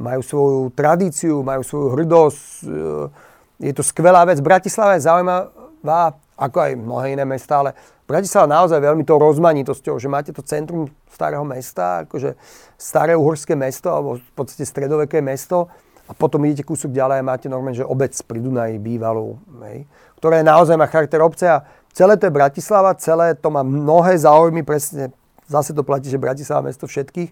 majú 0.00 0.24
svoju 0.24 0.60
tradíciu, 0.72 1.44
majú 1.44 1.60
svoju 1.60 1.88
hrdosť. 1.92 2.40
E, 2.64 3.68
je 3.68 3.72
to 3.76 3.84
skvelá 3.84 4.24
vec. 4.24 4.40
Bratislava 4.40 4.96
je 4.96 5.04
zaujímavá, 5.04 6.16
ako 6.40 6.56
aj 6.56 6.72
mnohé 6.80 7.06
iné 7.12 7.28
mesta, 7.28 7.60
ale 7.60 7.76
Bratislava 8.08 8.48
naozaj 8.48 8.80
veľmi 8.80 9.04
to 9.04 9.20
rozmanitosťou, 9.20 10.00
že 10.00 10.08
máte 10.08 10.32
to 10.32 10.40
centrum 10.40 10.88
starého 11.12 11.44
mesta, 11.44 12.08
akože 12.08 12.34
staré 12.80 13.12
uhorské 13.12 13.52
mesto, 13.52 13.92
alebo 13.92 14.16
v 14.16 14.32
podstate 14.32 14.64
stredoveké 14.64 15.20
mesto, 15.20 15.68
a 16.10 16.16
potom 16.16 16.42
idete 16.42 16.66
kúsok 16.66 16.90
ďalej 16.90 17.22
a 17.22 17.28
máte 17.28 17.46
normálne, 17.46 17.78
že 17.78 17.86
obec 17.86 18.10
pri 18.26 18.42
Dunaji 18.42 18.82
bývalú, 18.82 19.38
hej, 19.70 19.86
ktorá 20.18 20.42
naozaj 20.42 20.74
má 20.74 20.90
charakter 20.90 21.22
obce 21.22 21.46
a 21.46 21.62
celé 21.94 22.18
to 22.18 22.26
je 22.26 22.34
Bratislava, 22.34 22.98
celé 22.98 23.38
to 23.38 23.46
má 23.46 23.62
mnohé 23.62 24.18
záujmy, 24.18 24.66
presne 24.66 25.14
zase 25.46 25.70
to 25.70 25.86
platí, 25.86 26.10
že 26.10 26.18
Bratislava 26.18 26.66
mesto 26.66 26.90
všetkých. 26.90 27.30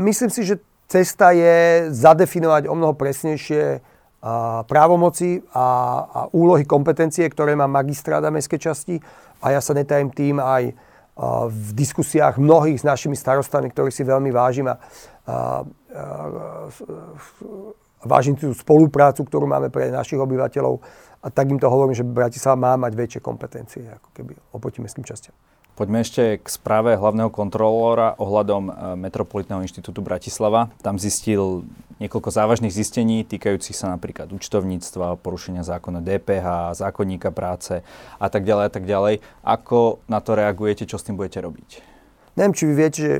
Myslím 0.00 0.32
si, 0.32 0.48
že 0.48 0.64
cesta 0.96 1.36
je 1.36 1.92
zadefinovať 1.92 2.72
o 2.72 2.74
mnoho 2.74 2.96
presnejšie 2.96 3.84
a, 4.24 4.64
právomoci 4.64 5.44
a, 5.52 5.66
a 6.08 6.20
úlohy, 6.32 6.64
kompetencie, 6.64 7.28
ktoré 7.28 7.52
má 7.52 7.68
magistrát 7.68 8.24
a 8.24 8.32
mestské 8.32 8.56
časti 8.56 8.96
a 9.44 9.52
ja 9.52 9.60
sa 9.60 9.76
netajím 9.76 10.08
tým 10.08 10.40
aj 10.40 10.72
v 11.48 11.68
diskusiách 11.72 12.36
mnohých 12.36 12.80
s 12.80 12.84
našimi 12.84 13.16
starostami, 13.16 13.72
ktorých 13.72 13.96
si 13.96 14.04
veľmi 14.04 14.28
vážim 14.28 14.68
a, 14.68 14.76
a, 14.76 15.64
a 18.00 18.04
vážim 18.04 18.36
tú 18.36 18.52
spoluprácu, 18.52 19.24
ktorú 19.24 19.48
máme 19.48 19.72
pre 19.72 19.88
našich 19.88 20.20
obyvateľov 20.20 20.80
a 21.24 21.32
tak 21.32 21.48
im 21.48 21.56
to 21.56 21.72
hovorím, 21.72 21.96
že 21.96 22.04
Bratislava 22.04 22.60
má 22.60 22.72
mať 22.76 22.92
väčšie 22.92 23.20
kompetencie 23.24 23.88
ako 23.88 24.08
keby 24.12 24.36
oproti 24.52 24.84
mestským 24.84 25.08
častiam. 25.08 25.32
Poďme 25.76 26.00
ešte 26.00 26.40
k 26.40 26.46
správe 26.48 26.96
hlavného 26.96 27.28
kontrolóra 27.28 28.16
ohľadom 28.16 28.64
e, 28.64 28.72
Metropolitného 28.96 29.60
inštitútu 29.60 30.00
Bratislava. 30.00 30.72
Tam 30.80 30.96
zistil 30.96 31.68
niekoľko 32.00 32.32
závažných 32.32 32.72
zistení 32.72 33.28
týkajúcich 33.28 33.76
sa 33.76 33.92
napríklad 33.92 34.32
účtovníctva, 34.32 35.20
porušenia 35.20 35.68
zákona 35.68 36.00
DPH, 36.00 36.80
zákonníka 36.80 37.28
práce 37.28 37.84
a 38.16 38.26
tak 38.32 38.48
ďalej 38.48 38.64
a 38.64 38.72
tak 38.72 38.88
ďalej. 38.88 39.14
Ako 39.44 40.00
na 40.08 40.24
to 40.24 40.32
reagujete, 40.32 40.88
čo 40.88 40.96
s 40.96 41.04
tým 41.04 41.20
budete 41.20 41.44
robiť? 41.44 41.84
Neviem, 42.40 42.56
či 42.56 42.64
vy 42.64 42.72
viete, 42.72 42.98
že 43.04 43.14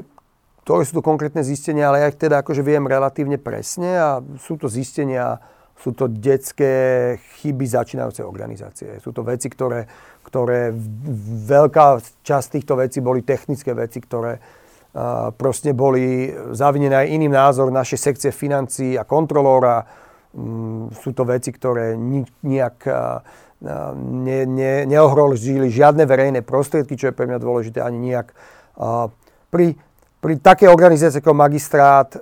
ktoré 0.64 0.88
sú 0.88 0.96
to 0.96 1.04
konkrétne 1.04 1.44
zistenia, 1.44 1.92
ale 1.92 2.08
ja 2.08 2.10
ich 2.10 2.16
teda 2.16 2.40
akože 2.40 2.64
viem 2.64 2.88
relatívne 2.88 3.36
presne 3.36 4.00
a 4.00 4.08
sú 4.40 4.56
to 4.56 4.72
zistenia, 4.72 5.44
sú 5.76 5.92
to 5.92 6.08
detské 6.08 7.14
chyby 7.40 7.68
začínajúcej 7.68 8.24
organizácie. 8.24 8.96
Sú 9.00 9.12
to 9.12 9.20
veci, 9.22 9.52
ktoré 9.52 9.86
ktoré 10.26 10.74
veľká 11.46 12.02
časť 12.26 12.46
týchto 12.58 12.74
vecí 12.74 12.98
boli 12.98 13.22
technické 13.22 13.70
veci, 13.78 14.02
ktoré 14.02 14.42
proste 15.38 15.70
boli 15.76 16.32
zavinené 16.56 17.06
aj 17.06 17.12
iným 17.14 17.30
názor 17.30 17.70
našej 17.70 18.00
sekcie 18.00 18.30
financií 18.34 18.98
a 18.98 19.04
kontrolóra. 19.04 19.84
Mm, 20.34 20.90
sú 20.96 21.12
to 21.12 21.22
veci, 21.28 21.52
ktoré 21.52 21.94
nijak 22.42 22.76
ne, 23.60 24.40
ne, 24.44 24.74
neohrožili 24.84 25.68
žiadne 25.68 26.04
verejné 26.08 26.40
prostriedky, 26.42 26.96
čo 26.96 27.12
je 27.12 27.16
pre 27.16 27.28
mňa 27.28 27.38
dôležité, 27.40 27.78
ani 27.80 28.12
nijak. 28.12 28.32
Pri, 29.52 29.76
pri 30.26 30.42
takej 30.42 30.66
organizácii 30.66 31.22
ako 31.22 31.38
magistrát 31.38 32.18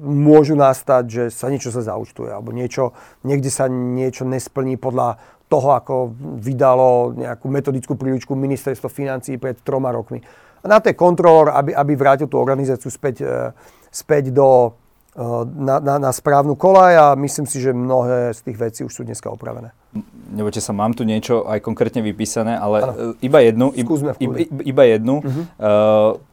môžu 0.00 0.56
nastať, 0.56 1.04
že 1.04 1.24
sa 1.28 1.52
niečo 1.52 1.68
sa 1.68 1.84
zaučtuje, 1.84 2.32
alebo 2.32 2.48
niečo, 2.48 2.96
niekde 3.28 3.52
sa 3.52 3.68
niečo 3.68 4.24
nesplní 4.24 4.80
podľa 4.80 5.20
toho, 5.52 5.68
ako 5.76 5.94
vydalo 6.40 7.12
nejakú 7.20 7.44
metodickú 7.52 7.92
príručku 8.00 8.32
ministerstvo 8.32 8.88
financí 8.88 9.36
pred 9.36 9.60
troma 9.60 9.92
rokmi. 9.92 10.24
A 10.64 10.64
na 10.64 10.80
to 10.80 10.88
je 10.88 10.96
kontrolor, 10.96 11.52
aby, 11.52 11.76
aby 11.76 11.92
vrátil 11.92 12.24
tú 12.24 12.40
organizáciu 12.40 12.88
späť, 12.88 13.20
e, 13.20 13.52
späť 13.92 14.32
do, 14.32 14.72
e, 15.12 15.20
na, 15.60 15.76
na, 15.76 16.00
na 16.00 16.10
správnu 16.16 16.56
kolaj 16.56 16.94
a 16.96 17.06
myslím 17.20 17.44
si, 17.44 17.60
že 17.60 17.76
mnohé 17.76 18.32
z 18.32 18.40
tých 18.48 18.56
vecí 18.56 18.80
už 18.80 18.96
sú 18.96 19.02
dneska 19.04 19.28
opravené. 19.28 19.76
Nebojte 20.32 20.62
sa, 20.62 20.72
mám 20.72 20.96
tu 20.96 21.04
niečo 21.04 21.44
aj 21.44 21.60
konkrétne 21.60 22.00
vypísané, 22.00 22.56
ale 22.56 22.76
ano. 22.80 22.92
Iba 23.20 23.44
jednu, 23.44 23.66
iba, 23.76 24.14
iba 24.62 24.82
jednu 24.86 25.14
uh-huh. 25.18 25.44
uh, 25.58 26.29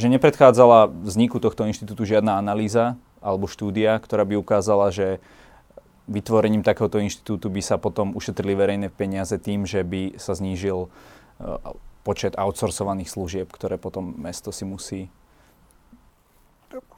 že 0.00 0.08
nepredchádzala 0.08 0.88
vzniku 0.88 1.36
tohto 1.36 1.68
inštitútu 1.68 2.08
žiadna 2.08 2.40
analýza 2.40 2.96
alebo 3.20 3.44
štúdia, 3.44 4.00
ktorá 4.00 4.24
by 4.24 4.40
ukázala, 4.40 4.88
že 4.88 5.20
vytvorením 6.08 6.64
takéhoto 6.64 6.98
inštitútu 6.98 7.52
by 7.52 7.60
sa 7.60 7.76
potom 7.76 8.16
ušetrili 8.16 8.56
verejné 8.56 8.88
peniaze 8.88 9.36
tým, 9.36 9.68
že 9.68 9.84
by 9.84 10.16
sa 10.16 10.32
znížil 10.32 10.88
uh, 10.88 10.90
počet 12.02 12.34
outsourcovaných 12.34 13.12
služieb, 13.12 13.46
ktoré 13.52 13.76
potom 13.76 14.16
mesto 14.16 14.50
si 14.50 14.64
musí... 14.64 15.00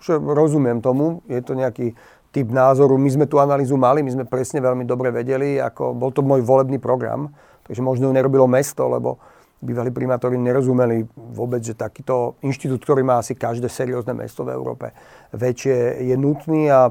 Rozumiem 0.08 0.84
tomu, 0.84 1.24
je 1.26 1.40
to 1.40 1.56
nejaký 1.56 1.96
typ 2.32 2.48
názoru. 2.48 2.96
My 2.96 3.08
sme 3.08 3.24
tú 3.28 3.40
analýzu 3.40 3.76
mali, 3.76 4.04
my 4.04 4.12
sme 4.12 4.24
presne 4.28 4.60
veľmi 4.60 4.84
dobre 4.84 5.12
vedeli, 5.12 5.60
ako 5.60 5.96
bol 5.96 6.12
to 6.12 6.24
môj 6.24 6.44
volebný 6.44 6.76
program, 6.76 7.32
takže 7.64 7.84
možno 7.84 8.08
ju 8.08 8.12
nerobilo 8.12 8.44
mesto, 8.48 8.84
lebo 8.88 9.20
bývalí 9.62 9.94
primátori 9.94 10.34
nerozumeli 10.34 11.06
vôbec, 11.14 11.62
že 11.62 11.78
takýto 11.78 12.34
inštitút, 12.42 12.82
ktorý 12.82 13.06
má 13.06 13.22
asi 13.22 13.38
každé 13.38 13.70
seriózne 13.70 14.12
mesto 14.12 14.42
v 14.42 14.52
Európe, 14.52 14.90
väčšie 15.30 16.02
je 16.02 16.16
nutný 16.18 16.68
a, 16.68 16.90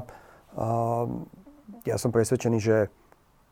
a 0.56 0.66
ja 1.84 1.96
som 2.00 2.08
presvedčený, 2.08 2.58
že 2.58 2.88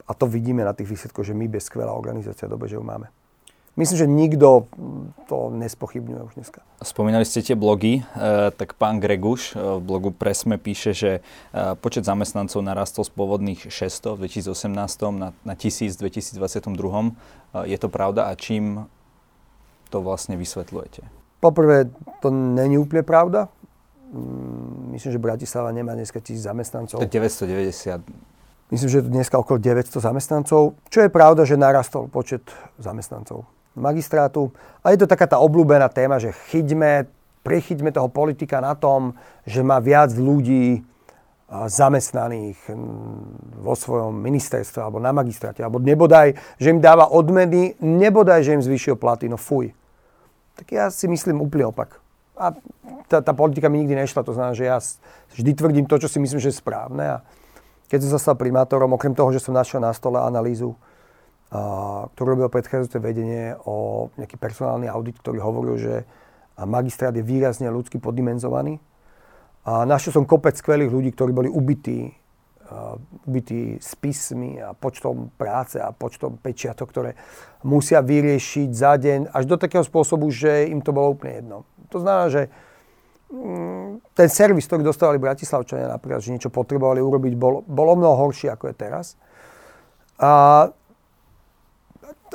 a 0.09 0.13
to 0.17 0.27
vidíme 0.27 0.67
na 0.67 0.75
tých 0.75 0.91
výsledkoch, 0.91 1.23
že 1.23 1.39
my 1.39 1.47
bez 1.47 1.71
skvelá 1.71 1.95
organizácia 1.95 2.51
dobe, 2.51 2.67
že 2.67 2.75
ju 2.75 2.83
máme. 2.83 3.07
Myslím, 3.79 3.99
že 4.03 4.09
nikto 4.11 4.67
to 5.31 5.55
nespochybňuje 5.55 6.21
už 6.27 6.35
dneska. 6.35 6.61
Spomínali 6.83 7.23
ste 7.23 7.39
tie 7.39 7.55
blogy, 7.55 8.03
e, 8.03 8.51
tak 8.51 8.75
pán 8.75 8.99
Greguš 8.99 9.55
e, 9.55 9.79
v 9.79 9.81
blogu 9.81 10.11
Presme 10.11 10.59
píše, 10.59 10.91
že 10.91 11.11
e, 11.55 11.79
počet 11.79 12.03
zamestnancov 12.03 12.67
narastol 12.67 13.07
z 13.07 13.15
pôvodných 13.15 13.71
600 13.71 14.19
v 14.19 14.27
2018 14.27 14.75
na, 15.15 15.31
na 15.47 15.55
1000 15.55 15.97
v 15.97 16.01
2022. 16.03 17.71
Je 17.71 17.79
to 17.79 17.89
pravda 17.89 18.27
a 18.27 18.35
čím 18.35 18.91
to 19.91 19.99
vlastne 20.01 20.39
vysvetľujete? 20.39 21.03
Poprvé, 21.43 21.91
to 22.23 22.31
není 22.31 22.79
úplne 22.79 23.03
pravda. 23.03 23.51
Mm, 24.15 24.95
myslím, 24.95 25.11
že 25.13 25.21
Bratislava 25.21 25.75
nemá 25.75 25.99
dneska 25.99 26.23
tisíc 26.23 26.47
zamestnancov. 26.47 27.03
To 27.03 27.11
990. 27.11 28.07
Myslím, 28.71 28.89
že 28.89 28.99
je 29.03 29.11
dneska 29.11 29.35
okolo 29.35 29.59
900 29.59 29.99
zamestnancov, 29.99 30.79
čo 30.87 30.99
je 31.03 31.11
pravda, 31.11 31.43
že 31.43 31.59
narastol 31.59 32.07
počet 32.07 32.47
zamestnancov 32.79 33.51
magistrátu. 33.75 34.51
A 34.83 34.91
je 34.91 35.03
to 35.03 35.11
taká 35.11 35.27
tá 35.27 35.39
obľúbená 35.39 35.87
téma, 35.91 36.19
že 36.19 36.35
chyťme, 36.51 37.07
prechyťme 37.47 37.91
toho 37.95 38.11
politika 38.11 38.59
na 38.59 38.75
tom, 38.75 39.15
že 39.47 39.63
má 39.63 39.79
viac 39.79 40.15
ľudí 40.15 40.83
zamestnaných 41.51 42.59
vo 43.59 43.75
svojom 43.75 44.15
ministerstve 44.15 44.87
alebo 44.87 45.03
na 45.03 45.11
magistráte, 45.11 45.67
alebo 45.67 45.83
nebodaj, 45.83 46.39
že 46.63 46.71
im 46.71 46.79
dáva 46.79 47.11
odmeny, 47.11 47.75
nebodaj, 47.83 48.47
že 48.47 48.55
im 48.55 48.63
zvýšil 48.63 48.95
platy, 48.95 49.27
no 49.27 49.35
fuj. 49.35 49.75
Tak 50.61 50.67
ja 50.69 50.93
si 50.93 51.09
myslím 51.09 51.41
úplne 51.41 51.73
opak. 51.73 52.05
A 52.37 52.53
tá, 53.09 53.25
tá 53.25 53.33
politika 53.33 53.73
mi 53.73 53.81
nikdy 53.81 53.97
nešla, 54.05 54.21
to 54.21 54.37
znamená, 54.37 54.53
že 54.53 54.69
ja 54.69 54.77
vždy 55.33 55.51
tvrdím 55.57 55.89
to, 55.89 55.97
čo 55.97 56.09
si 56.09 56.21
myslím, 56.21 56.37
že 56.37 56.53
je 56.53 56.61
správne. 56.61 57.17
A 57.17 57.25
keď 57.89 58.05
som 58.05 58.11
sa 58.17 58.21
stal 58.21 58.37
primátorom, 58.37 58.93
okrem 58.93 59.17
toho, 59.17 59.33
že 59.33 59.41
som 59.41 59.57
našiel 59.57 59.81
na 59.81 59.97
stole 59.97 60.21
analýzu, 60.21 60.77
a, 61.49 62.05
ktorú 62.13 62.37
robil 62.37 62.53
predchádzajúce 62.53 63.01
vedenie 63.01 63.57
o 63.65 64.09
nejaký 64.21 64.37
personálny 64.37 64.85
audit, 64.93 65.17
ktorý 65.17 65.41
hovoril, 65.41 65.81
že 65.81 65.95
magistrát 66.61 67.17
je 67.17 67.25
výrazne 67.25 67.73
ľudsky 67.73 67.97
poddimenzovaný. 67.97 68.77
A 69.65 69.89
našiel 69.89 70.13
som 70.21 70.29
kopec 70.29 70.57
skvelých 70.61 70.93
ľudí, 70.93 71.17
ktorí 71.17 71.33
boli 71.33 71.49
ubití, 71.49 72.20
uh, 72.71 72.97
ubití 73.27 73.77
spismi 73.83 74.63
a 74.63 74.73
počtom 74.73 75.35
práce 75.35 75.83
a 75.83 75.91
počtom 75.91 76.39
pečiatok, 76.39 76.87
ktoré 76.89 77.19
musia 77.67 78.01
vyriešiť 78.01 78.69
za 78.71 78.97
deň 78.97 79.21
až 79.35 79.45
do 79.45 79.59
takého 79.59 79.83
spôsobu, 79.83 80.31
že 80.31 80.71
im 80.71 80.81
to 80.81 80.95
bolo 80.95 81.13
úplne 81.13 81.43
jedno. 81.43 81.57
To 81.91 81.99
znamená, 81.99 82.27
že 82.31 82.43
mm, 83.35 84.15
ten 84.15 84.29
servis, 84.31 84.65
ktorý 84.71 84.87
dostávali 84.87 85.19
Bratislavčania 85.19 85.91
napríklad, 85.91 86.23
že 86.23 86.33
niečo 86.33 86.55
potrebovali 86.55 87.03
urobiť, 87.03 87.33
bol, 87.35 87.67
bol 87.67 87.87
o 87.93 87.97
mnoho 87.99 88.17
horší, 88.17 88.49
ako 88.49 88.71
je 88.71 88.75
teraz. 88.79 89.19
A, 90.21 90.69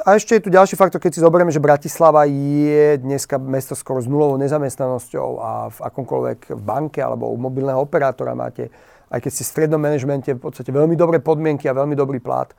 a 0.03 0.09
ešte 0.17 0.35
je 0.35 0.43
tu 0.45 0.49
ďalší 0.51 0.75
faktor, 0.75 0.99
keď 0.99 1.11
si 1.15 1.23
zoberieme, 1.23 1.53
že 1.53 1.63
Bratislava 1.63 2.25
je 2.27 2.99
dneska 2.99 3.37
mesto 3.37 3.77
skoro 3.77 4.01
s 4.01 4.09
nulovou 4.09 4.35
nezamestnanosťou 4.41 5.29
a 5.39 5.51
v 5.71 5.79
akomkoľvek 5.79 6.57
banke 6.59 6.99
alebo 6.99 7.31
u 7.31 7.37
mobilného 7.37 7.79
operátora 7.79 8.33
máte, 8.33 8.73
aj 9.09 9.19
keď 9.21 9.31
ste 9.31 9.43
v 9.45 9.51
strednom 9.53 9.81
manažmente, 9.81 10.33
v 10.33 10.41
podstate 10.41 10.73
veľmi 10.73 10.97
dobré 10.97 11.21
podmienky 11.21 11.69
a 11.69 11.77
veľmi 11.77 11.93
dobrý 11.93 12.17
plat, 12.19 12.51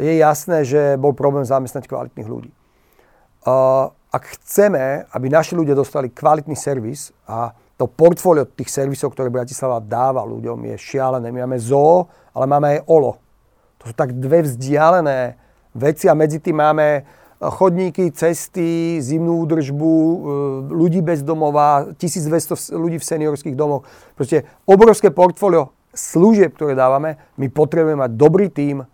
je 0.00 0.16
jasné, 0.16 0.64
že 0.64 0.96
bol 0.96 1.12
problém 1.12 1.44
zamestnať 1.44 1.84
kvalitných 1.90 2.28
ľudí. 2.30 2.50
Ak 4.10 4.22
chceme, 4.38 5.06
aby 5.12 5.26
naši 5.30 5.54
ľudia 5.54 5.76
dostali 5.76 6.10
kvalitný 6.10 6.58
servis 6.58 7.14
a 7.30 7.54
to 7.80 7.88
portfólio 7.88 8.44
tých 8.44 8.68
servisov, 8.68 9.16
ktoré 9.16 9.32
Bratislava 9.32 9.80
dáva 9.80 10.20
ľuďom, 10.26 10.68
je 10.68 10.76
šialené. 10.76 11.32
My 11.32 11.48
máme 11.48 11.56
zoo, 11.56 12.12
ale 12.36 12.44
máme 12.44 12.66
aj 12.76 12.80
olo. 12.84 13.16
To 13.80 13.88
sú 13.88 13.94
tak 13.96 14.12
dve 14.12 14.44
vzdialené 14.44 15.40
veci 15.72 16.04
a 16.04 16.12
medzi 16.12 16.44
tým 16.44 16.60
máme 16.60 17.08
chodníky, 17.40 18.12
cesty, 18.12 19.00
zimnú 19.00 19.48
údržbu, 19.48 19.92
e, 19.96 20.16
ľudí 20.76 21.00
bez 21.00 21.24
domova, 21.24 21.88
1200 21.96 22.76
ľudí 22.76 23.00
v 23.00 23.08
seniorských 23.08 23.56
domoch. 23.56 23.88
Proste 24.12 24.44
obrovské 24.68 25.08
portfólio 25.08 25.72
služieb, 25.94 26.54
ktoré 26.54 26.78
dávame, 26.78 27.18
my 27.36 27.46
potrebujeme 27.50 28.06
mať 28.06 28.12
dobrý 28.14 28.46
tím, 28.50 28.86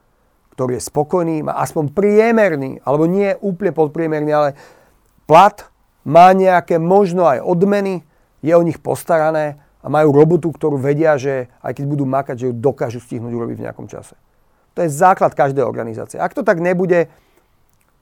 ktorý 0.57 0.81
je 0.81 0.89
spokojný, 0.89 1.45
má 1.45 1.61
aspoň 1.61 1.93
priemerný, 1.93 2.81
alebo 2.81 3.05
nie 3.05 3.37
úplne 3.45 3.77
podpriemerný, 3.77 4.33
ale 4.33 4.51
plat, 5.29 5.69
má 6.07 6.31
nejaké 6.33 6.79
možno 6.79 7.27
aj 7.27 7.43
odmeny, 7.43 8.07
je 8.41 8.55
o 8.55 8.63
nich 8.63 8.79
postarané 8.79 9.59
a 9.83 9.91
majú 9.91 10.15
robotu, 10.15 10.55
ktorú 10.55 10.79
vedia, 10.79 11.19
že 11.19 11.51
aj 11.61 11.77
keď 11.77 11.85
budú 11.85 12.05
makať, 12.07 12.37
že 12.39 12.47
ju 12.49 12.55
dokážu 12.55 13.03
stihnúť 13.03 13.35
urobiť 13.35 13.57
v 13.59 13.65
nejakom 13.67 13.91
čase. 13.91 14.15
To 14.79 14.87
je 14.87 14.93
základ 14.93 15.35
každej 15.35 15.67
organizácie. 15.67 16.17
Ak 16.23 16.33
to 16.33 16.47
tak 16.47 16.63
nebude, 16.63 17.11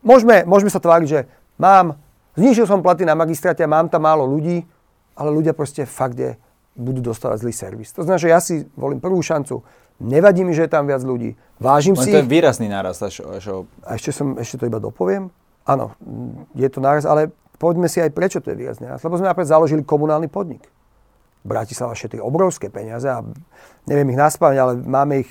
Môžeme, 0.05 0.45
môžeme 0.45 0.69
sa 0.69 0.85
tváriť, 0.85 1.09
že 1.09 1.21
mám, 1.57 1.97
znižil 2.37 2.69
som 2.69 2.85
platy 2.85 3.09
na 3.09 3.17
magistráte 3.17 3.65
a 3.65 3.73
mám 3.73 3.89
tam 3.89 4.05
málo 4.05 4.29
ľudí, 4.29 4.61
ale 5.17 5.33
ľudia 5.33 5.57
proste 5.57 5.89
fakt 5.89 6.21
je, 6.21 6.37
budú 6.75 7.01
dostávať 7.01 7.47
zlý 7.47 7.55
servis. 7.55 7.95
To 7.95 8.03
znamená, 8.03 8.21
že 8.21 8.29
ja 8.31 8.41
si 8.43 8.67
volím 8.75 8.99
prvú 8.99 9.23
šancu, 9.23 9.63
nevadí 10.03 10.43
mi, 10.43 10.53
že 10.53 10.67
je 10.67 10.71
tam 10.75 10.91
viac 10.91 11.03
ľudí, 11.07 11.39
vážim 11.63 11.95
Len 11.95 12.05
si... 12.05 12.11
to 12.11 12.21
je 12.23 12.27
výrazný 12.27 12.67
náraz. 12.67 12.99
Až, 13.01 13.23
až... 13.25 13.67
A 13.87 13.95
ešte, 13.95 14.11
som, 14.11 14.35
ešte 14.35 14.59
to 14.59 14.67
iba 14.67 14.83
dopoviem. 14.83 15.31
Áno, 15.65 15.95
je 16.53 16.69
to 16.69 16.83
náraz, 16.83 17.07
ale 17.09 17.33
poďme 17.57 17.89
si 17.89 18.03
aj, 18.03 18.11
prečo 18.13 18.43
to 18.43 18.53
je 18.53 18.59
výrazný 18.59 18.91
náraz. 18.91 19.01
Lebo 19.07 19.17
sme 19.17 19.31
napríklad 19.31 19.55
založili 19.55 19.87
komunálny 19.87 20.27
podnik. 20.29 20.67
Bratislava 21.47 21.95
šetrí 21.95 22.19
obrovské 22.21 22.69
peniaze 22.69 23.07
a 23.09 23.23
neviem 23.87 24.11
ich 24.13 24.19
naspávať, 24.19 24.57
ale 24.61 24.73
máme 24.81 25.23
ich 25.23 25.31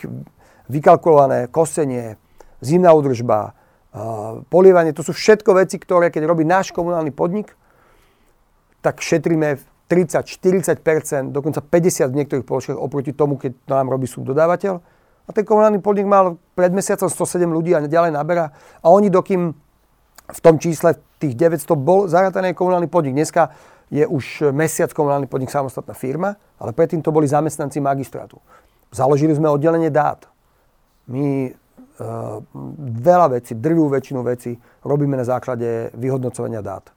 vykalkulované, 0.71 1.51
kosenie, 1.51 2.15
zimná 2.63 2.95
údržba, 2.95 3.57
polievanie, 4.49 4.95
to 4.95 5.05
sú 5.05 5.13
všetko 5.13 5.53
veci, 5.53 5.77
ktoré 5.77 6.09
keď 6.09 6.25
robí 6.25 6.41
náš 6.41 6.73
komunálny 6.73 7.13
podnik, 7.13 7.53
tak 8.81 8.99
šetríme 8.99 9.61
30-40%, 9.89 11.36
dokonca 11.36 11.59
50% 11.59 12.09
v 12.09 12.17
niektorých 12.23 12.45
položkách 12.47 12.79
oproti 12.79 13.11
tomu, 13.11 13.36
keď 13.36 13.53
nám 13.67 13.91
robí 13.91 14.07
subdodávateľ. 14.07 14.73
A 15.23 15.29
ten 15.31 15.47
komunálny 15.47 15.79
podnik 15.79 16.07
mal 16.07 16.36
pred 16.55 16.71
mesiacom 16.75 17.07
107 17.07 17.47
ľudí 17.47 17.71
a 17.71 17.84
ďalej 17.84 18.11
naberá. 18.11 18.51
A 18.84 18.91
oni, 18.91 19.07
dokým 19.07 19.55
v 20.23 20.39
tom 20.39 20.55
čísle 20.59 20.99
tých 21.19 21.36
900 21.36 21.67
bol 21.79 22.07
zarátaný 22.07 22.55
komunálny 22.55 22.88
podnik. 22.88 23.15
Dneska 23.15 23.51
je 23.91 24.03
už 24.03 24.51
mesiac 24.51 24.91
komunálny 24.91 25.27
podnik 25.27 25.51
samostatná 25.51 25.95
firma, 25.95 26.36
ale 26.59 26.75
predtým 26.75 27.03
to 27.03 27.11
boli 27.11 27.27
zamestnanci 27.27 27.79
magistrátu. 27.79 28.39
Založili 28.91 29.36
sme 29.36 29.51
oddelenie 29.51 29.91
dát. 29.91 30.27
My 31.07 31.55
Uh, 31.93 32.41
veľa 33.05 33.38
vecí, 33.38 33.53
drvú 33.53 33.86
väčšinu 33.86 34.25
vecí 34.25 34.57
robíme 34.81 35.13
na 35.13 35.21
základe 35.21 35.93
vyhodnocovania 35.93 36.65
dát. 36.65 36.89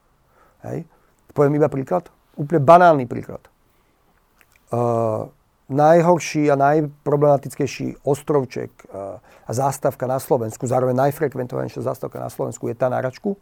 Hej. 0.64 0.88
Poviem 1.36 1.60
iba 1.60 1.68
príklad. 1.68 2.08
Úplne 2.36 2.60
banálny 2.60 3.04
príklad. 3.08 3.42
Uh, 4.68 5.32
najhorší 5.72 6.52
a 6.52 6.56
najproblematickejší 6.58 8.04
ostrovček 8.04 8.70
uh, 8.86 9.18
a 9.22 9.50
zástavka 9.50 10.04
na 10.04 10.20
Slovensku, 10.20 10.68
zároveň 10.68 11.08
najfrekventovanejšia 11.08 11.86
zástavka 11.86 12.20
na 12.20 12.30
Slovensku 12.30 12.68
je 12.68 12.76
tá 12.76 12.92
na 12.92 13.00
Račku, 13.00 13.34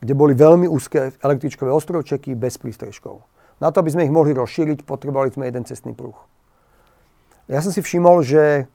kde 0.00 0.14
boli 0.14 0.34
veľmi 0.34 0.66
úzke 0.66 1.14
električkové 1.20 1.70
ostrovčeky 1.70 2.34
bez 2.34 2.58
prístrežkov. 2.58 3.22
Na 3.62 3.70
to, 3.70 3.78
aby 3.78 3.94
sme 3.94 4.04
ich 4.06 4.14
mohli 4.14 4.34
rozšíriť, 4.34 4.82
potrebovali 4.82 5.30
sme 5.30 5.46
jeden 5.46 5.62
cestný 5.62 5.94
pruh. 5.94 6.16
Ja 7.46 7.62
som 7.62 7.70
si 7.70 7.82
všimol, 7.82 8.22
že 8.26 8.66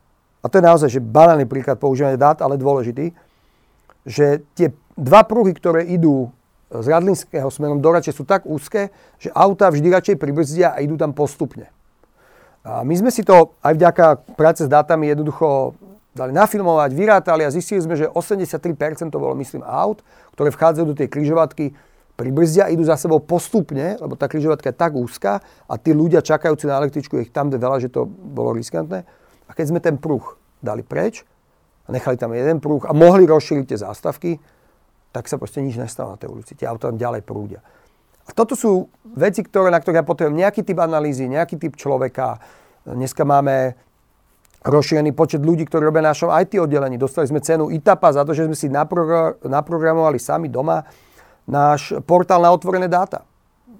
a 0.42 0.46
to 0.48 0.62
je 0.62 0.68
naozaj 0.68 0.90
že 0.94 1.02
banálny 1.04 1.50
príklad 1.50 1.82
používania 1.82 2.16
dát, 2.16 2.40
ale 2.40 2.62
dôležitý, 2.62 3.12
že 4.08 4.46
tie 4.56 4.72
dva 4.96 5.28
pruhy, 5.28 5.52
ktoré 5.52 5.84
idú 5.84 6.32
z 6.68 6.88
Radlinského 6.88 7.48
smerom 7.48 7.80
do 7.80 7.90
Rače 7.92 8.12
sú 8.12 8.28
tak 8.28 8.44
úzke, 8.44 8.92
že 9.18 9.32
auta 9.32 9.72
vždy 9.72 9.88
radšej 9.88 10.16
pribrzdia 10.20 10.76
a 10.76 10.84
idú 10.84 11.00
tam 11.00 11.16
postupne. 11.16 11.72
A 12.68 12.84
my 12.84 12.96
sme 13.00 13.12
si 13.14 13.24
to 13.24 13.56
aj 13.64 13.80
vďaka 13.80 14.06
práce 14.36 14.68
s 14.68 14.70
dátami 14.70 15.08
jednoducho 15.08 15.72
dali 16.12 16.34
nafilmovať, 16.34 16.90
vyrátali 16.92 17.46
a 17.46 17.54
zistili 17.54 17.80
sme, 17.80 17.96
že 17.96 18.12
83% 18.12 19.14
to 19.14 19.22
bolo, 19.22 19.38
myslím, 19.38 19.64
aut, 19.64 20.02
ktoré 20.36 20.50
vchádzajú 20.52 20.86
do 20.92 20.98
tej 20.98 21.08
križovatky, 21.08 21.72
pribrzdia, 22.18 22.74
idú 22.74 22.82
za 22.82 22.98
sebou 22.98 23.22
postupne, 23.22 23.94
lebo 24.02 24.18
tá 24.18 24.26
križovatka 24.26 24.74
je 24.74 24.76
tak 24.76 24.98
úzka 24.98 25.40
a 25.70 25.74
tí 25.78 25.94
ľudia 25.94 26.26
čakajúci 26.26 26.66
na 26.66 26.82
električku, 26.82 27.22
ich 27.22 27.30
tam 27.30 27.54
veľa, 27.54 27.78
že 27.78 27.94
to 27.94 28.10
bolo 28.10 28.58
riskantné 28.58 29.06
a 29.46 29.52
keď 29.54 29.66
sme 29.70 29.80
ten 29.80 30.02
pruh 30.02 30.26
dali 30.60 30.82
preč 30.82 31.22
a 31.86 31.94
nechali 31.94 32.18
tam 32.18 32.34
jeden 32.34 32.58
pruh 32.58 32.82
a 32.90 32.92
mohli 32.92 33.30
rozšíriť 33.30 33.66
tie 33.70 33.80
zástavky, 33.80 34.42
tak 35.16 35.30
sa 35.32 35.40
proste 35.40 35.64
nič 35.64 35.80
nestalo 35.80 36.14
na 36.14 36.20
tej 36.20 36.30
ulici. 36.30 36.54
Tie 36.54 36.68
auta 36.68 36.92
tam 36.92 37.00
ďalej 37.00 37.22
prúdia. 37.24 37.62
A 38.28 38.36
toto 38.36 38.60
sú 38.60 38.92
veci, 39.16 39.40
ktoré, 39.40 39.72
na 39.72 39.80
ktoré 39.80 40.04
ja 40.04 40.06
potrebujem 40.06 40.36
nejaký 40.36 40.68
typ 40.68 40.84
analýzy, 40.84 41.32
nejaký 41.32 41.56
typ 41.56 41.80
človeka. 41.80 42.44
Dneska 42.84 43.24
máme 43.24 43.80
rozšírený 44.68 45.16
počet 45.16 45.40
ľudí, 45.40 45.64
ktorí 45.64 45.88
robia 45.88 46.04
našom 46.04 46.28
IT 46.28 46.60
oddelení. 46.60 47.00
Dostali 47.00 47.24
sme 47.24 47.40
cenu 47.40 47.72
ITAPA 47.72 48.20
za 48.20 48.28
to, 48.28 48.36
že 48.36 48.52
sme 48.52 48.58
si 48.58 48.68
naprogramovali 49.48 50.20
sami 50.20 50.52
doma 50.52 50.84
náš 51.48 51.96
portál 52.04 52.44
na 52.44 52.52
otvorené 52.52 52.92
dáta. 52.92 53.24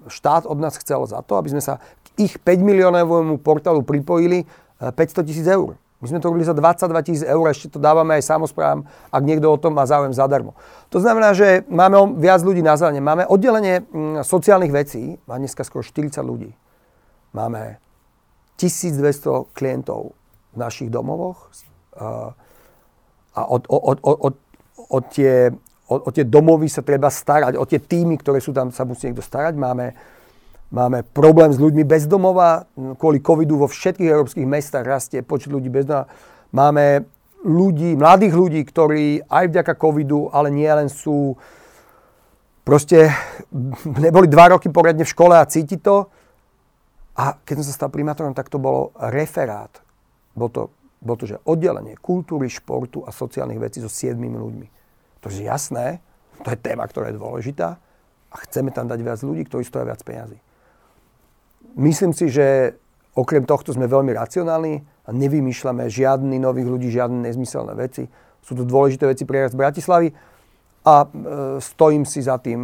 Štát 0.08 0.48
od 0.48 0.56
nás 0.56 0.80
chcel 0.80 1.04
za 1.04 1.20
to, 1.20 1.36
aby 1.36 1.52
sme 1.52 1.60
sa 1.60 1.76
k 2.16 2.24
ich 2.24 2.40
5 2.40 2.64
miliónovému 2.64 3.44
portálu 3.44 3.84
pripojili 3.84 4.48
500 4.80 5.28
tisíc 5.28 5.44
eur. 5.44 5.76
My 5.98 6.06
sme 6.06 6.22
to 6.22 6.30
robili 6.30 6.46
za 6.46 6.54
22 6.54 6.94
tisíc 7.02 7.24
eur, 7.26 7.42
ešte 7.50 7.74
to 7.74 7.82
dávame 7.82 8.14
aj 8.14 8.22
samozprávam, 8.22 8.86
ak 9.10 9.22
niekto 9.26 9.50
o 9.50 9.58
tom 9.58 9.74
má 9.74 9.82
záujem 9.82 10.14
zadarmo. 10.14 10.54
To 10.94 11.02
znamená, 11.02 11.34
že 11.34 11.66
máme 11.66 12.22
viac 12.22 12.38
ľudí 12.46 12.62
na 12.62 12.78
zelene. 12.78 13.02
Máme 13.02 13.26
oddelenie 13.26 13.82
mm, 13.82 14.22
sociálnych 14.22 14.70
vecí, 14.70 15.18
má 15.26 15.42
dneska 15.42 15.66
skoro 15.66 15.82
40 15.82 16.22
ľudí. 16.22 16.54
Máme 17.34 17.82
1200 18.62 19.50
klientov 19.58 20.14
v 20.54 20.56
našich 20.62 20.86
domovoch 20.86 21.50
a 23.34 23.40
od, 23.46 23.66
od, 23.66 23.98
od, 24.02 24.34
od, 24.90 25.04
tie, 25.10 25.50
tie 26.14 26.24
domovy 26.26 26.70
sa 26.70 26.86
treba 26.86 27.10
starať, 27.10 27.58
o 27.58 27.66
tie 27.66 27.82
týmy, 27.82 28.18
ktoré 28.22 28.38
sú 28.38 28.54
tam, 28.54 28.70
sa 28.70 28.86
musí 28.86 29.10
niekto 29.10 29.22
starať. 29.22 29.54
Máme 29.58 29.98
Máme 30.68 31.00
problém 31.00 31.48
s 31.48 31.56
ľuďmi 31.56 31.84
bez 31.88 32.04
domova. 32.04 32.68
Kvôli 32.76 33.24
covidu 33.24 33.56
vo 33.56 33.68
všetkých 33.72 34.12
európskych 34.12 34.44
mestách 34.44 34.84
rastie 34.84 35.24
počet 35.24 35.48
ľudí 35.48 35.72
bez 35.72 35.88
domova. 35.88 36.12
Máme 36.52 37.08
ľudí, 37.40 37.96
mladých 37.96 38.34
ľudí, 38.36 38.60
ktorí 38.68 39.24
aj 39.24 39.44
vďaka 39.48 39.72
covidu, 39.80 40.28
ale 40.28 40.52
nie 40.52 40.68
len 40.68 40.92
sú 40.92 41.40
proste 42.68 43.08
neboli 44.04 44.28
dva 44.28 44.52
roky 44.52 44.68
poriadne 44.68 45.08
v 45.08 45.12
škole 45.16 45.32
a 45.32 45.48
cíti 45.48 45.80
to. 45.80 46.12
A 47.18 47.34
keď 47.34 47.64
som 47.64 47.66
sa 47.66 47.74
stal 47.74 47.90
primátorom, 47.90 48.36
tak 48.36 48.52
to 48.52 48.60
bolo 48.60 48.92
referát. 49.08 49.72
Bolo 50.36 50.50
to, 50.52 50.62
bolo 51.00 51.16
to 51.18 51.26
že 51.26 51.40
oddelenie 51.48 51.96
kultúry, 51.98 52.46
športu 52.46 53.02
a 53.08 53.10
sociálnych 53.10 53.58
vecí 53.58 53.80
so 53.80 53.90
siedmými 53.90 54.38
ľuďmi. 54.38 54.66
To 55.24 55.32
je 55.32 55.48
jasné, 55.48 55.98
to 56.44 56.54
je 56.54 56.58
téma, 56.60 56.86
ktorá 56.86 57.10
je 57.10 57.18
dôležitá 57.18 57.80
a 58.28 58.36
chceme 58.46 58.70
tam 58.70 58.86
dať 58.86 59.00
viac 59.02 59.18
ľudí, 59.24 59.48
ktorí 59.50 59.66
stojí 59.66 59.82
viac 59.82 60.04
peniazy. 60.06 60.38
Myslím 61.78 62.10
si, 62.10 62.26
že 62.26 62.74
okrem 63.14 63.46
tohto 63.46 63.70
sme 63.70 63.86
veľmi 63.86 64.10
racionálni 64.14 64.82
a 65.06 65.10
nevymýšľame 65.14 65.86
žiadny 65.86 66.36
nových 66.42 66.66
ľudí, 66.66 66.90
žiadne 66.90 67.30
nezmyselné 67.30 67.74
veci. 67.78 68.10
Sú 68.42 68.58
to 68.58 68.66
dôležité 68.66 69.06
veci 69.06 69.22
pre 69.22 69.46
z 69.46 69.54
Bratislavy 69.54 70.10
a 70.82 70.94
e, 71.02 71.06
stojím 71.62 72.02
si 72.02 72.22
za 72.22 72.38
tým 72.38 72.58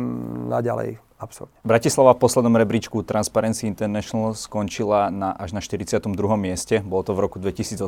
naďalej 0.50 0.98
absolútne. 1.18 1.58
Bratislava 1.62 2.14
v 2.14 2.20
poslednom 2.26 2.54
rebríčku 2.58 3.02
Transparency 3.06 3.70
International 3.70 4.34
skončila 4.34 5.08
na, 5.14 5.34
až 5.34 5.54
na 5.54 5.60
42. 5.62 6.10
mieste. 6.34 6.82
Bolo 6.82 7.02
to 7.06 7.12
v 7.14 7.20
roku 7.22 7.36
2018. 7.38 7.80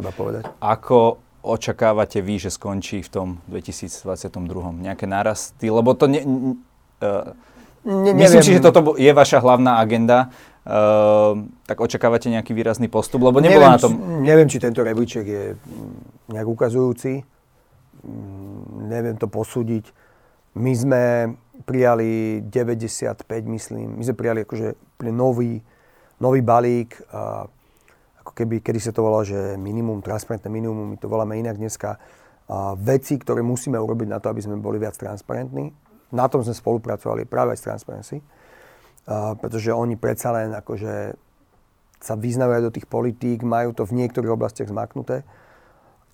Treba 0.00 0.12
povedať. 0.12 0.48
Ako 0.60 1.20
očakávate 1.42 2.22
vy, 2.22 2.38
že 2.38 2.50
skončí 2.54 3.02
v 3.02 3.10
tom 3.10 3.28
2022. 3.50 4.30
Nejaké 4.78 5.04
nárasty? 5.10 5.68
Lebo 5.68 5.94
to 5.98 6.06
ne, 6.06 6.22
uh, 6.22 7.34
ne, 7.82 8.10
Myslím 8.14 8.46
si, 8.46 8.54
že 8.54 8.62
toto 8.62 8.94
je 8.94 9.10
vaša 9.10 9.42
hlavná 9.42 9.82
agenda 9.82 10.30
Uh, 10.62 11.50
tak 11.66 11.82
očakávate 11.82 12.30
nejaký 12.30 12.54
výrazný 12.54 12.86
postup? 12.86 13.26
Lebo 13.26 13.42
neviem, 13.42 13.58
na 13.58 13.82
tom... 13.82 13.98
Či, 13.98 14.22
neviem, 14.22 14.46
či 14.46 14.62
tento 14.62 14.86
rebríček 14.86 15.26
je 15.26 15.44
mm, 15.58 16.30
nejak 16.30 16.46
ukazujúci. 16.46 17.18
Mm, 18.06 18.86
neviem 18.86 19.16
to 19.18 19.26
posúdiť. 19.26 19.90
My 20.54 20.70
sme 20.70 21.02
prijali 21.66 22.42
95, 22.46 23.26
myslím. 23.26 23.98
My 23.98 24.02
sme 24.06 24.14
prijali 24.14 24.46
akože 24.46 25.02
nový, 25.10 25.58
nový 26.22 26.40
balík. 26.46 26.94
A 27.10 27.42
ako 28.22 28.30
keby, 28.30 28.62
kedy 28.62 28.78
sa 28.78 28.94
to 28.94 29.02
volalo, 29.02 29.26
že 29.26 29.58
minimum, 29.58 29.98
transparentné 29.98 30.46
minimum, 30.46 30.94
my 30.94 30.96
to 31.02 31.10
voláme 31.10 31.34
inak 31.42 31.58
dneska. 31.58 31.98
A 32.46 32.78
veci, 32.78 33.18
ktoré 33.18 33.42
musíme 33.42 33.82
urobiť 33.82 34.06
na 34.06 34.22
to, 34.22 34.30
aby 34.30 34.38
sme 34.38 34.62
boli 34.62 34.78
viac 34.78 34.94
transparentní. 34.94 35.74
Na 36.14 36.30
tom 36.30 36.46
sme 36.46 36.54
spolupracovali 36.54 37.26
práve 37.26 37.56
aj 37.56 37.58
s 37.58 37.66
Transparency 37.66 38.18
pretože 39.08 39.74
oni 39.74 39.98
predsa 39.98 40.30
len 40.30 40.54
akože 40.54 41.16
sa 42.02 42.14
vyznajú 42.18 42.66
do 42.66 42.74
tých 42.74 42.90
politík, 42.90 43.46
majú 43.46 43.70
to 43.74 43.86
v 43.86 43.94
niektorých 44.02 44.34
oblastiach 44.34 44.66
zmaknuté. 44.66 45.22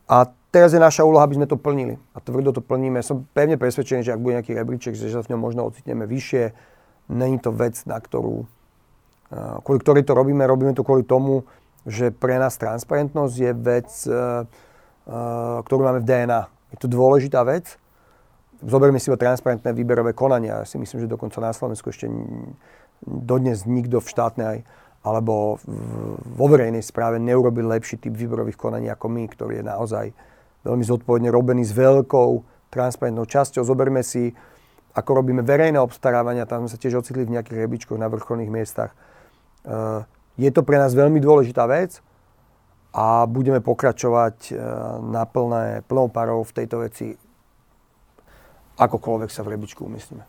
A 0.09 0.29
teraz 0.49 0.73
je 0.73 0.81
naša 0.81 1.05
úloha, 1.05 1.25
aby 1.25 1.37
sme 1.37 1.49
to 1.49 1.61
plnili. 1.61 2.01
A 2.13 2.21
tvrdo 2.21 2.53
to 2.53 2.65
plníme. 2.65 3.01
Som 3.05 3.29
pevne 3.37 3.61
presvedčený, 3.61 4.05
že 4.05 4.13
ak 4.17 4.21
bude 4.21 4.41
nejaký 4.41 4.57
rebríček, 4.57 4.97
že 4.97 5.13
sa 5.13 5.21
v 5.21 5.37
ňom 5.37 5.41
možno 5.41 5.69
ocitneme 5.69 6.09
vyššie, 6.09 6.53
není 7.13 7.37
to 7.41 7.53
vec, 7.53 7.77
na 7.85 8.01
ktorú, 8.01 8.45
kvôli 9.65 9.79
ktorej 9.81 10.05
to 10.09 10.17
robíme. 10.17 10.45
Robíme 10.45 10.73
to 10.73 10.85
kvôli 10.85 11.05
tomu, 11.05 11.45
že 11.89 12.13
pre 12.13 12.37
nás 12.37 12.57
transparentnosť 12.57 13.35
je 13.37 13.53
vec, 13.57 13.89
ktorú 15.65 15.81
máme 15.85 16.05
v 16.05 16.09
DNA. 16.09 16.41
Je 16.73 16.79
to 16.85 16.89
dôležitá 16.89 17.45
vec. 17.49 17.81
Zoberme 18.61 19.01
si 19.01 19.09
o 19.09 19.17
transparentné 19.17 19.73
výberové 19.73 20.13
konania. 20.13 20.61
Ja 20.61 20.69
si 20.69 20.77
myslím, 20.77 21.05
že 21.05 21.09
dokonca 21.09 21.41
na 21.41 21.53
Slovensku 21.57 21.89
ešte 21.89 22.09
dodnes 23.07 23.67
nikto 23.69 24.03
v 24.03 24.11
štátnej 24.11 24.57
alebo 25.07 25.63
vo 26.27 26.47
verejnej 26.51 26.83
správe 26.83 27.23
neurobil 27.23 27.71
lepší 27.71 28.03
typ 28.03 28.13
výberových 28.13 28.59
konaní 28.59 28.91
ako 28.91 29.07
my, 29.09 29.25
ktorý 29.31 29.63
je 29.63 29.65
naozaj 29.65 30.07
veľmi 30.67 30.85
zodpovedne 30.85 31.31
robený 31.31 31.65
s 31.65 31.73
veľkou 31.73 32.31
transparentnou 32.69 33.25
časťou. 33.25 33.63
Zoberme 33.63 34.03
si, 34.03 34.35
ako 34.93 35.23
robíme 35.23 35.47
verejné 35.47 35.79
obstarávania, 35.79 36.51
tam 36.51 36.67
sme 36.67 36.73
sa 36.75 36.83
tiež 36.83 37.01
ocitli 37.01 37.25
v 37.25 37.39
nejakých 37.39 37.59
rebičkoch 37.65 37.97
na 37.97 38.11
vrcholných 38.11 38.53
miestach. 38.53 38.93
Eh, 39.65 40.03
je 40.37 40.51
to 40.51 40.67
pre 40.67 40.77
nás 40.77 40.93
veľmi 40.93 41.23
dôležitá 41.23 41.65
vec 41.71 42.03
a 42.93 43.25
budeme 43.25 43.63
pokračovať 43.63 44.37
eh, 44.51 44.59
na 45.09 45.25
plné, 45.25 45.87
plnou 45.87 46.11
parou 46.11 46.43
v 46.43 46.53
tejto 46.53 46.83
veci, 46.83 47.15
akokoľvek 48.77 49.31
sa 49.31 49.47
v 49.47 49.57
rebičku 49.57 49.87
umyslíme. 49.87 50.25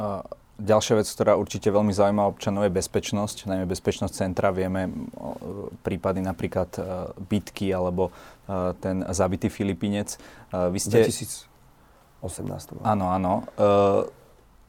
Uh 0.00 0.41
Ďalšia 0.62 0.94
vec, 1.02 1.10
ktorá 1.10 1.34
určite 1.34 1.74
veľmi 1.74 1.90
zaujíma 1.90 2.22
občanov 2.22 2.62
je 2.70 2.78
bezpečnosť, 2.78 3.50
najmä 3.50 3.66
bezpečnosť 3.66 4.14
centra. 4.14 4.54
Vieme 4.54 4.94
prípady 5.82 6.22
napríklad 6.22 6.70
e, 6.78 6.80
bitky 7.18 7.74
alebo 7.74 8.14
e, 8.46 8.70
ten 8.78 9.02
zabitý 9.10 9.50
Filipinec. 9.50 10.14
E, 10.14 10.70
vy 10.70 10.78
ste... 10.78 11.02
2018. 12.22 12.78
Áno, 12.86 13.10
áno. 13.10 13.42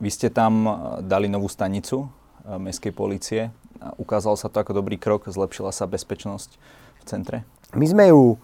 Vy 0.01 0.09
ste 0.09 0.33
tam 0.33 0.65
dali 1.05 1.29
novú 1.29 1.45
stanicu 1.45 2.09
mestskej 2.49 2.89
policie. 2.89 3.41
Ukázalo 4.01 4.33
sa 4.33 4.49
to 4.49 4.57
ako 4.57 4.81
dobrý 4.81 4.97
krok, 4.97 5.29
zlepšila 5.29 5.69
sa 5.69 5.85
bezpečnosť 5.85 6.57
v 6.97 7.03
centre? 7.05 7.37
My 7.77 7.85
sme 7.85 8.09
ju 8.09 8.41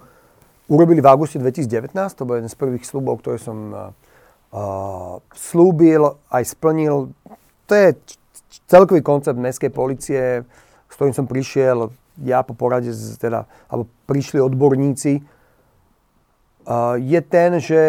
urobili 0.69 1.01
v 1.01 1.09
auguste 1.09 1.41
2019, 1.41 1.97
to 2.13 2.29
bol 2.29 2.37
jeden 2.37 2.53
z 2.53 2.53
prvých 2.53 2.85
slubov, 2.85 3.25
ktoré 3.25 3.41
som 3.41 3.73
slúbil, 5.33 6.17
aj 6.33 6.43
splnil. 6.57 7.13
To 7.69 7.73
je 7.73 7.93
celkový 8.65 9.05
koncept 9.05 9.37
mestskej 9.37 9.69
policie, 9.69 10.41
s 10.89 10.93
ktorým 10.97 11.13
som 11.13 11.29
prišiel 11.29 11.93
ja 12.19 12.43
po 12.43 12.51
porade, 12.51 12.91
teda, 13.21 13.47
alebo 13.71 13.87
prišli 14.03 14.43
odborníci, 14.43 15.23
je 16.99 17.19
ten, 17.23 17.51
že 17.63 17.81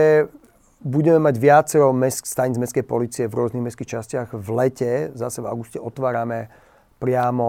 budeme 0.81 1.21
mať 1.21 1.35
viacero 1.37 1.93
mest, 1.93 2.25
stanic 2.25 2.57
mestskej 2.57 2.87
policie 2.87 3.25
v 3.29 3.35
rôznych 3.37 3.61
mestských 3.61 4.01
častiach. 4.01 4.29
V 4.33 4.49
lete, 4.57 5.13
zase 5.13 5.45
v 5.45 5.51
auguste, 5.51 5.77
otvárame 5.77 6.49
priamo 6.97 7.49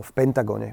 v 0.00 0.10
Pentagone. 0.16 0.68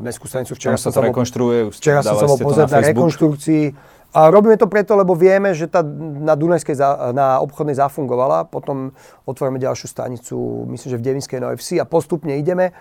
Mestskú 0.00 0.24
stanicu 0.26 0.56
včera 0.56 0.80
sa 0.80 0.88
to 0.88 1.04
rekonštruuje. 1.04 1.68
Včera 1.76 2.00
som 2.00 2.16
sa 2.16 2.24
bol 2.24 2.40
pozrieť 2.40 2.72
na 2.72 2.80
rekonštrukcii 2.88 3.64
a 4.08 4.32
robíme 4.32 4.56
to 4.56 4.66
preto, 4.72 4.96
lebo 4.96 5.12
vieme, 5.12 5.52
že 5.52 5.68
tá 5.68 5.84
na 5.84 6.32
Dunajskej, 6.32 6.80
na 7.12 7.44
obchodnej 7.44 7.76
zafungovala, 7.76 8.48
potom 8.48 8.96
otvoríme 9.28 9.60
ďalšiu 9.60 9.84
stanicu, 9.84 10.64
myslím, 10.72 10.88
že 10.96 11.00
v 11.00 11.04
Devinskej 11.04 11.44
Vsi 11.44 11.76
a 11.76 11.84
postupne 11.84 12.32
ideme. 12.40 12.72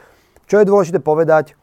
Čo 0.48 0.64
je 0.64 0.70
dôležité 0.72 1.04
povedať, 1.04 1.60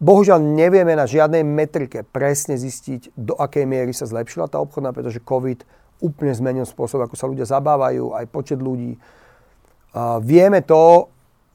bohužiaľ 0.00 0.40
nevieme 0.44 0.92
na 0.92 1.08
žiadnej 1.08 1.40
metrike 1.40 2.04
presne 2.08 2.60
zistiť, 2.60 3.16
do 3.16 3.32
akej 3.36 3.64
miery 3.64 3.96
sa 3.96 4.04
zlepšila 4.04 4.48
tá 4.48 4.60
obchodná, 4.60 4.92
pretože 4.92 5.20
COVID 5.24 5.64
úplne 6.04 6.36
zmenil 6.36 6.68
spôsob, 6.68 7.04
ako 7.04 7.16
sa 7.16 7.30
ľudia 7.30 7.48
zabávajú, 7.48 8.12
aj 8.12 8.28
počet 8.28 8.60
ľudí. 8.60 9.00
Vieme 10.24 10.60
to, 10.60 11.08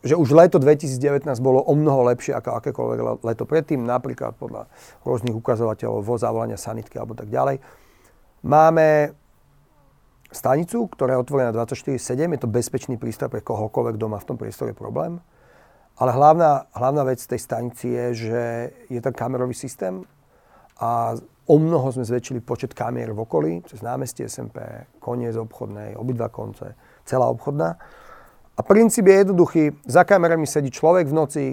že 0.07 0.15
už 0.15 0.31
leto 0.33 0.57
2019 0.57 1.27
bolo 1.43 1.61
o 1.61 1.73
mnoho 1.75 2.07
lepšie 2.09 2.33
ako 2.33 2.49
akékoľvek 2.63 2.99
leto 3.21 3.43
predtým, 3.43 3.83
napríklad 3.83 4.39
podľa 4.39 4.71
rôznych 5.03 5.35
ukazovateľov 5.35 6.01
vo 6.01 6.15
zavolania 6.15 6.55
sanitky 6.55 6.95
alebo 6.97 7.13
tak 7.13 7.27
ďalej. 7.27 7.59
Máme 8.47 9.11
stanicu, 10.31 10.87
ktorá 10.91 11.17
je 11.17 11.23
otvorená 11.23 11.51
24-7, 11.51 11.99
je 12.35 12.41
to 12.41 12.49
bezpečný 12.49 12.95
prístroj 12.95 13.31
pre 13.31 13.41
kohokoľvek, 13.43 13.95
kto 13.95 14.07
má 14.07 14.17
v 14.19 14.27
tom 14.27 14.37
priestore 14.39 14.71
problém. 14.71 15.19
Ale 15.97 16.13
hlavná, 16.13 16.69
hlavná 16.77 17.03
vec 17.09 17.17
tej 17.25 17.41
stanici 17.41 17.89
je, 17.89 18.05
že 18.13 18.41
je 18.87 18.99
tam 19.01 19.17
kamerový 19.17 19.57
systém 19.57 20.05
a 20.77 21.17
o 21.47 21.55
mnoho 21.57 21.89
sme 21.89 22.05
zväčšili 22.05 22.43
počet 22.43 22.77
kamier 22.77 23.15
v 23.15 23.23
okolí, 23.23 23.65
cez 23.65 23.81
námestie 23.81 24.29
SMP, 24.29 24.61
koniec 25.01 25.33
obchodnej, 25.33 25.97
obidva 25.97 26.29
konce, 26.29 26.77
celá 27.07 27.25
obchodná. 27.31 27.79
A 28.57 28.65
princíp 28.65 29.05
je 29.05 29.21
jednoduchý. 29.21 29.63
Za 29.85 30.01
kamerami 30.01 30.49
sedí 30.49 30.73
človek 30.73 31.05
v 31.05 31.13
noci, 31.13 31.43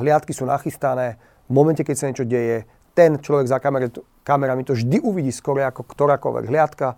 hliadky 0.00 0.32
sú 0.32 0.48
nachystané. 0.48 1.20
V 1.46 1.52
momente, 1.52 1.84
keď 1.84 1.96
sa 1.96 2.08
niečo 2.08 2.24
deje, 2.24 2.64
ten 2.96 3.20
človek 3.20 3.46
za 3.46 3.60
kamer, 3.60 3.92
kamerami 4.24 4.64
to 4.64 4.72
vždy 4.72 5.04
uvidí 5.04 5.28
skoro 5.30 5.60
ako 5.60 5.84
ktorákoľvek 5.84 6.44
hliadka. 6.48 6.96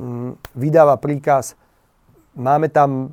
Mm, 0.00 0.40
vydáva 0.56 0.96
príkaz. 0.96 1.60
Máme 2.32 2.72
tam, 2.72 3.12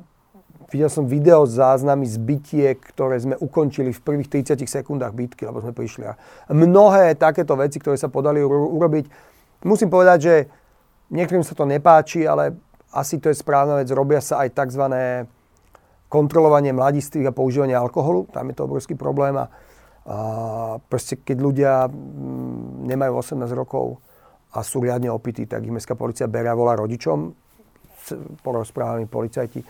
videl 0.72 0.88
som 0.88 1.04
video 1.04 1.44
záznamy 1.44 2.08
z 2.08 2.16
bytiek, 2.16 2.78
ktoré 2.80 3.20
sme 3.20 3.36
ukončili 3.36 3.92
v 3.92 4.00
prvých 4.00 4.56
30 4.56 4.64
sekundách 4.64 5.12
bitky, 5.12 5.44
lebo 5.44 5.60
sme 5.60 5.76
prišli. 5.76 6.08
A 6.08 6.16
mnohé 6.48 7.12
takéto 7.12 7.58
veci, 7.60 7.76
ktoré 7.76 8.00
sa 8.00 8.08
podali 8.08 8.40
urobiť. 8.40 9.04
Musím 9.68 9.92
povedať, 9.92 10.18
že 10.22 10.34
niektorým 11.12 11.44
sa 11.44 11.52
to 11.52 11.68
nepáči, 11.68 12.24
ale 12.24 12.56
asi 12.88 13.20
to 13.20 13.28
je 13.28 13.36
správna 13.36 13.84
vec. 13.84 13.92
Robia 13.92 14.24
sa 14.24 14.46
aj 14.46 14.54
tzv 14.54 14.84
kontrolovanie 16.08 16.72
mladistvých 16.72 17.28
a 17.28 17.36
používanie 17.36 17.76
alkoholu, 17.76 18.26
tam 18.32 18.48
je 18.48 18.54
to 18.56 18.64
obrovský 18.64 18.94
problém 18.96 19.36
a, 19.36 19.46
a 20.08 20.16
proste 20.80 21.20
keď 21.20 21.36
ľudia 21.36 21.72
nemajú 22.88 23.12
18 23.12 23.44
rokov 23.52 24.00
a 24.56 24.64
sú 24.64 24.80
riadne 24.80 25.12
opití, 25.12 25.44
tak 25.44 25.64
ich 25.64 25.72
mestská 25.72 25.92
policia 25.92 26.24
berie 26.24 26.48
a 26.48 26.56
volá 26.56 26.72
rodičom, 26.80 27.36
porozprávajú 28.40 29.04
policajti. 29.04 29.60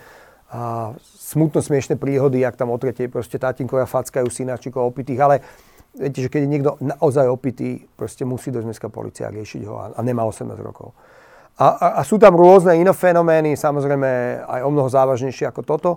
A 0.49 0.95
smutno 1.03 1.61
smiešné 1.61 2.01
príhody, 2.01 2.41
jak 2.41 2.57
tam 2.57 2.73
o 2.73 2.79
tretej 2.79 3.11
proste 3.13 3.37
tátinkovia 3.37 3.85
fackajú 3.85 4.31
synáčikov 4.31 4.95
opitých, 4.95 5.21
ale 5.21 5.37
viete, 5.93 6.25
že 6.25 6.31
keď 6.33 6.41
je 6.47 6.53
niekto 6.55 6.71
naozaj 6.81 7.27
opitý, 7.29 7.85
proste 7.99 8.25
musí 8.25 8.55
dosť 8.55 8.67
mestská 8.71 8.89
policia 8.89 9.29
riešiť 9.29 9.63
ho 9.69 9.75
a, 9.77 9.85
a 9.93 10.01
nemá 10.01 10.25
18 10.25 10.49
rokov. 10.63 10.95
A, 11.59 11.67
a, 11.75 11.87
a 11.99 12.03
sú 12.07 12.23
tam 12.23 12.39
rôzne 12.39 12.79
iné 12.79 12.95
fenomény, 12.95 13.59
samozrejme 13.59 14.41
aj 14.47 14.61
o 14.63 14.71
mnoho 14.71 14.87
závažnejšie 14.89 15.51
ako 15.51 15.63
toto. 15.67 15.91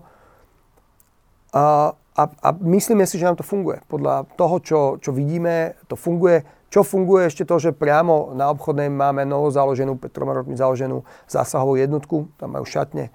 A, 1.51 1.91
a, 1.95 2.23
a 2.23 2.49
myslíme 2.63 3.03
si, 3.03 3.19
že 3.19 3.27
nám 3.27 3.39
to 3.39 3.45
funguje. 3.47 3.83
Podľa 3.91 4.27
toho, 4.39 4.55
čo, 4.63 4.79
čo 5.03 5.11
vidíme, 5.11 5.75
to 5.91 5.99
funguje. 5.99 6.43
Čo 6.71 6.87
funguje 6.87 7.27
ešte 7.27 7.43
to, 7.43 7.59
že 7.59 7.75
priamo 7.75 8.31
na 8.31 8.47
obchodnej 8.47 8.87
máme 8.87 9.27
novo 9.27 9.51
založenú, 9.51 9.99
pred 9.99 10.15
troma 10.15 10.31
rokmi 10.31 10.55
založenú 10.55 11.03
zásahovú 11.27 11.75
jednotku, 11.75 12.31
tam 12.39 12.55
majú 12.55 12.63
šatne 12.63 13.11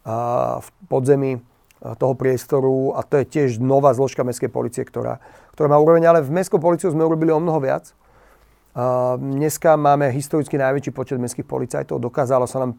a 0.00 0.62
v 0.64 0.68
podzemí 0.88 1.32
toho 1.80 2.14
priestoru 2.16 2.96
a 2.96 3.04
to 3.04 3.20
je 3.20 3.28
tiež 3.28 3.48
nová 3.60 3.92
zložka 3.92 4.24
mestskej 4.24 4.52
policie, 4.52 4.84
ktorá, 4.84 5.20
ktorá 5.52 5.68
má 5.72 5.78
úroveň, 5.80 6.08
ale 6.08 6.20
v 6.24 6.32
mestskou 6.32 6.60
policiu 6.60 6.92
sme 6.92 7.04
urobili 7.04 7.32
o 7.32 7.40
mnoho 7.40 7.60
viac. 7.60 7.92
A 8.76 9.16
dneska 9.18 9.74
máme 9.74 10.08
historicky 10.14 10.56
najväčší 10.56 10.92
počet 10.94 11.18
mestských 11.18 11.48
policajtov, 11.48 11.98
dokázalo 12.00 12.46
sa 12.46 12.64
nám 12.64 12.78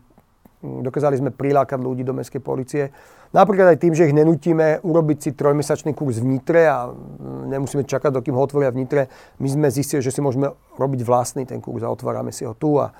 Dokázali 0.62 1.18
sme 1.18 1.34
prilákať 1.34 1.82
ľudí 1.82 2.06
do 2.06 2.14
mestskej 2.14 2.38
policie. 2.38 2.94
Napríklad 3.32 3.76
aj 3.76 3.80
tým, 3.80 3.96
že 3.96 4.12
ich 4.12 4.16
nenutíme 4.16 4.84
urobiť 4.84 5.18
si 5.24 5.30
trojmesačný 5.32 5.96
kurz 5.96 6.20
v 6.20 6.36
Nitre 6.36 6.68
a 6.68 6.92
mm, 6.92 7.48
nemusíme 7.48 7.88
čakať, 7.88 8.12
dokým 8.12 8.36
ho 8.36 8.44
otvoria 8.44 8.76
v 8.76 8.84
Nitre. 8.84 9.08
My 9.40 9.48
sme 9.48 9.68
zistili, 9.72 10.04
že 10.04 10.12
si 10.12 10.20
môžeme 10.20 10.52
robiť 10.76 11.00
vlastný 11.08 11.48
ten 11.48 11.64
kurz 11.64 11.88
a 11.88 11.92
otvárame 11.92 12.36
si 12.36 12.44
ho 12.44 12.52
tu 12.52 12.76
a, 12.76 12.92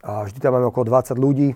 a 0.00 0.24
vždy 0.24 0.40
tam 0.40 0.56
máme 0.56 0.72
okolo 0.72 0.88
20 0.88 1.12
ľudí. 1.20 1.52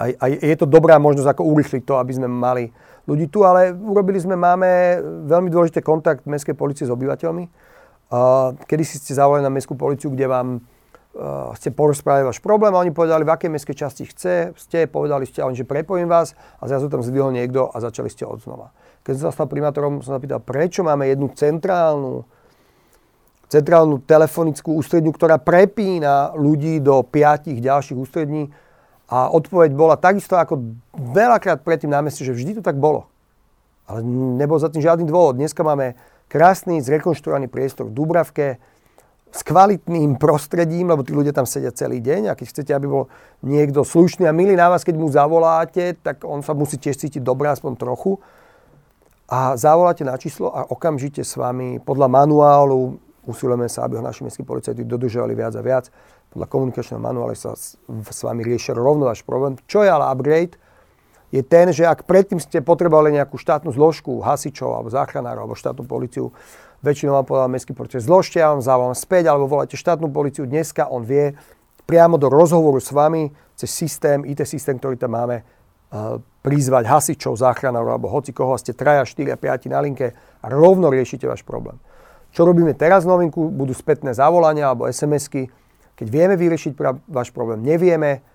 A, 0.00 0.16
a 0.16 0.24
je 0.32 0.56
to 0.56 0.64
dobrá 0.64 0.96
možnosť 0.96 1.36
ako 1.36 1.42
urychliť 1.44 1.82
to, 1.84 1.94
aby 2.00 2.12
sme 2.16 2.26
mali 2.26 2.72
ľudí 3.04 3.28
tu, 3.28 3.44
ale 3.44 3.76
urobili 3.76 4.16
sme, 4.16 4.34
máme 4.34 4.96
veľmi 5.28 5.52
dôležitý 5.52 5.84
kontakt 5.84 6.24
mestskej 6.24 6.56
policie 6.56 6.88
s 6.88 6.90
obyvateľmi. 6.90 7.44
Kedy 8.64 8.82
si 8.84 8.96
ste 8.96 9.12
zavolali 9.12 9.44
na 9.44 9.52
mestskú 9.52 9.76
policiu, 9.76 10.08
kde 10.08 10.24
vám 10.24 10.48
uh, 11.14 11.54
ste 11.54 11.70
porozprávali 11.70 12.26
váš 12.26 12.42
problém 12.42 12.74
a 12.74 12.82
oni 12.82 12.90
povedali, 12.90 13.22
v 13.22 13.32
akej 13.32 13.50
mestskej 13.54 13.76
časti 13.78 14.02
chce, 14.10 14.52
ste, 14.58 14.90
povedali 14.90 15.24
ste, 15.24 15.40
a 15.40 15.48
oni, 15.48 15.56
že 15.56 15.66
prepojím 15.66 16.10
vás 16.10 16.34
a 16.58 16.66
zrazu 16.66 16.90
tam 16.90 17.00
zdvihol 17.00 17.30
niekto 17.32 17.70
a 17.70 17.76
začali 17.78 18.10
ste 18.10 18.26
od 18.26 18.42
znova. 18.42 18.74
Keď 19.06 19.12
som 19.16 19.24
sa 19.30 19.32
stal 19.32 19.48
primátorom, 19.48 20.02
som 20.02 20.16
sa 20.16 20.20
pýtal, 20.20 20.42
prečo 20.42 20.82
máme 20.82 21.06
jednu 21.08 21.30
centrálnu 21.32 22.26
centrálnu 23.54 24.02
telefonickú 24.02 24.74
ústredňu, 24.82 25.14
ktorá 25.14 25.38
prepína 25.38 26.34
ľudí 26.34 26.82
do 26.82 27.06
piatich 27.06 27.62
ďalších 27.62 27.94
ústrední. 27.94 28.50
A 29.06 29.30
odpoveď 29.30 29.70
bola 29.76 29.94
takisto 30.00 30.34
ako 30.34 30.74
veľakrát 30.96 31.62
predtým 31.62 31.92
na 31.92 32.02
meste, 32.02 32.26
že 32.26 32.34
vždy 32.34 32.58
to 32.58 32.62
tak 32.64 32.74
bolo. 32.80 33.06
Ale 33.84 34.00
nebol 34.40 34.56
za 34.56 34.72
tým 34.72 34.82
žiadny 34.82 35.06
dôvod. 35.06 35.36
Dneska 35.36 35.60
máme 35.60 35.94
krásny 36.26 36.80
zrekonštruovaný 36.80 37.52
priestor 37.52 37.92
v 37.92 37.94
Dubravke, 37.94 38.58
s 39.34 39.42
kvalitným 39.42 40.14
prostredím, 40.14 40.94
lebo 40.94 41.02
tí 41.02 41.10
ľudia 41.10 41.34
tam 41.34 41.42
sedia 41.42 41.74
celý 41.74 41.98
deň 41.98 42.30
a 42.30 42.38
keď 42.38 42.46
chcete, 42.54 42.70
aby 42.70 42.86
bol 42.86 43.10
niekto 43.42 43.82
slušný 43.82 44.30
a 44.30 44.32
milý 44.32 44.54
na 44.54 44.70
vás, 44.70 44.86
keď 44.86 44.94
mu 44.94 45.10
zavoláte, 45.10 45.98
tak 45.98 46.22
on 46.22 46.38
sa 46.46 46.54
musí 46.54 46.78
tiež 46.78 46.94
cítiť 47.02 47.18
dobré, 47.18 47.50
aspoň 47.50 47.74
trochu. 47.74 48.22
A 49.26 49.58
zavoláte 49.58 50.06
na 50.06 50.14
číslo 50.14 50.54
a 50.54 50.62
okamžite 50.70 51.26
s 51.26 51.34
vami 51.34 51.82
podľa 51.82 52.06
manuálu 52.06 53.02
usilujeme 53.26 53.66
sa, 53.66 53.88
aby 53.88 53.98
ho 53.98 54.04
naši 54.04 54.22
mestskí 54.22 54.44
policajti 54.44 54.84
dodržovali 54.84 55.34
viac 55.34 55.56
a 55.56 55.62
viac. 55.64 55.88
Podľa 56.30 56.46
komunikačného 56.46 57.00
manuálu 57.00 57.34
sa 57.34 57.56
s, 57.56 57.74
vami 58.22 58.44
riešia 58.44 58.76
rovno 58.76 59.08
váš 59.08 59.24
problém. 59.24 59.58
Čo 59.66 59.82
je 59.82 59.90
ale 59.90 60.04
upgrade, 60.12 60.60
je 61.34 61.42
ten, 61.42 61.66
že 61.74 61.82
ak 61.82 62.06
predtým 62.06 62.38
ste 62.38 62.62
potrebovali 62.62 63.10
nejakú 63.10 63.34
štátnu 63.34 63.74
zložku, 63.74 64.22
hasičov 64.22 64.70
alebo 64.70 64.86
záchranárov 64.94 65.50
alebo 65.50 65.58
štátnu 65.58 65.82
policiu, 65.82 66.30
väčšinou 66.78 67.18
vám 67.18 67.26
povedal 67.26 67.50
mestský 67.50 67.74
policajt, 67.74 68.06
zložte, 68.06 68.38
ja 68.38 68.54
vám 68.54 68.62
závam 68.62 68.94
späť, 68.94 69.34
alebo 69.34 69.50
voláte 69.50 69.74
štátnu 69.74 70.14
policiu. 70.14 70.46
Dneska 70.46 70.86
on 70.86 71.02
vie 71.02 71.34
priamo 71.90 72.22
do 72.22 72.30
rozhovoru 72.30 72.78
s 72.78 72.94
vami 72.94 73.34
cez 73.58 73.66
systém, 73.74 74.22
IT 74.22 74.46
systém, 74.46 74.78
ktorý 74.78 74.94
tam 74.94 75.18
máme, 75.18 75.42
uh, 75.42 76.22
prizvať 76.44 76.86
hasičov, 76.86 77.34
záchranárov 77.34 77.98
alebo 77.98 78.12
hoci 78.14 78.30
koho, 78.30 78.54
ste 78.54 78.76
traja, 78.76 79.02
4 79.02 79.34
a 79.34 79.36
5 79.40 79.74
na 79.74 79.80
linke 79.82 80.14
a 80.14 80.46
rovno 80.46 80.86
riešite 80.92 81.26
váš 81.26 81.42
problém. 81.42 81.80
Čo 82.30 82.46
robíme 82.46 82.78
teraz 82.78 83.02
novinku, 83.08 83.50
budú 83.50 83.74
spätné 83.74 84.14
zavolania 84.14 84.70
alebo 84.70 84.86
SMS-ky. 84.86 85.50
Keď 85.94 86.06
vieme 86.10 86.34
vyriešiť 86.34 86.74
váš 87.06 87.30
problém, 87.30 87.62
nevieme, 87.62 88.26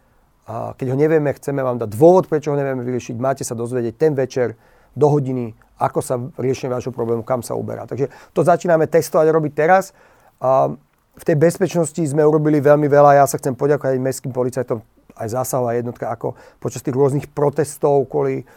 a 0.50 0.74
keď 0.74 0.88
ho 0.90 0.98
nevieme, 0.98 1.30
chceme 1.38 1.62
vám 1.62 1.78
dať 1.78 1.94
dôvod, 1.94 2.26
prečo 2.26 2.50
ho 2.50 2.58
nevieme 2.58 2.82
vyriešiť, 2.82 3.16
máte 3.22 3.46
sa 3.46 3.54
dozvedieť 3.54 3.94
ten 4.02 4.18
večer 4.18 4.58
do 4.98 5.06
hodiny, 5.06 5.54
ako 5.78 6.00
sa 6.02 6.18
riešenie 6.18 6.74
vášho 6.74 6.90
problému, 6.90 7.22
kam 7.22 7.46
sa 7.46 7.54
uberá. 7.54 7.86
Takže 7.86 8.10
to 8.34 8.42
začíname 8.42 8.90
testovať 8.90 9.30
a 9.30 9.36
robiť 9.38 9.54
teraz. 9.54 9.94
A 10.42 10.74
v 11.20 11.24
tej 11.24 11.38
bezpečnosti 11.38 12.02
sme 12.02 12.26
urobili 12.26 12.58
veľmi 12.58 12.90
veľa. 12.90 13.22
Ja 13.22 13.30
sa 13.30 13.38
chcem 13.38 13.54
poďakovať 13.54 13.96
aj 13.96 14.02
mestským 14.02 14.34
policajtom, 14.34 14.82
aj 15.14 15.28
zásahová 15.30 15.78
jednotka, 15.78 16.10
ako 16.10 16.34
počas 16.58 16.82
tých 16.82 16.98
rôznych 16.98 17.30
protestov, 17.30 18.10
kvôli, 18.10 18.48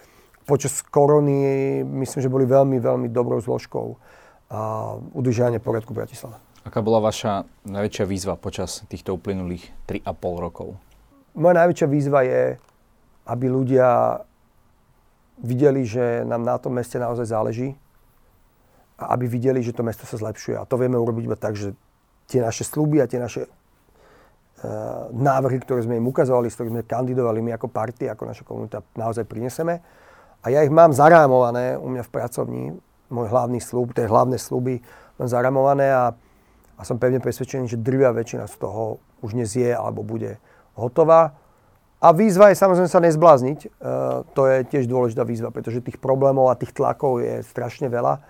počas 0.48 0.80
korony, 0.80 1.82
myslím, 1.84 2.20
že 2.24 2.32
boli 2.32 2.48
veľmi, 2.48 2.80
veľmi 2.80 3.08
dobrou 3.12 3.36
zložkou 3.38 4.00
a 4.48 4.94
udržania 5.12 5.60
poriadku 5.60 5.92
Bratislava. 5.92 6.40
Aká 6.62 6.80
bola 6.80 7.02
vaša 7.02 7.44
najväčšia 7.66 8.04
výzva 8.06 8.34
počas 8.38 8.86
týchto 8.86 9.18
uplynulých 9.18 9.74
3,5 9.90 10.46
rokov? 10.46 10.78
Moja 11.32 11.54
najväčšia 11.64 11.88
výzva 11.88 12.20
je, 12.28 12.60
aby 13.24 13.46
ľudia 13.48 14.20
videli, 15.40 15.88
že 15.88 16.28
nám 16.28 16.44
na 16.44 16.60
tom 16.60 16.76
meste 16.76 17.00
naozaj 17.00 17.26
záleží 17.32 17.72
a 19.00 19.16
aby 19.16 19.26
videli, 19.26 19.64
že 19.64 19.72
to 19.72 19.82
mesto 19.82 20.04
sa 20.04 20.20
zlepšuje. 20.20 20.60
A 20.60 20.68
to 20.68 20.76
vieme 20.76 21.00
urobiť 21.00 21.24
iba 21.24 21.38
tak, 21.38 21.56
že 21.56 21.72
tie 22.28 22.44
naše 22.44 22.62
sluby 22.68 23.00
a 23.00 23.08
tie 23.08 23.18
naše 23.18 23.48
uh, 23.48 25.10
návrhy, 25.10 25.58
ktoré 25.64 25.82
sme 25.82 25.98
im 25.98 26.06
ukazovali, 26.06 26.52
s 26.52 26.56
ktorými 26.60 26.84
sme 26.84 26.84
kandidovali 26.86 27.40
my 27.40 27.56
ako 27.56 27.66
party, 27.72 28.12
ako 28.12 28.22
naša 28.28 28.44
komunita, 28.44 28.84
naozaj 28.94 29.26
prineseme. 29.26 29.80
A 30.42 30.50
ja 30.50 30.60
ich 30.62 30.70
mám 30.74 30.92
zarámované 30.92 31.78
u 31.78 31.88
mňa 31.90 32.02
v 32.06 32.12
pracovní, 32.12 32.62
môj 33.12 33.28
hlavný 33.28 33.60
slúb, 33.62 33.96
tie 33.96 34.08
hlavné 34.08 34.36
sluby 34.36 34.84
mám 35.16 35.28
zarámované 35.28 35.92
a, 35.92 36.12
a 36.76 36.82
som 36.82 36.98
pevne 36.98 37.22
presvedčený, 37.22 37.68
že 37.70 37.78
drvia 37.78 38.10
väčšina 38.10 38.48
z 38.48 38.56
toho 38.58 38.98
už 39.22 39.38
dnes 39.38 39.54
alebo 39.54 40.02
bude 40.02 40.42
hotová. 40.76 41.36
A 42.02 42.10
výzva 42.10 42.50
je 42.50 42.58
samozrejme 42.58 42.90
sa 42.90 42.98
nezblázniť. 42.98 43.58
E, 43.62 43.68
to 44.34 44.42
je 44.50 44.56
tiež 44.66 44.90
dôležitá 44.90 45.22
výzva, 45.22 45.54
pretože 45.54 45.84
tých 45.84 46.02
problémov 46.02 46.50
a 46.50 46.58
tých 46.58 46.74
tlakov 46.74 47.22
je 47.22 47.46
strašne 47.46 47.86
veľa. 47.86 48.18
E, 48.18 48.20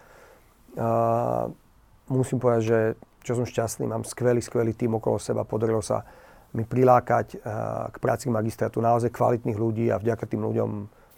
musím 2.12 2.36
povedať, 2.36 2.62
že 2.62 2.78
čo 3.24 3.38
som 3.38 3.46
šťastný, 3.46 3.88
mám 3.88 4.04
skvelý, 4.04 4.42
skvelý 4.42 4.76
tým 4.76 4.98
okolo 4.98 5.16
seba. 5.16 5.46
Podarilo 5.46 5.80
sa 5.80 6.04
mi 6.52 6.68
prilákať 6.68 7.26
e, 7.32 7.36
k 7.88 7.96
práci 7.96 8.28
k 8.28 8.34
magistrátu 8.36 8.84
naozaj 8.84 9.08
kvalitných 9.08 9.56
ľudí 9.56 9.88
a 9.88 9.96
vďaka 9.96 10.28
tým 10.28 10.44
ľuďom 10.44 10.70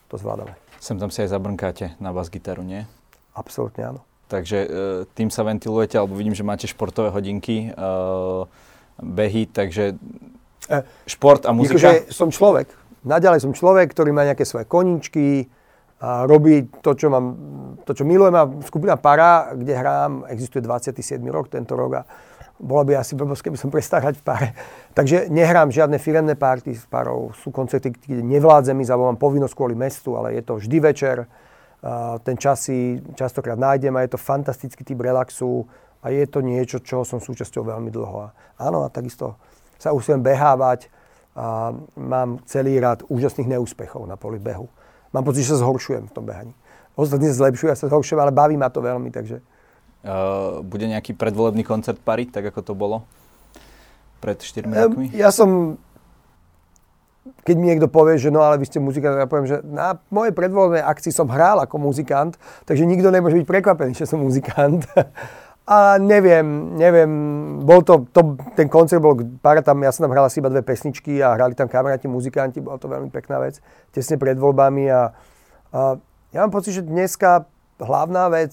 to 0.06 0.14
zvládame. 0.14 0.54
Sem 0.78 1.00
tam 1.00 1.10
si 1.10 1.26
aj 1.26 1.34
zabrnkáte 1.34 1.98
na 1.98 2.14
bas 2.14 2.30
gitaru, 2.30 2.62
nie? 2.62 2.86
Absolútne 3.34 3.82
áno. 3.82 4.00
Takže 4.30 4.58
e, 4.62 4.68
tým 5.10 5.28
sa 5.28 5.42
ventilujete, 5.42 5.98
alebo 5.98 6.14
vidím, 6.14 6.38
že 6.38 6.46
máte 6.46 6.70
športové 6.70 7.10
hodinky, 7.10 7.66
e, 7.66 7.82
behy, 9.02 9.50
takže 9.50 9.98
Šport 11.04 11.44
a 11.44 11.52
muzika? 11.52 11.76
Akože 11.76 12.14
som 12.14 12.32
človek. 12.32 12.72
Naďalej 13.04 13.44
som 13.44 13.52
človek, 13.52 13.92
ktorý 13.92 14.16
má 14.16 14.24
nejaké 14.24 14.48
svoje 14.48 14.64
koničky, 14.64 15.48
a 16.04 16.28
robí 16.28 16.68
to, 16.84 16.92
čo, 16.92 17.08
mám, 17.08 17.26
to, 17.88 17.96
čo 17.96 18.04
milujem. 18.04 18.34
A 18.36 18.44
skupina 18.66 19.00
Para, 19.00 19.56
kde 19.56 19.72
hrám, 19.72 20.28
existuje 20.28 20.60
27. 20.60 21.16
rok 21.32 21.48
tento 21.48 21.72
rok 21.78 21.92
a 21.96 22.02
bola 22.60 22.84
by 22.86 22.92
asi 23.00 23.18
blbosť, 23.18 23.50
keby 23.50 23.58
som 23.58 23.72
prestal 23.72 24.04
hrať 24.04 24.20
v 24.20 24.24
Pare. 24.24 24.48
Takže 24.94 25.26
nehrám 25.32 25.74
žiadne 25.74 25.98
firemné 25.98 26.38
party 26.38 26.76
s 26.76 26.86
Parou. 26.86 27.34
Sú 27.34 27.50
koncerty, 27.50 27.90
kde 27.90 28.22
nevládzem 28.22 28.78
ísť, 28.78 28.90
alebo 28.94 29.10
mám 29.10 29.18
povinnosť 29.18 29.54
kvôli 29.56 29.74
mestu, 29.74 30.14
ale 30.14 30.38
je 30.38 30.42
to 30.44 30.60
vždy 30.60 30.76
večer. 30.78 31.16
A 31.84 32.16
ten 32.22 32.38
čas 32.38 32.68
si 32.68 33.02
častokrát 33.18 33.58
nájdem 33.58 33.92
a 33.96 34.04
je 34.06 34.14
to 34.14 34.20
fantastický 34.20 34.86
typ 34.86 35.00
relaxu 35.02 35.66
a 36.04 36.14
je 36.14 36.24
to 36.30 36.44
niečo, 36.44 36.78
čo 36.84 37.02
som 37.02 37.18
súčasťou 37.18 37.64
veľmi 37.64 37.90
dlho. 37.90 38.28
A 38.28 38.32
áno, 38.60 38.86
a 38.86 38.88
takisto 38.88 39.40
sa 39.84 39.92
usilujem 39.92 40.24
behávať 40.24 40.88
a 41.36 41.76
mám 41.98 42.40
celý 42.48 42.80
rád 42.80 43.04
úžasných 43.12 43.58
neúspechov 43.58 44.08
na 44.08 44.16
poli 44.16 44.40
behu. 44.40 44.70
Mám 45.12 45.28
pocit, 45.28 45.44
že 45.44 45.58
sa 45.58 45.60
zhoršujem 45.60 46.08
v 46.08 46.12
tom 46.14 46.24
behaní. 46.24 46.56
Ostatní 46.96 47.28
sa 47.28 47.44
zlepšujú, 47.44 47.68
ja 47.68 47.76
sa 47.76 47.90
zhoršujem, 47.92 48.22
ale 48.22 48.32
baví 48.32 48.56
ma 48.56 48.72
to 48.72 48.80
veľmi, 48.80 49.12
takže... 49.12 49.44
Uh, 50.04 50.60
bude 50.60 50.84
nejaký 50.84 51.16
predvolebný 51.16 51.64
koncert 51.64 51.96
Pary, 52.00 52.28
tak 52.28 52.44
ako 52.48 52.60
to 52.60 52.72
bolo 52.76 53.08
pred 54.20 54.40
4 54.40 54.68
rokmi? 54.68 55.12
Ja 55.12 55.28
som 55.28 55.76
keď 57.44 57.56
mi 57.56 57.72
niekto 57.72 57.88
povie, 57.88 58.20
že 58.20 58.28
no 58.28 58.44
ale 58.44 58.60
vy 58.60 58.68
ste 58.68 58.84
muzikant, 58.84 59.16
ja 59.16 59.24
poviem, 59.24 59.48
že 59.48 59.64
na 59.64 59.96
mojej 60.12 60.36
predvoľnej 60.36 60.84
akcii 60.84 61.08
som 61.08 61.28
hral 61.32 61.56
ako 61.64 61.80
muzikant, 61.80 62.36
takže 62.68 62.84
nikto 62.84 63.08
nemôže 63.08 63.40
byť 63.40 63.48
prekvapený, 63.48 63.96
že 63.96 64.04
som 64.04 64.20
muzikant. 64.20 64.84
A 65.64 65.96
neviem, 65.96 66.76
neviem, 66.76 67.10
bol 67.64 67.80
to, 67.80 68.04
to, 68.12 68.36
ten 68.52 68.68
koncert 68.68 69.00
bol, 69.00 69.16
pár 69.40 69.64
tam, 69.64 69.80
ja 69.80 69.88
som 69.96 70.04
tam 70.04 70.12
hral 70.12 70.28
asi 70.28 70.44
iba 70.44 70.52
dve 70.52 70.60
pesničky 70.60 71.24
a 71.24 71.32
hrali 71.32 71.56
tam 71.56 71.72
kamaráti, 71.72 72.04
muzikanti, 72.04 72.60
bola 72.60 72.76
to 72.76 72.84
veľmi 72.84 73.08
pekná 73.08 73.40
vec, 73.40 73.64
tesne 73.88 74.20
pred 74.20 74.36
voľbami 74.36 74.92
a, 74.92 75.16
a 75.72 75.96
ja 76.36 76.38
mám 76.44 76.52
pocit, 76.52 76.76
že 76.76 76.84
dneska 76.84 77.48
hlavná 77.80 78.28
vec, 78.28 78.52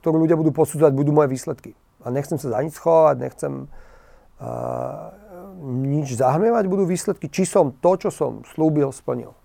ktorú 0.00 0.24
ľudia 0.24 0.40
budú 0.40 0.56
posudzovať, 0.56 0.92
budú 0.96 1.12
moje 1.12 1.28
výsledky. 1.36 1.76
A 2.00 2.08
nechcem 2.08 2.40
sa 2.40 2.48
za 2.48 2.64
nič 2.64 2.80
schovať, 2.80 3.16
nechcem 3.20 3.52
uh, 3.68 5.12
nič 5.84 6.16
zahmievať, 6.16 6.64
budú 6.64 6.88
výsledky, 6.88 7.28
či 7.28 7.44
som 7.44 7.76
to, 7.76 8.00
čo 8.00 8.08
som 8.08 8.40
slúbil, 8.56 8.88
splnil. 8.88 9.36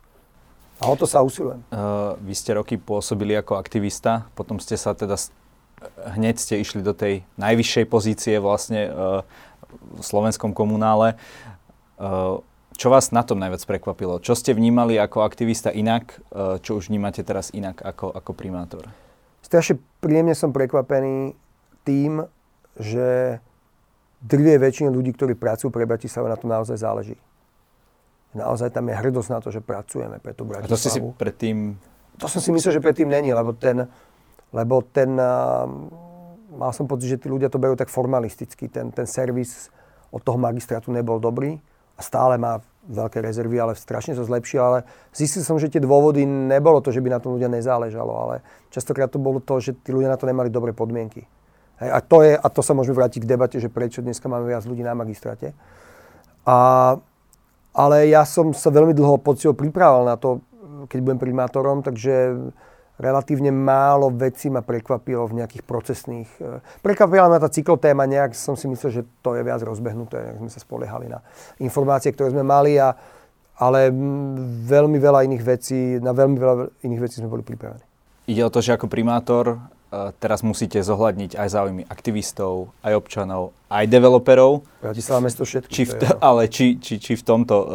A 0.80 0.88
o 0.88 0.95
to 0.95 1.03
sa 1.03 1.20
usilujem. 1.20 1.68
Uh, 1.68 2.16
vy 2.24 2.32
ste 2.32 2.56
roky 2.56 2.80
pôsobili 2.80 3.36
ako 3.36 3.60
aktivista, 3.60 4.28
potom 4.39 4.56
ste 4.64 4.80
sa 4.80 4.95
teda 4.95 5.20
hneď 6.16 6.36
ste 6.40 6.62
išli 6.62 6.82
do 6.82 6.96
tej 6.96 7.28
najvyššej 7.40 7.86
pozície 7.90 8.36
vlastne 8.40 8.90
uh, 8.90 9.22
v 9.96 10.04
slovenskom 10.04 10.56
komunále. 10.56 11.20
Uh, 12.00 12.40
čo 12.76 12.92
vás 12.92 13.16
na 13.16 13.24
tom 13.24 13.40
najviac 13.40 13.64
prekvapilo? 13.64 14.20
Čo 14.20 14.36
ste 14.36 14.52
vnímali 14.52 15.00
ako 15.00 15.24
aktivista 15.24 15.72
inak, 15.72 16.20
uh, 16.32 16.60
čo 16.60 16.80
už 16.80 16.92
vnímate 16.92 17.24
teraz 17.24 17.52
inak 17.56 17.80
ako, 17.84 18.12
ako 18.12 18.32
primátor? 18.36 18.84
Strašne 19.46 19.78
príjemne 20.02 20.34
som 20.34 20.50
prekvapený 20.50 21.38
tým, 21.86 22.26
že 22.76 23.40
drvie 24.26 24.58
väčšina 24.58 24.90
ľudí, 24.90 25.14
ktorí 25.14 25.38
pracujú 25.38 25.70
pre 25.70 25.86
Bratislavu, 25.86 26.26
na 26.26 26.36
to 26.36 26.50
naozaj 26.50 26.82
záleží. 26.82 27.16
Naozaj 28.36 28.74
tam 28.74 28.90
je 28.92 28.96
hrdosť 29.00 29.30
na 29.32 29.40
to, 29.40 29.54
že 29.54 29.62
pracujeme 29.64 30.18
pre 30.20 30.36
tú 30.36 30.44
Bratislavu. 30.44 30.68
A 30.68 30.74
to 30.74 30.82
ste 30.82 30.92
si 30.92 31.00
predtým... 31.00 31.80
To 32.20 32.28
som 32.28 32.44
si 32.44 32.52
myslel, 32.52 32.80
že 32.80 32.82
predtým 32.84 33.08
není, 33.08 33.32
lebo 33.32 33.56
ten, 33.56 33.88
lebo 34.56 34.80
ten, 34.88 35.20
mal 36.56 36.72
som 36.72 36.88
pocit, 36.88 37.12
že 37.12 37.20
tí 37.20 37.28
ľudia 37.28 37.51
to 37.51 37.60
berú 37.60 37.76
tak 37.76 37.91
formalisticky. 37.91 38.72
Ten, 38.72 38.95
ten 38.95 39.03
servis 39.03 39.68
od 40.16 40.24
toho 40.24 40.39
magistrátu 40.39 40.95
nebol 40.95 41.20
dobrý 41.20 41.60
a 41.95 42.01
stále 42.01 42.39
má 42.39 42.64
veľké 42.88 43.20
rezervy, 43.20 43.60
ale 43.60 43.76
strašne 43.76 44.16
sa 44.16 44.24
zlepšil. 44.24 44.62
Ale 44.64 44.80
zistil 45.12 45.43
som, 45.43 45.60
že 45.60 45.68
tie 45.68 45.84
dôvody 45.84 46.24
nebolo 46.24 46.80
to, 46.80 46.95
že 46.95 47.03
by 47.03 47.12
na 47.12 47.20
tom 47.20 47.36
ľudia 47.36 47.51
nezáležalo, 47.51 48.14
ale 48.16 48.36
častokrát 48.72 49.12
to 49.12 49.20
bolo 49.20 49.43
to, 49.43 49.60
že 49.60 49.76
tí 49.76 49.91
ľudia 49.91 50.08
na 50.08 50.16
to 50.16 50.30
nemali 50.30 50.47
dobré 50.47 50.72
podmienky. 50.72 51.28
Hej, 51.84 51.89
a, 51.91 51.99
to 51.99 52.24
je, 52.24 52.39
a 52.39 52.47
to 52.47 52.64
sa 52.64 52.72
môžeme 52.72 52.95
vrátiť 52.95 53.28
k 53.28 53.32
debate, 53.36 53.58
že 53.60 53.68
prečo 53.68 53.99
dneska 53.99 54.32
máme 54.32 54.47
viac 54.47 54.64
ľudí 54.64 54.80
na 54.80 54.95
magistráte. 54.95 55.51
A, 56.47 56.95
ale 57.76 58.08
ja 58.08 58.24
som 58.24 58.56
sa 58.56 58.72
veľmi 58.72 58.95
dlho 58.95 59.20
poctivo 59.20 59.51
pripravoval 59.51 60.08
na 60.08 60.16
to, 60.16 60.39
keď 60.88 60.99
budem 61.03 61.20
primátorom, 61.20 61.84
takže 61.84 62.47
relatívne 62.96 63.52
málo 63.52 64.12
vecí 64.12 64.48
ma 64.48 64.64
prekvapilo 64.64 65.28
v 65.28 65.43
nejakých 65.43 65.64
procesných... 65.68 66.30
E, 66.39 66.60
prekvapila 66.84 67.28
ma 67.28 67.39
tá 67.39 67.52
cyklotéma, 67.52 68.08
nejak 68.08 68.36
som 68.36 68.56
si 68.56 68.68
myslel, 68.72 68.91
že 68.91 69.02
to 69.20 69.36
je 69.36 69.43
viac 69.43 69.60
rozbehnuté, 69.64 70.22
nejak 70.22 70.39
sme 70.41 70.52
sa 70.52 70.60
spoliehali 70.64 71.12
na 71.12 71.20
informácie, 71.60 72.16
ktoré 72.16 72.32
sme 72.32 72.43
mali, 72.43 72.80
a, 72.80 72.96
ale 73.60 73.91
veľmi 74.68 74.98
veľa 75.00 75.28
iných 75.28 75.43
vecí, 75.43 75.80
na 76.00 76.16
veľmi 76.16 76.38
veľa 76.39 76.56
iných 76.84 77.02
vecí 77.04 77.20
sme 77.20 77.32
boli 77.32 77.43
pripravení. 77.43 77.84
Ide 78.26 78.41
o 78.41 78.50
to, 78.50 78.60
že 78.64 78.74
ako 78.74 78.89
primátor 78.89 79.62
teraz 80.20 80.43
musíte 80.43 80.82
zohľadniť 80.82 81.38
aj 81.38 81.48
záujmy 81.48 81.84
aktivistov, 81.88 82.74
aj 82.84 82.93
občanov, 82.98 83.56
aj 83.72 83.86
developerov. 83.88 84.66
Bratislava 84.82 85.22
mesto 85.24 85.48
všetko. 85.48 85.72
Či 85.72 85.84
v 85.88 85.93
ale 86.20 86.50
či, 86.52 86.76
či, 86.82 87.00
či 87.00 87.14
v 87.16 87.24
tomto 87.24 87.56
uh, 87.56 87.68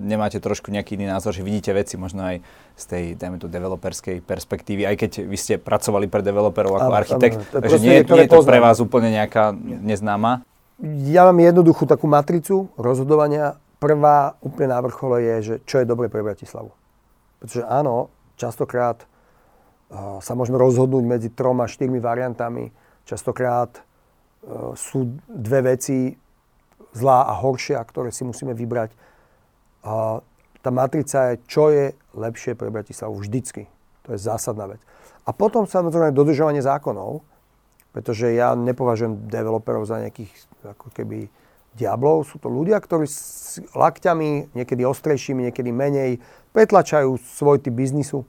nemáte 0.00 0.38
trošku 0.40 0.72
nejaký 0.72 0.96
iný 0.96 1.10
názor, 1.10 1.34
že 1.34 1.44
vidíte 1.44 1.74
veci 1.74 2.00
možno 2.00 2.24
aj 2.24 2.40
z 2.78 2.84
tej, 2.86 3.04
dajme 3.18 3.42
tu, 3.42 3.50
developerskej 3.50 4.22
perspektívy, 4.22 4.86
aj 4.86 4.96
keď 4.96 5.10
vy 5.26 5.34
ste 5.34 5.54
pracovali 5.58 6.06
pre 6.06 6.22
developerov 6.22 6.78
ako 6.78 6.92
áno, 6.94 7.00
architekt, 7.02 7.42
áno, 7.42 7.58
takže 7.58 7.76
nie, 7.82 8.06
nie 8.06 8.22
je 8.24 8.30
to 8.30 8.46
pre 8.46 8.62
vás 8.62 8.78
úplne 8.78 9.10
nejaká 9.10 9.50
neznáma? 9.58 10.46
Ja 11.10 11.26
mám 11.26 11.42
jednoduchú 11.42 11.90
takú 11.90 12.06
matricu 12.06 12.70
rozhodovania. 12.78 13.58
Prvá 13.82 14.38
úplne 14.38 14.70
na 14.70 14.78
vrchole 14.78 15.18
je, 15.26 15.34
že 15.42 15.54
čo 15.66 15.82
je 15.82 15.90
dobre 15.90 16.06
pre 16.06 16.22
Bratislavu. 16.22 16.70
Pretože 17.42 17.66
áno, 17.66 18.14
častokrát 18.38 19.02
sa 20.22 20.32
môžeme 20.38 20.60
rozhodnúť 20.60 21.04
medzi 21.06 21.28
troma, 21.34 21.66
štyrmi 21.66 21.98
variantami. 21.98 22.70
Častokrát 23.08 23.72
e, 23.72 23.82
sú 24.76 25.16
dve 25.26 25.74
veci 25.74 26.12
zlá 26.92 27.24
a 27.24 27.34
horšia, 27.40 27.80
ktoré 27.88 28.12
si 28.12 28.20
musíme 28.22 28.52
vybrať. 28.52 28.92
A 29.88 30.20
tá 30.60 30.70
matrica 30.74 31.32
je, 31.32 31.34
čo 31.48 31.72
je 31.72 31.96
lepšie 32.18 32.58
pre 32.58 32.68
Bratislavu 32.68 33.16
vždycky. 33.18 33.70
To 34.06 34.14
je 34.14 34.18
zásadná 34.18 34.66
vec. 34.66 34.80
A 35.24 35.30
potom 35.30 35.68
samozrejme 35.68 36.16
dodržovanie 36.16 36.64
zákonov, 36.64 37.22
pretože 37.92 38.30
ja 38.32 38.52
nepovažujem 38.52 39.28
developerov 39.30 39.88
za 39.88 40.02
nejakých 40.02 40.30
ako 40.64 40.90
keby 40.92 41.30
diablov. 41.76 42.26
Sú 42.26 42.42
to 42.42 42.50
ľudia, 42.50 42.80
ktorí 42.80 43.06
s 43.06 43.60
lakťami, 43.72 44.52
niekedy 44.56 44.82
ostrejšími, 44.82 45.48
niekedy 45.52 45.70
menej, 45.70 46.18
pretlačajú 46.52 47.20
svoj 47.38 47.62
typ 47.62 47.76
biznisu 47.76 48.24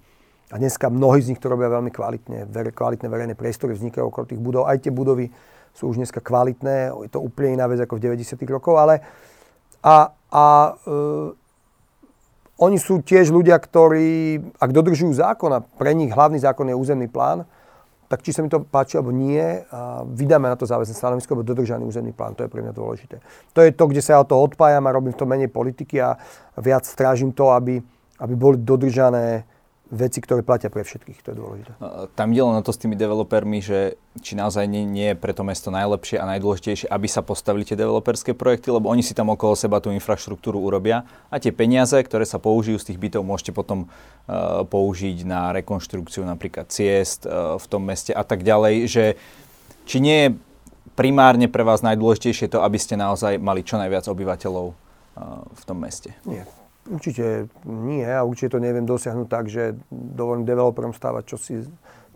a 0.50 0.58
dneska 0.58 0.90
mnohí 0.90 1.22
z 1.22 1.30
nich 1.34 1.42
to 1.42 1.46
robia 1.46 1.70
veľmi 1.70 1.94
kvalitne. 1.94 2.50
Kvalitné 2.50 3.06
verejné 3.06 3.36
priestory 3.38 3.78
vznikajú 3.78 4.10
okolo 4.10 4.26
tých 4.26 4.42
budov. 4.42 4.66
Aj 4.66 4.82
tie 4.82 4.90
budovy 4.90 5.30
sú 5.78 5.94
už 5.94 6.02
dneska 6.02 6.26
kvalitné. 6.26 6.90
Je 7.06 7.12
to 7.14 7.22
úplne 7.22 7.62
iná 7.62 7.70
vec 7.70 7.78
ako 7.78 8.02
v 8.02 8.18
90. 8.18 8.34
rokoch. 8.50 8.82
Ale 8.82 9.06
a, 9.86 10.10
a 10.34 10.46
e, 10.74 10.98
oni 12.60 12.76
sú 12.76 13.00
tiež 13.00 13.32
ľudia, 13.32 13.56
ktorí, 13.56 14.40
ak 14.60 14.76
dodržujú 14.76 15.16
zákon 15.16 15.48
a 15.56 15.64
pre 15.64 15.96
nich 15.96 16.12
hlavný 16.12 16.44
zákon 16.44 16.68
je 16.68 16.76
územný 16.76 17.08
plán, 17.08 17.48
tak 18.10 18.26
či 18.26 18.34
sa 18.34 18.42
mi 18.42 18.50
to 18.50 18.66
páči 18.66 18.98
alebo 18.98 19.14
nie, 19.14 19.64
vydáme 20.18 20.50
na 20.50 20.58
to 20.58 20.66
záväzné 20.66 20.98
stanovisko, 20.98 21.38
alebo 21.38 21.46
dodržaný 21.46 21.86
územný 21.86 22.10
plán. 22.10 22.34
To 22.36 22.44
je 22.44 22.50
pre 22.50 22.66
mňa 22.66 22.74
dôležité. 22.74 23.22
To 23.54 23.62
je 23.62 23.70
to, 23.70 23.86
kde 23.86 24.02
sa 24.02 24.18
ja 24.18 24.20
o 24.20 24.26
to 24.26 24.34
odpájam 24.34 24.82
a 24.90 24.96
robím 24.98 25.14
v 25.14 25.22
tom 25.22 25.30
menej 25.30 25.54
politiky 25.54 26.02
a 26.02 26.18
viac 26.58 26.90
strážim 26.90 27.30
to, 27.32 27.54
aby, 27.54 27.78
aby 28.18 28.34
boli 28.34 28.58
dodržané 28.60 29.46
veci, 29.90 30.22
ktoré 30.22 30.46
platia 30.46 30.70
pre 30.70 30.86
všetkých, 30.86 31.26
to 31.26 31.34
je 31.34 31.38
dôležité. 31.38 31.72
Tam 32.14 32.30
ide 32.30 32.46
len 32.46 32.62
na 32.62 32.62
to 32.62 32.70
s 32.70 32.78
tými 32.78 32.94
developermi, 32.94 33.58
že 33.58 33.98
či 34.22 34.38
naozaj 34.38 34.70
nie, 34.70 34.86
nie 34.86 35.14
je 35.14 35.18
pre 35.18 35.34
to 35.34 35.42
mesto 35.42 35.74
najlepšie 35.74 36.22
a 36.22 36.30
najdôležitejšie, 36.30 36.94
aby 36.94 37.08
sa 37.10 37.26
postavili 37.26 37.66
tie 37.66 37.74
developerské 37.74 38.38
projekty, 38.38 38.70
lebo 38.70 38.86
oni 38.86 39.02
si 39.02 39.18
tam 39.18 39.34
okolo 39.34 39.58
seba 39.58 39.82
tú 39.82 39.90
infraštruktúru 39.90 40.62
urobia 40.62 41.10
a 41.34 41.42
tie 41.42 41.50
peniaze, 41.50 41.98
ktoré 41.98 42.22
sa 42.30 42.38
použijú 42.38 42.78
z 42.78 42.94
tých 42.94 43.02
bytov, 43.02 43.26
môžete 43.26 43.50
potom 43.50 43.90
uh, 43.90 44.62
použiť 44.70 45.26
na 45.26 45.50
rekonštrukciu 45.58 46.22
napríklad 46.22 46.70
ciest 46.70 47.26
uh, 47.26 47.58
v 47.58 47.66
tom 47.66 47.82
meste 47.82 48.14
a 48.14 48.22
tak 48.22 48.46
ďalej, 48.46 48.86
že 48.86 49.04
či 49.90 49.98
nie 50.06 50.18
je 50.22 50.30
primárne 50.94 51.50
pre 51.50 51.66
vás 51.66 51.82
najdôležitejšie 51.82 52.54
to, 52.54 52.62
aby 52.62 52.78
ste 52.78 52.94
naozaj 52.94 53.42
mali 53.42 53.66
čo 53.66 53.82
najviac 53.82 54.06
obyvateľov 54.06 54.68
uh, 54.70 54.76
v 55.50 55.64
tom 55.66 55.82
meste? 55.82 56.14
Nie, 56.30 56.46
Určite 56.90 57.48
nie 57.70 58.02
a 58.02 58.26
určite 58.26 58.58
to 58.58 58.60
neviem 58.60 58.84
dosiahnuť 58.84 59.28
tak, 59.30 59.46
že 59.46 59.78
dovolím 59.94 60.44
developerom 60.44 60.92
stávať, 60.92 61.24
čo 61.34 61.38
si 61.38 61.54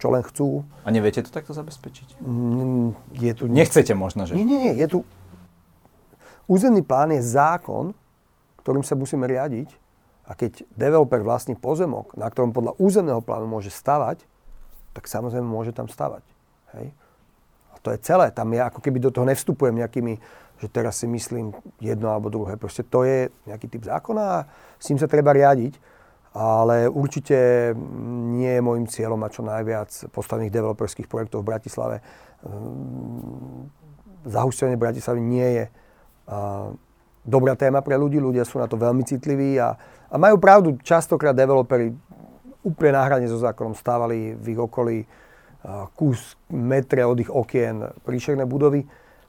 čo 0.01 0.11
len 0.11 0.19
chcú. 0.25 0.67
A 0.83 0.91
neviete 0.91 1.23
to 1.23 1.31
takto 1.31 1.55
zabezpečiť? 1.55 2.19
Mm, 2.19 2.91
je 3.15 3.31
tu... 3.39 3.47
Nechcete 3.47 3.95
možno, 3.95 4.27
že? 4.27 4.35
Nie, 4.35 4.43
nie, 4.43 4.59
nie. 4.59 4.73
Je 4.75 4.87
tu... 4.89 4.99
Územný 6.43 6.83
plán 6.83 7.15
je 7.15 7.23
zákon, 7.23 7.95
ktorým 8.59 8.83
sa 8.83 8.99
musíme 8.99 9.23
riadiť. 9.23 9.71
A 10.27 10.35
keď 10.35 10.67
developer 10.75 11.23
vlastní 11.23 11.55
pozemok, 11.55 12.19
na 12.19 12.27
ktorom 12.27 12.51
podľa 12.51 12.75
územného 12.79 13.23
plánu 13.23 13.47
môže 13.47 13.71
stavať, 13.71 14.27
tak 14.91 15.07
samozrejme 15.07 15.47
môže 15.47 15.71
tam 15.71 15.87
stavať. 15.87 16.23
Hej? 16.75 16.91
A 17.71 17.75
to 17.79 17.91
je 17.95 17.99
celé. 18.03 18.27
Tam 18.35 18.51
ja 18.51 18.67
ako 18.67 18.83
keby 18.83 18.99
do 19.03 19.11
toho 19.11 19.23
nevstupujem 19.23 19.79
nejakými 19.79 20.19
že 20.63 20.71
teraz 20.71 21.03
si 21.03 21.11
myslím 21.11 21.51
jedno 21.83 22.07
alebo 22.15 22.31
druhé. 22.31 22.55
Proste 22.55 22.87
to 22.87 23.03
je 23.03 23.27
nejaký 23.43 23.67
typ 23.67 23.83
zákona 23.83 24.23
a 24.23 24.39
s 24.79 24.87
tým 24.87 24.95
sa 24.95 25.11
treba 25.11 25.35
riadiť. 25.35 25.75
Ale 26.33 26.89
určite 26.89 27.37
nie 28.33 28.57
je 28.57 28.61
môjim 28.63 28.89
cieľom 28.89 29.21
mať 29.21 29.31
čo 29.37 29.43
najviac 29.45 29.91
postavených 30.09 30.55
developerských 30.55 31.05
projektov 31.05 31.45
v 31.45 31.49
Bratislave. 31.51 31.95
Ehm, 32.41 33.69
zahustenie 34.25 34.79
Bratislavy 34.79 35.21
nie 35.21 35.49
je 35.59 35.65
dobrá 37.27 37.59
téma 37.59 37.83
pre 37.83 37.99
ľudí. 37.99 38.17
Ľudia 38.17 38.47
sú 38.47 38.57
na 38.57 38.71
to 38.71 38.79
veľmi 38.79 39.03
citliví 39.03 39.59
a, 39.59 39.75
a 40.09 40.15
majú 40.15 40.39
pravdu. 40.39 40.79
Častokrát 40.79 41.35
developeri 41.35 41.91
úplne 42.63 42.95
náhradne 42.95 43.27
so 43.27 43.37
zákonom 43.37 43.75
stávali 43.75 44.33
v 44.39 44.55
ich 44.55 44.59
okolí 44.59 45.03
kus 45.95 46.35
metre 46.51 47.07
od 47.07 47.19
ich 47.19 47.31
okien 47.31 47.87
príšerné 48.03 48.43
budovy. 48.43 48.83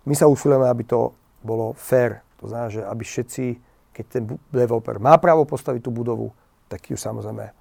My 0.05 0.15
sa 0.19 0.27
usilujeme, 0.27 0.67
aby 0.67 0.85
to 0.85 1.15
bolo 1.45 1.77
fair. 1.77 2.25
To 2.41 2.49
znamená, 2.49 2.69
že 2.73 2.81
aby 2.81 3.05
všetci, 3.05 3.45
keď 3.93 4.05
ten 4.09 4.23
developer 4.51 4.97
má 4.99 5.21
právo 5.21 5.45
postaviť 5.45 5.85
tú 5.85 5.93
budovu, 5.93 6.33
tak 6.67 6.89
ju 6.89 6.97
samozrejme 6.97 7.53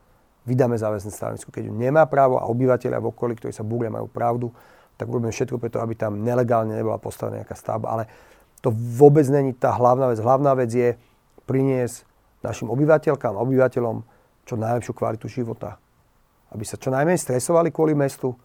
vydáme 0.43 0.75
záväzné 0.75 1.11
stanovisko. 1.11 1.51
Keď 1.51 1.71
ju 1.71 1.73
nemá 1.75 2.03
právo 2.07 2.39
a 2.39 2.47
obyvateľia 2.47 2.99
v 2.99 3.11
okolí, 3.11 3.35
ktorí 3.39 3.55
sa 3.55 3.63
búria, 3.63 3.91
majú 3.91 4.07
pravdu, 4.11 4.51
tak 4.99 5.07
urobíme 5.07 5.31
všetko 5.31 5.59
preto, 5.59 5.79
aby 5.79 5.95
tam 5.95 6.21
nelegálne 6.21 6.75
nebola 6.75 6.99
postavená 6.99 7.43
nejaká 7.43 7.55
stavba. 7.55 7.87
Ale 7.91 8.03
to 8.63 8.71
vôbec 8.71 9.27
není 9.27 9.55
tá 9.55 9.75
hlavná 9.75 10.11
vec. 10.11 10.19
Hlavná 10.19 10.51
vec 10.55 10.71
je 10.71 10.95
priniesť 11.43 12.07
našim 12.43 12.67
obyvateľkám 12.71 13.35
a 13.35 13.43
obyvateľom 13.43 14.03
čo 14.43 14.55
najlepšiu 14.59 14.93
kvalitu 14.95 15.27
života. 15.31 15.79
Aby 16.51 16.67
sa 16.67 16.75
čo 16.75 16.91
najmenej 16.91 17.19
stresovali 17.19 17.71
kvôli 17.71 17.95
mestu. 17.95 18.35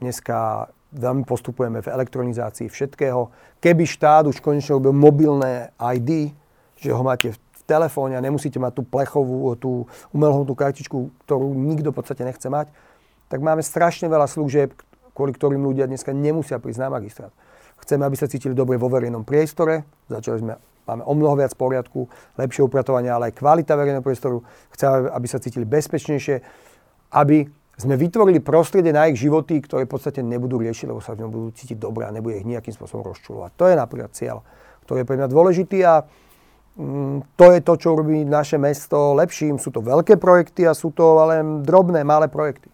Dneska 0.00 0.70
veľmi 0.94 1.26
postupujeme 1.26 1.82
v 1.82 1.90
elektronizácii 1.90 2.70
všetkého. 2.70 3.28
Keby 3.58 3.84
štát 3.84 4.30
už 4.30 4.38
konečne 4.38 4.78
robil 4.78 4.94
mobilné 4.94 5.74
ID, 5.76 6.30
že 6.78 6.94
ho 6.94 7.02
máte 7.02 7.34
v 7.34 7.38
telefóne 7.66 8.14
a 8.14 8.22
nemusíte 8.22 8.62
mať 8.62 8.78
tú 8.78 8.82
plechovú, 8.86 9.50
tú 9.58 9.90
umelhmotnú 10.14 10.54
kartičku, 10.54 11.10
ktorú 11.26 11.50
nikto 11.52 11.90
v 11.90 11.96
podstate 11.98 12.22
nechce 12.22 12.46
mať, 12.46 12.70
tak 13.26 13.42
máme 13.42 13.64
strašne 13.64 14.06
veľa 14.06 14.30
služieb, 14.30 14.70
kvôli 15.16 15.34
ktorým 15.34 15.62
ľudia 15.64 15.90
dneska 15.90 16.14
nemusia 16.14 16.60
prísť 16.62 16.86
na 16.86 16.88
magistrát. 16.92 17.32
Chceme, 17.82 18.06
aby 18.06 18.14
sa 18.14 18.30
cítili 18.30 18.54
dobre 18.54 18.78
vo 18.78 18.86
verejnom 18.86 19.26
priestore. 19.26 19.82
Začali 20.06 20.38
sme, 20.40 20.54
máme 20.86 21.02
o 21.02 21.12
mnoho 21.16 21.34
viac 21.34 21.56
poriadku, 21.58 22.06
lepšie 22.38 22.62
upratovanie, 22.62 23.10
ale 23.10 23.32
aj 23.32 23.38
kvalita 23.40 23.74
verejného 23.74 24.04
priestoru. 24.04 24.44
Chceme, 24.70 25.10
aby 25.10 25.26
sa 25.26 25.42
cítili 25.42 25.66
bezpečnejšie, 25.66 26.36
aby 27.16 27.48
sme 27.74 27.98
vytvorili 27.98 28.38
prostredie 28.38 28.94
na 28.94 29.10
ich 29.10 29.18
životy, 29.18 29.58
ktoré 29.58 29.86
v 29.86 29.92
podstate 29.98 30.22
nebudú 30.22 30.62
riešiť, 30.62 30.86
lebo 30.86 31.02
sa 31.02 31.18
v 31.18 31.26
ňom 31.26 31.30
budú 31.30 31.48
cítiť 31.50 31.74
dobre 31.74 32.06
a 32.06 32.14
nebude 32.14 32.38
ich 32.38 32.46
nejakým 32.46 32.70
spôsobom 32.70 33.02
rozčulovať. 33.02 33.50
To 33.58 33.64
je 33.66 33.74
napríklad 33.74 34.10
cieľ, 34.14 34.46
ktorý 34.86 35.02
je 35.02 35.08
pre 35.10 35.18
mňa 35.18 35.28
dôležitý 35.28 35.78
a 35.82 36.06
mm, 36.78 37.34
to 37.34 37.46
je 37.50 37.60
to, 37.66 37.74
čo 37.74 37.98
robí 37.98 38.22
naše 38.22 38.62
mesto 38.62 39.18
lepším. 39.18 39.58
Sú 39.58 39.74
to 39.74 39.82
veľké 39.82 40.22
projekty 40.22 40.70
a 40.70 40.76
sú 40.78 40.94
to 40.94 41.18
ale 41.18 41.42
drobné, 41.66 42.06
malé 42.06 42.30
projekty. 42.30 42.70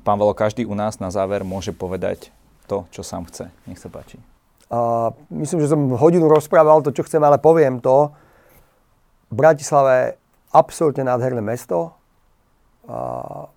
Pán 0.00 0.16
Valo, 0.16 0.32
každý 0.32 0.64
u 0.64 0.72
nás 0.72 0.96
na 0.98 1.12
záver 1.12 1.44
môže 1.44 1.70
povedať 1.76 2.32
to, 2.64 2.88
čo 2.88 3.04
sám 3.04 3.28
chce. 3.28 3.52
Nech 3.68 3.78
sa 3.78 3.92
páči. 3.92 4.16
A 4.72 5.12
myslím, 5.28 5.60
že 5.60 5.70
som 5.70 5.92
hodinu 6.00 6.26
rozprával 6.26 6.80
to, 6.80 6.90
čo 6.90 7.04
chcem, 7.04 7.20
ale 7.20 7.36
poviem 7.36 7.78
to. 7.78 8.10
Bratislava 9.28 9.92
je 10.00 10.06
absolútne 10.50 11.04
nádherné 11.04 11.44
mesto 11.44 11.92
a 12.84 12.98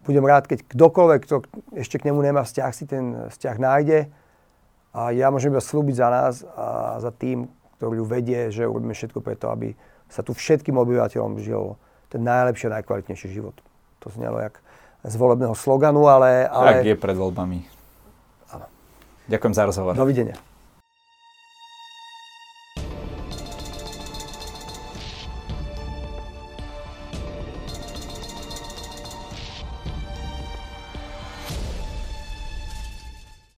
budem 0.07 0.23
rád, 0.23 0.47
keď 0.47 0.63
kdokoľvek, 0.71 1.19
kto 1.27 1.35
ešte 1.75 1.99
k 1.99 2.07
nemu 2.07 2.19
nemá 2.23 2.47
vzťah, 2.47 2.71
si 2.71 2.85
ten 2.87 3.27
vzťah 3.27 3.57
nájde. 3.59 3.99
A 4.95 5.11
ja 5.11 5.27
môžem 5.29 5.51
iba 5.51 5.61
slúbiť 5.61 5.95
za 5.99 6.07
nás 6.07 6.33
a 6.55 6.97
za 7.03 7.11
tým, 7.11 7.51
ktorý 7.77 8.01
ju 8.01 8.05
vedie, 8.07 8.39
že 8.49 8.65
urobíme 8.65 8.95
všetko 8.95 9.19
preto, 9.19 9.51
aby 9.51 9.75
sa 10.07 10.23
tu 10.23 10.31
všetkým 10.31 10.79
obyvateľom 10.79 11.37
žil 11.43 11.75
ten 12.07 12.23
najlepší 12.23 12.71
a 12.71 12.79
najkvalitnejší 12.79 13.27
život. 13.35 13.53
To 14.01 14.07
znelo 14.09 14.39
jak 14.39 14.63
z 15.03 15.15
volebného 15.19 15.53
sloganu, 15.53 16.07
ale... 16.07 16.47
ale... 16.47 16.81
Tak 16.81 16.87
je 16.87 16.95
pred 16.95 17.17
voľbami. 17.19 17.59
Áno. 18.55 18.65
Ďakujem 19.27 19.53
za 19.53 19.63
rozhovor. 19.67 19.93
Dovidenia. 19.93 20.39